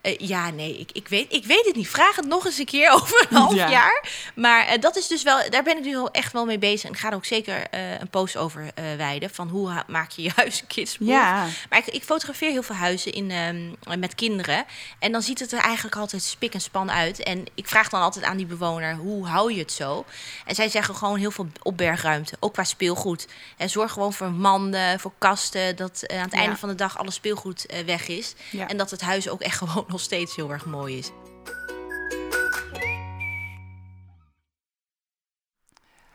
eh, 0.05 0.17
ja, 0.17 0.49
nee, 0.49 0.77
ik, 0.79 0.89
ik, 0.91 1.07
weet, 1.07 1.33
ik 1.33 1.45
weet 1.45 1.65
het 1.65 1.75
niet. 1.75 1.87
Vraag 1.89 2.15
het 2.15 2.25
nog 2.27 2.45
eens 2.45 2.57
een 2.57 2.65
keer 2.65 2.91
over 3.01 3.27
een 3.29 3.37
half 3.37 3.53
Ja. 3.53 3.69
jaar. 3.69 4.07
Maar 4.35 4.65
eh, 4.65 4.79
dat 4.81 4.95
is 4.95 5.07
dus 5.07 5.23
wel, 5.23 5.49
daar 5.49 5.63
ben 5.63 5.77
ik 5.77 5.83
nu 5.83 5.91
wel 5.91 6.11
echt 6.11 6.33
wel 6.33 6.45
mee 6.45 6.57
bezig. 6.57 6.83
En 6.89 6.91
ik 6.95 6.99
ga 6.99 7.09
er 7.09 7.15
ook 7.15 7.25
zeker 7.25 7.67
eh, 7.71 7.99
een 7.99 8.09
post 8.09 8.37
over 8.37 8.71
wijden. 8.97 9.29
Van 9.29 9.47
hoe 9.49 9.83
maak 9.87 10.11
je 10.11 10.21
je 10.21 10.31
huis 10.35 10.63
kidsproof. 10.67 11.09
Ja. 11.09 11.45
Maar 11.69 11.79
ik, 11.79 11.85
ik 11.87 12.03
fotografeer 12.03 12.51
heel 12.51 12.63
veel 12.63 12.75
huizen 12.75 13.11
in, 13.13 13.31
ehm, 13.31 13.99
met 13.99 14.15
kinderen. 14.15 14.65
En 14.99 15.11
dan 15.11 15.21
ziet 15.21 15.39
het 15.39 15.51
er 15.51 15.59
eigenlijk 15.59 15.95
altijd 15.95 16.23
spik 16.23 16.53
en 16.53 16.61
span 16.61 16.91
uit. 16.91 17.23
En 17.23 17.43
ik 17.55 17.67
vraag 17.67 17.89
dan 17.89 18.01
altijd 18.01 18.25
aan 18.25 18.37
die 18.37 18.45
bewoner, 18.45 18.95
hoe 18.95 19.27
hou 19.27 19.53
je 19.53 19.59
het 19.59 19.71
zo? 19.71 20.05
En 20.45 20.55
zij 20.55 20.69
zeggen 20.69 20.95
gewoon 20.95 21.17
heel 21.17 21.31
veel 21.31 21.47
opbergruimte, 21.61 22.37
ook 22.39 22.53
qua 22.53 22.63
speelgoed. 22.63 23.27
En 23.57 23.69
zorg 23.69 23.91
gewoon 23.91 24.13
voor 24.13 24.31
manden, 24.31 24.99
voor 24.99 25.11
kasten, 25.17 25.75
dat 25.75 26.03
aan 26.07 26.17
het 26.17 26.33
Ja. 26.33 26.39
einde 26.39 26.57
van 26.57 26.69
de 26.69 26.75
dag 26.75 26.97
alle 26.97 27.11
speelgoed 27.11 27.65
weg 27.85 28.07
is. 28.07 28.33
Ja. 28.51 28.67
En 28.67 28.77
dat 28.77 28.91
het 28.91 29.01
huis 29.01 29.29
ook 29.29 29.41
echt 29.41 29.57
gewoon 29.63 29.85
nog 29.95 30.03
steeds 30.03 30.35
heel 30.35 30.51
erg 30.51 30.65
mooi 30.65 30.97
is. 30.97 31.11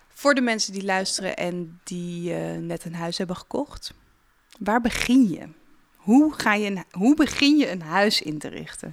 Voor 0.09 0.35
de 0.35 0.41
mensen 0.41 0.73
die 0.73 0.85
luisteren 0.85 1.37
en 1.37 1.81
die 1.85 2.35
eh, 2.35 2.57
net 2.57 2.85
een 2.85 2.95
huis 2.95 3.19
hebben 3.19 3.37
gekocht, 3.37 3.93
waar 4.59 4.81
begin 4.81 5.29
je? 5.31 5.49
Hoe, 5.97 6.35
ga 6.35 6.55
je 6.55 6.67
een, 6.67 6.85
hoe 6.91 7.15
begin 7.15 7.57
je 7.57 7.71
een 7.71 7.83
huis 7.83 8.23
in 8.23 8.39
te 8.39 8.49
richten? 8.49 8.93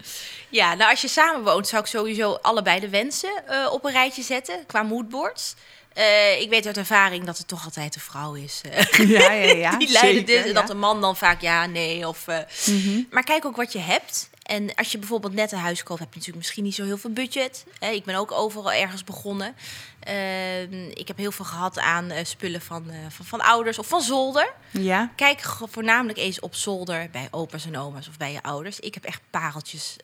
Ja, 0.49 0.73
nou 0.73 0.89
als 0.89 1.01
je 1.01 1.07
samen 1.07 1.43
woont, 1.43 1.67
zou 1.67 1.81
ik 1.81 1.87
sowieso 1.87 2.33
allebei 2.33 2.79
de 2.79 2.89
wensen 2.89 3.43
uh, 3.49 3.71
op 3.71 3.85
een 3.85 3.91
rijtje 3.91 4.21
zetten 4.21 4.65
qua 4.65 4.83
moodboards. 4.83 5.55
Uh, 5.97 6.41
ik 6.41 6.49
weet 6.49 6.65
uit 6.65 6.77
ervaring 6.77 7.25
dat 7.25 7.37
het 7.37 7.47
toch 7.47 7.65
altijd 7.65 7.93
de 7.93 7.99
vrouw 7.99 8.33
is. 8.33 8.61
Ja, 8.97 9.31
ja, 9.31 9.53
ja. 9.53 9.77
Die 9.77 9.91
leiden 9.91 10.25
dit. 10.25 10.45
En 10.45 10.53
dat 10.53 10.67
de 10.67 10.73
man 10.73 11.01
dan 11.01 11.17
vaak 11.17 11.41
ja, 11.41 11.65
nee. 11.65 12.07
Of, 12.07 12.27
uh, 12.27 12.37
mm 12.65 12.81
-hmm. 12.81 13.07
Maar 13.11 13.23
kijk 13.23 13.45
ook 13.45 13.55
wat 13.55 13.73
je 13.73 13.79
hebt. 13.79 14.29
En 14.47 14.75
als 14.75 14.91
je 14.91 14.97
bijvoorbeeld 14.97 15.33
net 15.33 15.51
een 15.51 15.57
huis 15.57 15.83
koopt, 15.83 15.99
heb 15.99 16.09
je 16.09 16.15
natuurlijk 16.15 16.37
misschien 16.37 16.63
niet 16.63 16.75
zo 16.75 16.83
heel 16.83 16.97
veel 16.97 17.11
budget. 17.11 17.65
ik 17.79 18.03
ben 18.03 18.15
ook 18.15 18.31
overal 18.31 18.71
ergens 18.71 19.03
begonnen. 19.03 19.55
Ehm, 19.99 20.89
ik 20.93 21.07
heb 21.07 21.17
heel 21.17 21.31
veel 21.31 21.45
gehad 21.45 21.79
aan 21.79 22.11
spullen 22.23 22.61
van, 22.61 22.91
van, 23.09 23.25
van, 23.25 23.41
ouders 23.41 23.79
of 23.79 23.87
van 23.87 24.01
zolder. 24.01 24.53
Ja. 24.71 25.11
Kijk 25.15 25.41
voornamelijk 25.69 26.17
eens 26.17 26.39
op 26.39 26.55
zolder 26.55 27.09
bij 27.11 27.27
opa's 27.31 27.65
en 27.65 27.77
oma's 27.77 28.07
of 28.07 28.17
bij 28.17 28.31
je 28.31 28.43
ouders. 28.43 28.79
Ik 28.79 28.93
heb 28.93 29.03
echt 29.03 29.21
pareltjes 29.29 29.95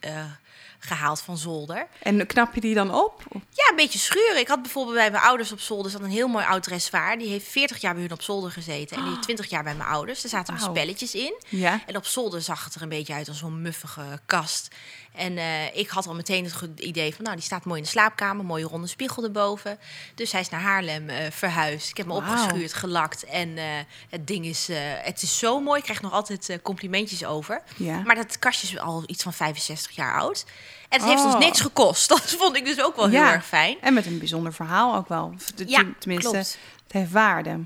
gehaald 0.85 1.21
van 1.21 1.37
zolder. 1.37 1.87
En 2.01 2.27
knap 2.27 2.53
je 2.53 2.61
die 2.61 2.73
dan 2.73 2.93
op? 2.93 3.23
Ja, 3.31 3.69
een 3.69 3.75
beetje 3.75 3.99
schuren. 3.99 4.39
Ik 4.39 4.47
had 4.47 4.61
bijvoorbeeld 4.61 4.95
bij 4.95 5.11
mijn 5.11 5.23
ouders 5.23 5.51
op 5.51 5.59
zolder 5.59 5.91
zat 5.91 6.01
een 6.01 6.09
heel 6.09 6.27
mooi 6.27 6.45
oud 6.45 6.63
dressoir. 6.63 7.17
Die 7.17 7.29
heeft 7.29 7.47
40 7.47 7.81
jaar 7.81 7.93
bij 7.93 8.01
hun 8.01 8.11
op 8.11 8.21
zolder 8.21 8.51
gezeten. 8.51 8.97
En 8.97 9.03
die 9.03 9.11
heeft 9.11 9.23
20 9.23 9.49
jaar 9.49 9.63
bij 9.63 9.75
mijn 9.75 9.89
ouders. 9.89 10.23
Er 10.23 10.29
zaten 10.29 10.57
wow. 10.57 10.69
spelletjes 10.69 11.15
in. 11.15 11.35
Ja. 11.49 11.81
En 11.85 11.95
op 11.95 12.05
zolder 12.05 12.41
zag 12.41 12.63
het 12.63 12.75
er 12.75 12.81
een 12.81 12.89
beetje 12.89 13.13
uit 13.13 13.27
als 13.27 13.37
zo'n 13.37 13.61
muffige 13.61 14.19
kast. 14.25 14.67
En 15.13 15.37
uh, 15.37 15.75
ik 15.75 15.89
had 15.89 16.07
al 16.07 16.15
meteen 16.15 16.43
het 16.43 16.79
idee 16.79 17.15
van, 17.15 17.23
nou, 17.23 17.35
die 17.35 17.45
staat 17.45 17.65
mooi 17.65 17.77
in 17.77 17.83
de 17.83 17.89
slaapkamer, 17.89 18.45
mooie 18.45 18.65
ronde 18.65 18.87
spiegel 18.87 19.23
erboven. 19.23 19.79
Dus 20.15 20.31
hij 20.31 20.41
is 20.41 20.49
naar 20.49 20.61
Haarlem 20.61 21.09
uh, 21.09 21.15
verhuisd. 21.29 21.89
Ik 21.89 21.97
heb 21.97 22.05
me 22.05 22.13
wow. 22.13 22.21
opgeschuurd, 22.21 22.73
gelakt 22.73 23.23
en 23.23 23.49
uh, 23.49 23.63
het 24.09 24.27
ding 24.27 24.45
is, 24.45 24.69
het 25.01 25.21
is 25.21 25.37
zo 25.39 25.59
mooi. 25.59 25.77
Ik 25.77 25.83
krijg 25.83 26.01
nog 26.01 26.11
altijd 26.11 26.59
complimentjes 26.61 27.25
over. 27.25 27.61
Ja. 27.75 28.01
Maar 28.01 28.15
dat 28.15 28.39
kastje 28.39 28.67
is 28.67 28.79
al 28.79 29.03
iets 29.05 29.23
van 29.23 29.33
65 29.33 29.91
jaar 29.91 30.19
oud. 30.19 30.45
En 30.93 30.99
het 30.99 31.09
heeft 31.09 31.23
ons 31.23 31.33
oh. 31.33 31.39
niks 31.39 31.61
gekost. 31.61 32.09
Dat 32.13 32.21
vond 32.21 32.55
ik 32.55 32.65
dus 32.65 32.81
ook 32.81 32.95
wel 32.95 33.09
heel 33.09 33.21
erg 33.21 33.45
fijn. 33.45 33.77
En 33.81 33.93
met 33.93 34.05
een 34.05 34.17
bijzonder 34.17 34.53
verhaal 34.53 34.95
ook 34.95 35.07
wel. 35.07 35.33
Ja, 35.65 35.83
Tenminste, 35.99 36.31
klopt. 36.31 36.57
het 36.83 36.91
heeft 36.91 37.11
waarde. 37.11 37.59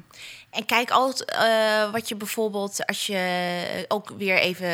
En 0.57 0.65
kijk 0.65 0.91
altijd 0.91 1.31
uh, 1.33 1.91
wat 1.91 2.09
je 2.09 2.15
bijvoorbeeld, 2.15 2.85
als 2.85 3.07
je 3.07 3.85
ook 3.87 4.09
weer 4.17 4.37
even, 4.37 4.71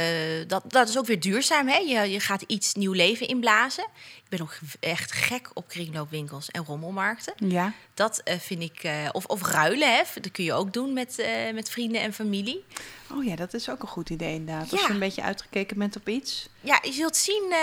dat, 0.47 0.63
dat 0.67 0.89
is 0.89 0.97
ook 0.97 1.05
weer 1.05 1.19
duurzaam, 1.19 1.67
hè? 1.67 1.77
Je, 1.77 2.11
je 2.11 2.19
gaat 2.19 2.41
iets 2.41 2.73
nieuw 2.73 2.91
leven 2.91 3.27
inblazen. 3.27 3.87
Ben 4.33 4.41
ook 4.41 4.57
echt 4.79 5.11
gek 5.11 5.49
op 5.53 5.67
kringloopwinkels 5.67 6.51
en 6.51 6.65
rommelmarkten. 6.65 7.33
Ja. 7.37 7.73
Dat 7.93 8.21
uh, 8.25 8.39
vind 8.39 8.61
ik, 8.61 8.83
uh, 8.83 9.09
of, 9.11 9.25
of 9.25 9.41
ruilen, 9.41 9.95
hè? 9.95 10.03
Dat 10.21 10.31
kun 10.31 10.43
je 10.43 10.53
ook 10.53 10.73
doen 10.73 10.93
met, 10.93 11.25
met 11.53 11.69
vrienden 11.69 12.01
en 12.01 12.13
familie. 12.13 12.63
Oh 13.11 13.23
ja, 13.23 13.35
dat 13.35 13.53
is 13.53 13.69
ook 13.69 13.81
een 13.81 13.87
goed 13.87 14.09
idee 14.09 14.33
inderdaad. 14.33 14.71
Als 14.71 14.81
je 14.81 14.89
een 14.89 14.99
beetje 14.99 15.21
uitgekeken 15.21 15.77
bent 15.77 15.95
op 15.95 16.07
iets. 16.07 16.49
Ja, 16.61 16.79
je 16.81 16.91
zult 16.91 17.15
zien 17.15 17.53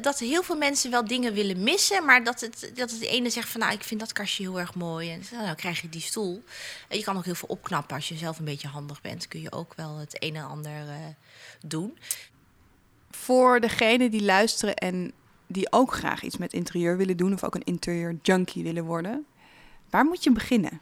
dat 0.00 0.18
heel 0.18 0.42
veel 0.42 0.56
mensen 0.56 0.90
wel 0.90 1.04
dingen 1.04 1.32
willen 1.32 1.62
missen. 1.62 2.04
Maar 2.04 2.24
dat 2.24 2.40
het, 2.40 2.72
dat 2.74 2.90
het 2.90 3.00
de 3.00 3.08
ene 3.08 3.30
zegt 3.30 3.48
van 3.48 3.60
nou, 3.60 3.72
ik 3.72 3.82
vind 3.82 4.00
dat 4.00 4.12
kastje 4.12 4.42
heel 4.42 4.60
erg 4.60 4.74
mooi. 4.74 5.10
En 5.10 5.22
dan 5.30 5.42
nou, 5.42 5.54
krijg 5.54 5.80
je 5.80 5.88
die 5.88 6.00
stoel. 6.00 6.44
En 6.88 6.98
je 6.98 7.04
kan 7.04 7.16
ook 7.16 7.24
heel 7.24 7.34
veel 7.34 7.48
opknappen. 7.48 7.96
Als 7.96 8.08
je 8.08 8.16
zelf 8.16 8.38
een 8.38 8.44
beetje 8.44 8.68
handig 8.68 9.00
bent, 9.00 9.28
kun 9.28 9.40
je 9.40 9.52
ook 9.52 9.74
wel 9.74 9.96
het 9.96 10.22
een 10.22 10.36
en 10.36 10.46
ander 10.46 10.82
doen. 11.66 11.98
Voor 13.10 13.60
degenen 13.60 14.10
die 14.10 14.22
luisteren 14.22 14.74
en 14.74 15.12
die 15.46 15.72
ook 15.72 15.94
graag 15.94 16.22
iets 16.22 16.36
met 16.36 16.52
interieur 16.52 16.96
willen 16.96 17.16
doen. 17.16 17.32
Of 17.32 17.44
ook 17.44 17.54
een 17.54 17.64
interieur 17.64 18.16
junkie 18.22 18.62
willen 18.62 18.84
worden. 18.84 19.26
Waar 19.90 20.04
moet 20.04 20.24
je 20.24 20.32
beginnen? 20.32 20.80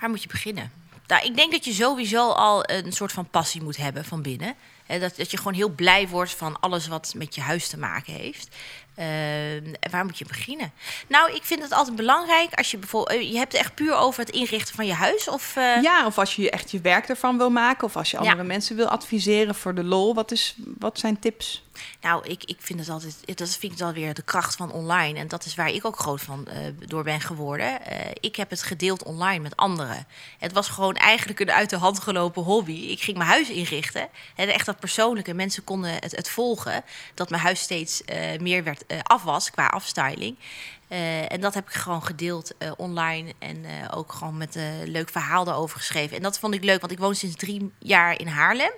Waar 0.00 0.10
moet 0.10 0.22
je 0.22 0.28
beginnen? 0.28 0.70
Nou, 1.06 1.24
ik 1.26 1.36
denk 1.36 1.52
dat 1.52 1.64
je 1.64 1.72
sowieso 1.72 2.30
al 2.30 2.70
een 2.70 2.92
soort 2.92 3.12
van 3.12 3.28
passie 3.30 3.62
moet 3.62 3.76
hebben 3.76 4.04
van 4.04 4.22
binnen. 4.22 4.54
dat, 4.86 5.16
dat 5.16 5.30
je 5.30 5.36
gewoon 5.36 5.54
heel 5.54 5.68
blij 5.68 6.08
wordt 6.08 6.32
van 6.32 6.60
alles 6.60 6.86
wat 6.86 7.14
met 7.16 7.34
je 7.34 7.40
huis 7.40 7.68
te 7.68 7.78
maken 7.78 8.12
heeft. 8.12 8.56
Uh, 8.98 9.04
waar 9.90 10.04
moet 10.04 10.18
je 10.18 10.24
beginnen? 10.24 10.72
Nou, 11.08 11.34
ik 11.34 11.42
vind 11.42 11.62
het 11.62 11.72
altijd 11.72 11.96
belangrijk 11.96 12.54
als 12.54 12.70
je 12.70 12.78
bijvoorbeeld. 12.78 13.20
Eh, 13.20 13.30
je 13.30 13.36
hebt 13.36 13.52
het 13.52 13.60
echt 13.60 13.74
puur 13.74 13.94
over 13.94 14.20
het 14.24 14.34
inrichten 14.34 14.74
van 14.74 14.86
je 14.86 14.92
huis. 14.92 15.28
Of, 15.28 15.56
uh... 15.56 15.82
Ja, 15.82 16.06
of 16.06 16.18
als 16.18 16.36
je 16.36 16.50
echt 16.50 16.70
je 16.70 16.80
werk 16.80 17.08
ervan 17.08 17.36
wil 17.36 17.50
maken. 17.50 17.86
Of 17.86 17.96
als 17.96 18.10
je 18.10 18.18
andere 18.18 18.42
mensen 18.42 18.76
wil 18.76 18.88
adviseren 18.88 19.54
voor 19.54 19.74
de 19.74 19.84
lol. 19.84 20.14
Wat, 20.14 20.30
is, 20.30 20.56
wat 20.78 20.98
zijn 20.98 21.18
tips? 21.18 21.64
Nou, 22.00 22.24
ik, 22.26 22.44
ik 22.44 22.56
vind 22.58 22.78
het 22.78 22.88
altijd. 22.88 23.36
Dat 23.38 23.56
vind 23.56 23.72
ik 23.72 23.78
dan 23.78 23.92
weer 23.92 24.14
de 24.14 24.22
kracht 24.22 24.56
van 24.56 24.72
online. 24.72 25.18
En 25.18 25.28
dat 25.28 25.44
is 25.44 25.54
waar 25.54 25.70
ik 25.70 25.84
ook 25.84 25.98
groot 25.98 26.20
van 26.20 26.46
uh, 26.48 26.54
door 26.88 27.02
ben 27.02 27.20
geworden. 27.20 27.78
ik 28.20 28.36
heb 28.36 28.50
het 28.50 28.62
gedeeld 28.62 29.02
online 29.02 29.40
met 29.40 29.56
anderen. 29.56 30.06
Het 30.38 30.52
was 30.52 30.68
gewoon 30.68 30.94
eigenlijk 30.94 31.40
een 31.40 31.50
uit 31.50 31.70
de 31.70 31.76
hand 31.76 31.98
gelopen 31.98 32.42
hobby. 32.42 32.72
Ik 32.72 33.02
ging 33.02 33.16
mijn 33.16 33.30
huis 33.30 33.48
inrichten. 33.48 34.08
En 34.36 34.48
echt 34.48 34.66
dat 34.66 34.78
persoonlijke. 34.78 35.34
Mensen 35.34 35.64
konden 35.64 35.92
het, 35.92 36.16
het 36.16 36.28
volgen. 36.28 36.84
Dat 37.14 37.30
mijn 37.30 37.42
huis 37.42 37.60
steeds 37.60 38.02
meer 38.40 38.64
werd 38.64 38.85
af 39.02 39.22
was 39.22 39.50
qua 39.50 39.66
afstyling. 39.66 40.36
Uh, 40.88 41.32
en 41.32 41.40
dat 41.40 41.54
heb 41.54 41.66
ik 41.68 41.74
gewoon 41.74 42.02
gedeeld 42.02 42.52
uh, 42.58 42.72
online 42.76 43.32
en 43.38 43.56
uh, 43.56 43.70
ook 43.90 44.12
gewoon 44.12 44.36
met 44.36 44.54
een 44.54 44.88
leuk 44.88 45.10
verhaal 45.10 45.48
erover 45.48 45.78
geschreven. 45.78 46.16
En 46.16 46.22
dat 46.22 46.38
vond 46.38 46.54
ik 46.54 46.64
leuk, 46.64 46.80
want 46.80 46.92
ik 46.92 46.98
woon 46.98 47.14
sinds 47.14 47.36
drie 47.36 47.72
jaar 47.78 48.20
in 48.20 48.26
Haarlem. 48.26 48.72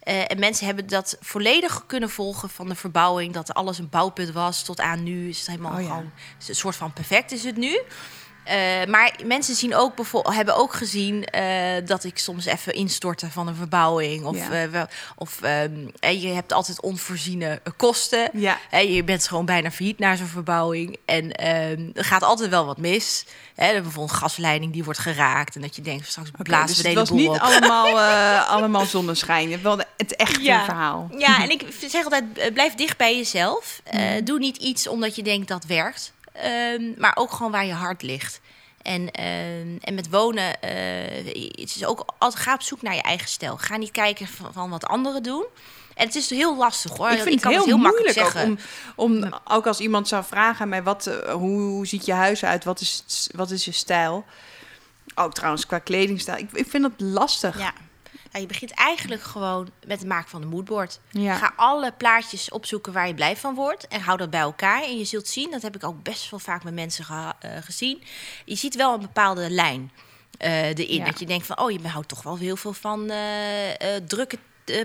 en 0.00 0.38
mensen 0.38 0.66
hebben 0.66 0.86
dat 0.86 1.16
volledig 1.20 1.86
kunnen 1.86 2.10
volgen 2.10 2.48
van 2.48 2.68
de 2.68 2.74
verbouwing. 2.74 3.32
Dat 3.32 3.54
alles 3.54 3.78
een 3.78 3.88
bouwput 3.88 4.32
was 4.32 4.62
tot 4.62 4.80
aan 4.80 5.02
nu. 5.02 5.28
Is 5.28 5.38
het 5.38 5.46
helemaal 5.46 5.72
oh, 5.72 5.80
ja. 5.80 5.86
gewoon 5.86 6.10
een 6.48 6.54
soort 6.54 6.76
van 6.76 6.92
perfect 6.92 7.32
is 7.32 7.44
het 7.44 7.56
nu. 7.56 7.80
Uh, 8.48 8.84
maar 8.86 9.14
mensen 9.24 9.54
zien 9.54 9.74
ook 9.74 9.92
hebben 10.22 10.56
ook 10.56 10.72
gezien 10.72 11.28
uh, 11.34 11.42
dat 11.84 12.04
ik 12.04 12.18
soms 12.18 12.46
even 12.46 12.74
instortte 12.74 13.30
van 13.30 13.48
een 13.48 13.54
verbouwing. 13.54 14.24
Of, 14.24 14.36
ja. 14.36 14.66
uh, 14.66 14.82
of 15.16 15.40
um, 15.42 15.90
je 16.00 16.28
hebt 16.28 16.52
altijd 16.52 16.80
onvoorziene 16.80 17.60
kosten. 17.76 18.30
Ja. 18.32 18.58
je 18.78 19.04
bent 19.04 19.28
gewoon 19.28 19.44
bijna 19.44 19.70
failliet 19.70 19.98
na 19.98 20.16
zo'n 20.16 20.26
verbouwing. 20.26 20.96
En 21.04 21.32
ehm, 21.32 21.90
er 21.94 22.04
gaat 22.04 22.22
altijd 22.22 22.50
wel 22.50 22.66
wat 22.66 22.78
mis. 22.78 23.24
Hè, 23.54 23.72
bijvoorbeeld 23.72 24.10
een 24.10 24.16
gasleiding 24.16 24.72
die 24.72 24.84
wordt 24.84 24.98
geraakt. 24.98 25.54
En 25.54 25.60
dat 25.60 25.76
je 25.76 25.82
denkt, 25.82 26.06
straks 26.06 26.30
blazen 26.30 26.52
okay, 26.52 26.66
dus 26.66 26.76
we 26.76 26.82
de 26.82 26.88
hele 26.88 27.28
boel 27.28 27.32
Het 27.32 27.42
was 27.42 27.50
niet 27.50 27.62
allemaal, 27.62 27.98
allemaal 28.56 28.86
zonneschijn. 28.86 29.44
Je 29.44 29.50
hebt 29.50 29.62
wel 29.62 29.78
het 29.96 30.16
echte 30.16 30.42
ja. 30.42 30.64
verhaal. 30.64 31.10
Ja, 31.18 31.42
en 31.42 31.50
ik 31.50 31.64
zeg 31.86 32.04
altijd, 32.04 32.52
blijf 32.52 32.74
dicht 32.74 32.96
bij 32.96 33.16
jezelf. 33.16 33.82
Mm. 33.92 34.24
Doe 34.24 34.38
niet 34.38 34.56
iets 34.56 34.86
omdat 34.86 35.16
je 35.16 35.22
denkt 35.22 35.48
dat 35.48 35.64
werkt. 35.64 36.12
Um, 36.44 36.94
maar 36.98 37.12
ook 37.14 37.32
gewoon 37.32 37.52
waar 37.52 37.66
je 37.66 37.72
hart 37.72 38.02
ligt. 38.02 38.40
En, 38.82 39.08
uh, 39.20 39.58
en 39.60 39.94
met 39.94 40.10
wonen, 40.10 40.56
uh, 40.64 41.26
het 41.50 41.76
is 41.76 41.84
ook 41.84 42.04
altijd 42.18 42.42
ga 42.42 42.54
op 42.54 42.62
zoek 42.62 42.82
naar 42.82 42.94
je 42.94 43.02
eigen 43.02 43.28
stijl. 43.28 43.56
Ga 43.56 43.76
niet 43.76 43.90
kijken 43.90 44.26
van, 44.26 44.52
van, 44.52 44.70
wat 44.70 44.86
anderen 44.86 45.22
doen. 45.22 45.44
En 45.94 46.06
het 46.06 46.14
is 46.14 46.30
heel 46.30 46.56
lastig 46.56 46.96
hoor. 46.96 47.10
Ik 47.10 47.22
vind 47.22 47.26
ik 47.26 47.32
het, 47.32 47.48
heel 47.48 47.58
het 47.58 47.66
heel, 47.66 47.76
moeilijk 47.76 48.10
zeggen. 48.10 48.58
om, 48.96 49.20
om 49.22 49.40
ook 49.44 49.66
als 49.66 49.80
iemand 49.80 50.08
zou 50.08 50.24
vragen 50.24 50.60
aan 50.60 50.68
mij 50.68 50.82
wat, 50.82 51.06
uh, 51.06 51.32
hoe, 51.32 51.60
hoe, 51.60 51.86
ziet 51.86 52.06
je 52.06 52.12
huis 52.12 52.44
uit, 52.44 52.64
wat 52.64 52.80
is, 52.80 53.28
wat 53.34 53.50
is 53.50 53.64
je 53.64 53.72
stijl? 53.72 54.24
Ook 55.14 55.34
trouwens 55.34 55.66
qua 55.66 55.78
kledingstijl. 55.78 56.38
Ik, 56.38 56.52
ik 56.52 56.68
vind 56.68 56.82
dat 56.82 56.92
lastig. 56.96 57.58
Ja. 57.58 57.72
Nou, 58.32 58.42
je 58.42 58.46
begint 58.46 58.70
eigenlijk 58.70 59.22
gewoon 59.22 59.68
met 59.86 59.98
het 59.98 60.08
maken 60.08 60.30
van 60.30 60.42
een 60.42 60.48
moodboard. 60.48 61.00
Ga 61.12 61.52
alle 61.56 61.92
plaatjes 61.92 62.50
opzoeken 62.50 62.92
waar 62.92 63.06
je 63.06 63.14
blij 63.14 63.36
van 63.36 63.54
wordt 63.54 63.88
en 63.88 64.00
hou 64.00 64.18
dat 64.18 64.30
bij 64.30 64.40
elkaar. 64.40 64.82
En 64.82 64.98
je 64.98 65.04
zult 65.04 65.28
zien, 65.28 65.50
dat 65.50 65.62
heb 65.62 65.76
ik 65.76 65.84
ook 65.84 66.02
best 66.02 66.30
wel 66.30 66.40
vaak 66.40 66.64
met 66.64 66.74
mensen 66.74 67.04
ge 67.04 67.12
uh, 67.12 67.50
gezien. 67.60 68.02
Je 68.44 68.54
ziet 68.54 68.74
wel 68.74 68.94
een 68.94 69.00
bepaalde 69.00 69.50
lijn 69.50 69.92
uh, 70.40 70.66
erin. 70.66 71.04
Dat 71.04 71.18
je 71.18 71.26
denkt 71.26 71.46
van, 71.46 71.58
oh, 71.58 71.70
je 71.70 71.88
houdt 71.88 72.08
toch 72.08 72.22
wel 72.22 72.36
heel 72.36 72.56
veel 72.56 72.72
van 72.72 73.10
uh, 73.10 73.16
drukke 74.06 74.38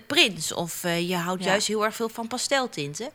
prints. 0.08 0.53
Of 0.53 0.82
je 0.82 1.15
houdt 1.15 1.43
ja. 1.43 1.49
juist 1.49 1.67
heel 1.67 1.86
erg 1.86 1.95
veel 1.95 2.10
van 2.10 2.27
pasteltinten. 2.27 3.10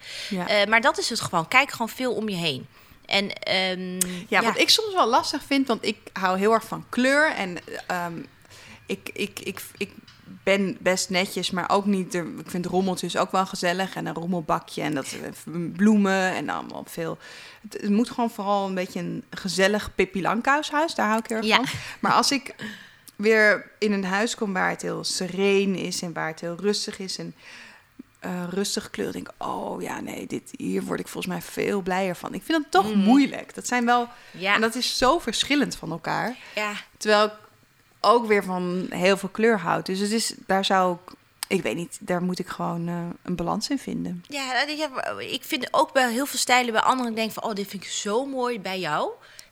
Maar 0.68 0.80
dat 0.80 0.98
is 0.98 1.08
het 1.08 1.20
gewoon. 1.20 1.48
Kijk 1.48 1.70
gewoon 1.70 1.88
veel 1.88 2.14
om 2.14 2.28
je 2.28 2.36
heen. 2.36 2.66
En, 3.06 3.24
um, 3.78 3.98
ja, 4.28 4.42
wat 4.42 4.58
ik 4.58 4.68
soms 4.68 4.94
wel 4.94 5.08
lastig 5.08 5.42
vind, 5.42 5.66
want 5.66 5.84
ik 5.84 5.96
hou 6.12 6.38
heel 6.38 6.52
erg 6.52 6.64
van 6.64 6.84
kleur. 6.88 7.32
En 7.32 7.58
um, 8.06 8.26
ik, 8.86 9.10
ik, 9.12 9.40
ik, 9.40 9.62
ik 9.76 9.92
ben 10.54 10.76
best 10.80 11.10
netjes, 11.10 11.50
maar 11.50 11.70
ook 11.70 11.84
niet. 11.84 12.14
Ik 12.14 12.24
vind 12.44 12.66
rommeltjes 12.66 13.16
ook 13.16 13.30
wel 13.30 13.46
gezellig. 13.46 13.94
En 13.94 14.06
een 14.06 14.14
rommelbakje 14.14 14.82
en 14.82 14.94
dat 14.94 15.06
eh, 15.22 15.52
bloemen 15.72 16.34
en 16.34 16.48
allemaal 16.48 16.84
veel. 16.86 17.18
Het, 17.68 17.88
moet 17.88 18.10
gewoon 18.10 18.30
vooral 18.30 18.66
een 18.66 18.74
beetje 18.74 19.00
een 19.00 19.24
gezellig 19.30 19.94
Pippi 19.94 20.22
Lankhuishuis. 20.22 20.94
Daar 20.94 21.06
hou 21.06 21.18
ik 21.18 21.28
heel 21.28 21.36
erg 21.36 21.70
van. 21.70 21.80
Maar 22.00 22.12
als 22.12 22.30
ik 22.30 22.54
weer 23.16 23.70
in 23.78 23.92
een 23.92 24.04
huis 24.04 24.34
kom 24.34 24.52
waar 24.52 24.70
het 24.70 24.82
heel 24.82 25.04
sereen 25.04 25.74
is 25.74 26.02
en 26.02 26.12
waar 26.12 26.28
het 26.28 26.40
heel 26.40 26.56
rustig 26.60 26.98
is 26.98 27.18
en 27.18 27.34
uh, 28.24 28.44
rustig 28.50 28.90
kleur, 28.90 29.12
denk 29.12 29.28
ik, 29.28 29.46
oh 29.46 29.82
ja, 29.82 30.00
nee, 30.00 30.26
dit 30.26 30.50
hier 30.56 30.82
word 30.82 31.00
ik 31.00 31.08
volgens 31.08 31.32
mij 31.32 31.42
veel 31.42 31.80
blijer 31.80 32.16
van. 32.16 32.34
Ik 32.34 32.42
vind 32.42 32.62
het 32.62 32.70
toch 32.70 32.94
mhm. 32.94 32.98
moeilijk. 32.98 33.54
Dat 33.54 33.66
zijn 33.66 33.84
wel 33.84 34.08
ja. 34.30 34.54
en 34.54 34.60
dat 34.60 34.74
is 34.74 34.98
zo 34.98 35.18
verschillend 35.18 35.76
van 35.76 35.90
elkaar. 35.90 36.36
Ja. 36.54 36.72
Terwijl 36.96 37.24
ik 37.24 37.32
ook 38.00 38.26
weer 38.26 38.44
van 38.44 38.86
heel 38.90 39.16
veel 39.16 39.28
kleur 39.28 39.58
houdt. 39.58 39.86
Dus 39.86 39.98
het 39.98 40.10
is, 40.10 40.34
daar 40.46 40.64
zou 40.64 40.96
ik, 41.06 41.14
ik 41.46 41.62
weet 41.62 41.76
niet, 41.76 41.96
daar 42.00 42.22
moet 42.22 42.38
ik 42.38 42.48
gewoon 42.48 42.88
uh, 42.88 42.94
een 43.22 43.36
balans 43.36 43.68
in 43.68 43.78
vinden. 43.78 44.24
Ja, 44.28 44.66
ik 45.18 45.44
vind 45.44 45.68
ook 45.70 45.92
bij 45.92 46.12
heel 46.12 46.26
veel 46.26 46.38
stijlen 46.38 46.72
bij 46.72 46.82
anderen 46.82 47.14
denk 47.14 47.32
van, 47.32 47.42
oh, 47.42 47.54
dit 47.54 47.68
vind 47.68 47.82
ik 47.82 47.88
zo 47.90 48.24
mooi 48.26 48.60
bij 48.60 48.78
jou. 48.80 49.10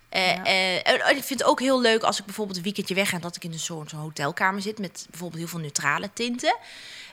Eh, 0.09 0.35
Ja. 0.35 0.45
eh, 0.45 1.09
en 1.09 1.17
ik 1.17 1.25
vind 1.25 1.41
het 1.41 1.45
ook 1.45 1.61
heel 1.61 1.81
leuk 1.81 2.03
als 2.03 2.19
ik 2.19 2.25
bijvoorbeeld 2.25 2.57
een 2.57 2.63
weekendje 2.63 2.95
weg 2.95 3.09
ga... 3.09 3.19
dat 3.19 3.37
ik 3.37 3.45
in 3.45 3.53
een 3.53 3.59
soort 3.59 3.91
zo'n 3.91 4.01
hotelkamer 4.01 4.63
zit 4.63 4.79
met 4.79 5.07
bijvoorbeeld 5.11 5.41
heel 5.41 5.51
veel 5.51 5.61
neutrale 5.61 6.11
tinten. 6.13 6.57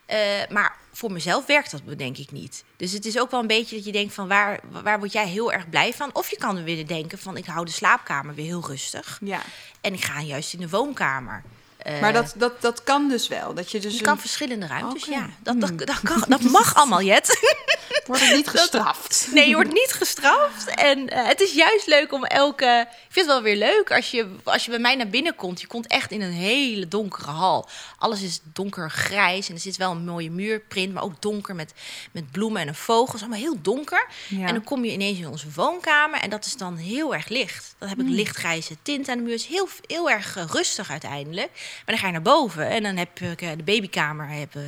Eh, 0.05 0.19
maar 0.49 0.75
voor 0.91 1.11
mezelf 1.11 1.45
werkt 1.45 1.71
dat 1.71 1.97
denk 1.97 2.17
ik 2.17 2.31
niet. 2.31 2.63
Dus 2.75 2.91
het 2.91 3.05
is 3.05 3.19
ook 3.19 3.31
wel 3.31 3.39
een 3.39 3.47
beetje 3.47 3.75
dat 3.75 3.85
je 3.85 3.91
denkt 3.91 4.13
van 4.13 4.27
waar, 4.27 4.59
waar 4.69 4.99
word 4.99 5.11
jij 5.11 5.27
heel 5.27 5.51
erg 5.51 5.69
blij 5.69 5.93
van? 5.93 6.09
Of 6.13 6.29
je 6.29 6.37
kan 6.37 6.57
er 6.57 6.63
weer 6.63 6.87
denken 6.87 7.17
van 7.17 7.37
ik 7.37 7.45
hou 7.45 7.65
de 7.65 7.71
slaapkamer 7.71 8.35
weer 8.35 8.45
heel 8.45 8.67
rustig. 8.67 9.19
Ja. 9.21 9.41
En 9.81 9.93
ik 9.93 10.03
ga 10.03 10.21
juist 10.21 10.53
in 10.53 10.59
de 10.59 10.69
woonkamer. 10.69 11.43
Eh, 11.83 12.01
Maar 12.01 12.13
dat, 12.13 12.33
dat, 12.35 12.61
dat 12.61 12.83
kan 12.83 13.09
dus 13.09 13.27
wel. 13.27 13.53
Dat 13.53 13.71
je 13.71 13.79
dus 13.79 13.91
je 13.93 13.97
een- 13.99 14.05
kan 14.05 14.19
verschillende 14.19 14.67
ruimtes, 14.67 15.05
ja. 15.05 15.29
Dat, 15.39 15.59
dat, 15.61 15.77
dat, 15.77 15.99
kan, 16.03 16.23
dat 16.27 16.41
mag 16.41 16.75
allemaal, 16.75 17.01
Jet. 17.01 17.55
wordt 18.05 18.31
niet 18.33 18.47
gestraft. 18.57 19.27
Nee, 19.33 19.47
je 19.49 19.53
wordt 19.55 19.73
niet 19.73 19.91
gestraft. 19.93 20.67
En 20.67 21.09
eh, 21.09 21.27
het 21.27 21.41
is 21.41 21.53
juist 21.53 21.87
leuk 21.87 22.13
om 22.13 22.23
elke... 22.25 22.87
Ik 22.89 23.13
vind 23.19 23.25
het 23.25 23.35
wel 23.35 23.41
weer 23.41 23.55
leuk 23.55 23.91
als 23.91 24.11
je, 24.11 24.35
als 24.43 24.65
je 24.65 24.69
bij 24.69 24.79
mij 24.79 24.95
naar 24.95 25.07
binnen 25.07 25.35
komt. 25.35 25.61
Je 25.61 25.67
komt 25.67 25.87
echt 25.87 26.11
in 26.11 26.21
een 26.21 26.31
hele 26.31 26.87
donkere 26.87 27.31
hal. 27.31 27.69
Alles 27.97 28.21
is 28.21 28.39
donkergrijs 28.43 29.47
en 29.49 29.53
er 29.55 29.61
zit 29.61 29.77
wel 29.77 29.91
een 29.91 30.05
mooie 30.05 30.31
muurprint... 30.31 30.93
maar 30.93 31.03
ook 31.03 31.21
donker 31.21 31.55
met, 31.55 31.73
met 32.11 32.31
bloemen 32.31 32.61
en 32.61 32.67
een 32.67 32.75
vogel. 32.75 33.05
Het 33.05 33.15
is 33.15 33.21
allemaal 33.21 33.39
heel 33.39 33.61
donker. 33.61 34.07
Ja. 34.27 34.47
En 34.47 34.53
dan 34.53 34.63
kom 34.63 34.85
je 34.85 34.91
ineens 34.91 35.17
in 35.19 35.27
onze 35.27 35.47
woonkamer 35.55 36.19
en 36.19 36.29
dat 36.29 36.45
is 36.45 36.57
dan 36.57 36.75
heel 36.75 37.13
erg 37.13 37.27
licht. 37.27 37.75
Dan 37.77 37.89
heb 37.89 37.99
ik 37.99 38.05
lichtgrijze 38.07 38.75
tint 38.81 39.07
aan 39.09 39.17
de 39.17 39.23
muur. 39.23 39.31
Het 39.31 39.41
is 39.41 39.47
heel, 39.47 39.67
heel 39.87 40.09
erg 40.09 40.35
eh, 40.37 40.43
rustig 40.47 40.91
uiteindelijk. 40.91 41.49
Maar 41.75 41.95
dan 41.95 41.97
ga 41.97 42.05
je 42.05 42.11
naar 42.11 42.21
boven 42.21 42.69
en 42.69 42.83
dan 42.83 42.97
heb 42.97 43.19
ik 43.19 43.41
eh, 43.41 43.49
de 43.57 43.63
babykamer... 43.63 44.27
Heb, 44.29 44.55
eh, 44.55 44.61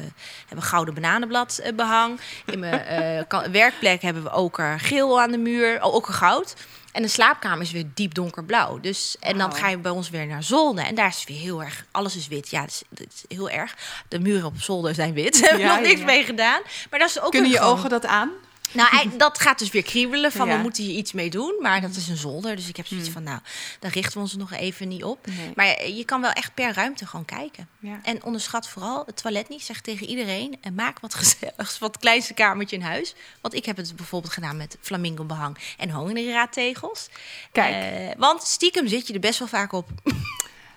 heb 0.48 0.58
een 0.58 0.64
gouden 0.64 0.94
bananenblad 0.94 1.58
eh, 1.58 1.74
behang. 1.74 2.20
In 2.46 2.60
mijn 2.60 3.26
werkplek 3.52 4.02
hebben 4.02 4.24
we 4.24 4.32
oker 4.32 4.80
geel 4.80 5.22
aan 5.22 5.32
de 5.32 5.38
muur. 5.38 5.84
Oh, 5.84 5.94
oker 5.94 6.14
goud. 6.14 6.54
En 6.92 7.02
de 7.02 7.08
slaapkamer 7.08 7.62
is 7.62 7.72
weer 7.72 7.86
diep 7.94 8.14
donkerblauw. 8.14 8.80
Dus, 8.80 9.16
en 9.20 9.38
dan 9.38 9.50
Wauw. 9.50 9.62
ga 9.62 9.70
je 9.70 9.78
bij 9.78 9.92
ons 9.92 10.10
weer 10.10 10.26
naar 10.28 10.44
zolder. 10.44 10.86
En 10.86 10.96
daar 10.96 11.08
is 11.08 11.24
weer 11.28 11.38
heel 11.40 11.64
erg... 11.64 11.86
Alles 11.92 12.16
is 12.16 12.28
wit. 12.28 12.50
Ja, 12.50 12.60
dat 12.62 12.70
is, 12.70 12.82
dat 12.90 13.08
is 13.14 13.24
heel 13.38 13.50
erg. 13.50 13.76
De 14.08 14.20
muren 14.20 14.46
op 14.46 14.62
zolder 14.62 14.94
zijn 14.96 15.14
wit. 15.14 15.34
Daar 15.42 15.50
heb 15.50 15.60
ik 15.60 15.66
Ja, 15.66 15.74
nog 15.76 15.84
niks 15.88 16.00
ja. 16.00 16.06
mee 16.06 16.24
gedaan. 16.24 16.62
Maar 16.90 17.00
dat 17.00 17.10
is 17.10 17.20
ook 17.22 17.32
Kunnen 17.32 17.52
je 17.52 17.58
gewoon- 17.58 17.72
ogen 17.72 17.90
dat 17.90 18.06
aan? 18.06 18.32
Nou, 18.76 19.18
dat 19.18 19.40
gaat 19.40 19.60
dus 19.60 19.70
weer 19.70 19.84
kriebelen 19.84 20.32
van 20.32 20.48
Ja. 20.48 20.56
we 20.56 20.62
moeten 20.62 20.84
hier 20.84 20.96
iets 20.98 21.12
mee 21.12 21.30
doen. 21.30 21.56
Maar 21.62 21.82
dat 21.82 21.96
is 21.96 22.08
een 22.08 22.18
zolder. 22.18 22.56
Dus 22.56 22.68
ik 22.68 22.78
heb 22.78 22.88
zoiets 22.88 23.10
van, 23.10 23.24
nou, 23.24 23.40
daar 23.80 23.92
richten 23.92 24.14
we 24.14 24.20
ons 24.20 24.36
nog 24.36 24.54
even 24.54 24.88
niet 24.88 25.04
op. 25.04 25.28
Nee. 25.28 25.52
Maar 25.56 25.88
je 25.88 26.06
kan 26.06 26.22
wel 26.22 26.32
echt 26.32 26.54
per 26.54 26.74
ruimte 26.74 27.06
gewoon 27.06 27.26
kijken. 27.26 27.68
Ja. 27.80 28.00
En 28.04 28.24
onderschat 28.24 28.68
vooral 28.68 29.04
het 29.06 29.22
toilet 29.22 29.50
niet. 29.50 29.64
Zeg 29.64 29.82
tegen 29.82 30.08
iedereen, 30.08 30.58
en 30.62 30.76
maak 30.76 31.00
wat 31.00 31.14
gezelligs. 31.14 31.80
Wat 31.80 31.98
kleinste 31.98 32.34
kamertje 32.34 32.76
in 32.76 32.82
huis. 32.82 33.16
Want 33.42 33.54
ik 33.54 33.66
heb 33.66 33.78
het 33.78 33.96
bijvoorbeeld 33.96 34.34
gedaan 34.34 34.58
met 34.58 34.78
flamingo 34.82 35.24
behang 35.24 35.58
en 35.78 35.90
honingraadtegels. 35.90 37.10
Kijk. 37.52 37.74
Eh, 37.74 38.20
want 38.20 38.44
stiekem 38.44 38.88
zit 38.88 39.08
je 39.08 39.14
er 39.14 39.20
best 39.20 39.40
wel 39.40 39.48
vaak 39.48 39.72
op. 39.74 39.90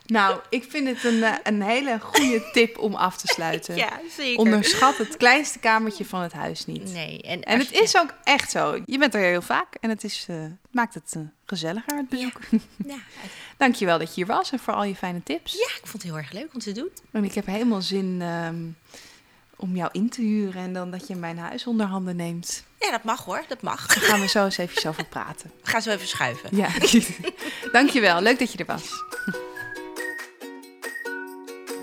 Nou, 0.08 0.40
ik 0.48 0.64
vind 0.68 0.88
het 0.88 1.04
een, 1.04 1.22
eh, 1.22 1.32
een 1.42 1.62
hele 1.62 1.98
goede 2.00 2.48
tip 2.52 2.78
om 2.78 2.94
af 2.94 3.16
te 3.16 3.26
sluiten. 3.26 3.76
Ja, 3.76 4.00
zeker. 4.16 4.38
Onderschat 4.38 4.96
het 4.96 5.16
kleinste 5.16 5.58
kamertje 5.58 6.04
van 6.04 6.20
het 6.20 6.32
huis 6.32 6.66
niet. 6.66 6.92
Nee. 6.92 7.22
En, 7.22 7.42
En 7.42 7.58
het 7.58 7.68
je- 7.68 7.82
is 7.82 7.96
ook 7.96 8.14
echt 8.24 8.50
zo. 8.50 8.80
Je 8.84 8.98
bent 8.98 9.14
er 9.14 9.20
heel 9.20 9.42
vaak 9.42 9.74
en 9.80 9.90
het, 9.90 10.04
is, 10.04 10.26
eh, 10.28 10.36
maakt 10.70 10.94
het 10.94 11.12
eh, 11.16 11.22
gezelliger, 11.46 11.96
het 11.96 12.08
bezoek. 12.08 12.38
Ja, 12.86 12.96
Dankjewel 13.56 13.98
dat 13.98 14.08
je 14.08 14.14
hier 14.14 14.26
was 14.26 14.50
en 14.52 14.58
voor 14.58 14.74
al 14.74 14.84
je 14.84 14.94
fijne 14.96 15.22
tips. 15.22 15.52
ja, 15.52 15.58
ik 15.76 15.80
vond 15.86 15.92
het 15.92 16.02
heel 16.02 16.16
erg 16.16 16.32
leuk 16.32 16.54
om 16.54 16.60
te 16.60 16.72
doen. 16.72 16.90
En 17.12 17.24
ik 17.24 17.34
heb 17.34 17.46
helemaal 17.46 17.82
zin 17.82 18.18
ehm, 18.22 18.56
om 19.56 19.76
jou 19.76 19.88
in 19.92 20.08
te 20.10 20.20
huren 20.20 20.62
en 20.62 20.72
dan 20.72 20.90
dat 20.90 21.06
je 21.06 21.14
mijn 21.16 21.38
huis 21.38 21.66
onder 21.66 21.86
handen 21.86 22.16
neemt. 22.16 22.64
Ja, 22.78 22.90
dat 22.90 23.04
mag 23.04 23.24
hoor, 23.24 23.44
dat 23.48 23.62
mag. 23.62 23.86
Daar 23.86 24.04
gaan 24.04 24.20
we 24.20 24.28
zo 24.28 24.44
eens 24.44 24.56
even 24.68 24.88
over 24.90 25.04
praten. 25.04 25.52
We 25.62 25.70
gaan 25.70 25.82
zo 25.82 25.90
even 25.90 26.08
schuiven. 26.08 26.56
Ja, 26.56 26.68
dankjewel. 27.72 28.20
Leuk 28.20 28.38
dat 28.38 28.52
je 28.52 28.58
er 28.58 28.66
was. 28.66 28.90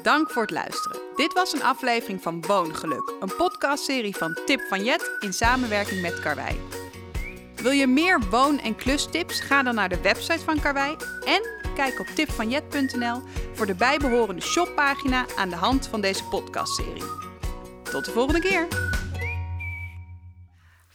Dank 0.05 0.31
voor 0.31 0.41
het 0.41 0.51
luisteren. 0.51 1.01
Dit 1.15 1.33
was 1.33 1.53
een 1.53 1.63
aflevering 1.63 2.21
van 2.21 2.41
Woongeluk, 2.41 3.13
een 3.19 3.35
podcastserie 3.35 4.15
van 4.15 4.39
Tip 4.45 4.61
van 4.61 4.83
Jet 4.83 5.11
in 5.19 5.33
samenwerking 5.33 6.01
met 6.01 6.19
Karwei. 6.19 6.59
Wil 7.55 7.71
je 7.71 7.87
meer 7.87 8.19
woon- 8.29 8.59
en 8.59 8.75
klustips? 8.75 9.39
Ga 9.39 9.63
dan 9.63 9.75
naar 9.75 9.89
de 9.89 10.01
website 10.01 10.43
van 10.43 10.59
Karwei 10.59 10.95
en 11.25 11.41
kijk 11.75 11.99
op 11.99 12.05
tipvanjet.nl 12.05 13.21
voor 13.53 13.65
de 13.65 13.75
bijbehorende 13.75 14.41
shoppagina 14.41 15.25
aan 15.35 15.49
de 15.49 15.55
hand 15.55 15.87
van 15.87 16.01
deze 16.01 16.23
podcastserie. 16.23 17.03
Tot 17.83 18.05
de 18.05 18.11
volgende 18.11 18.41
keer! 18.41 18.67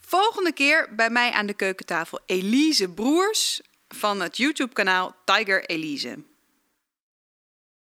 Volgende 0.01 0.53
keer 0.53 0.89
bij 0.97 1.11
mij 1.11 1.31
aan 1.31 1.47
de 1.47 1.55
keukentafel 1.55 2.21
Elise 2.27 2.89
Broers 2.89 3.61
van 3.89 4.21
het 4.21 4.37
YouTube-kanaal 4.37 5.15
Tiger 5.25 5.65
Elise. 5.65 6.30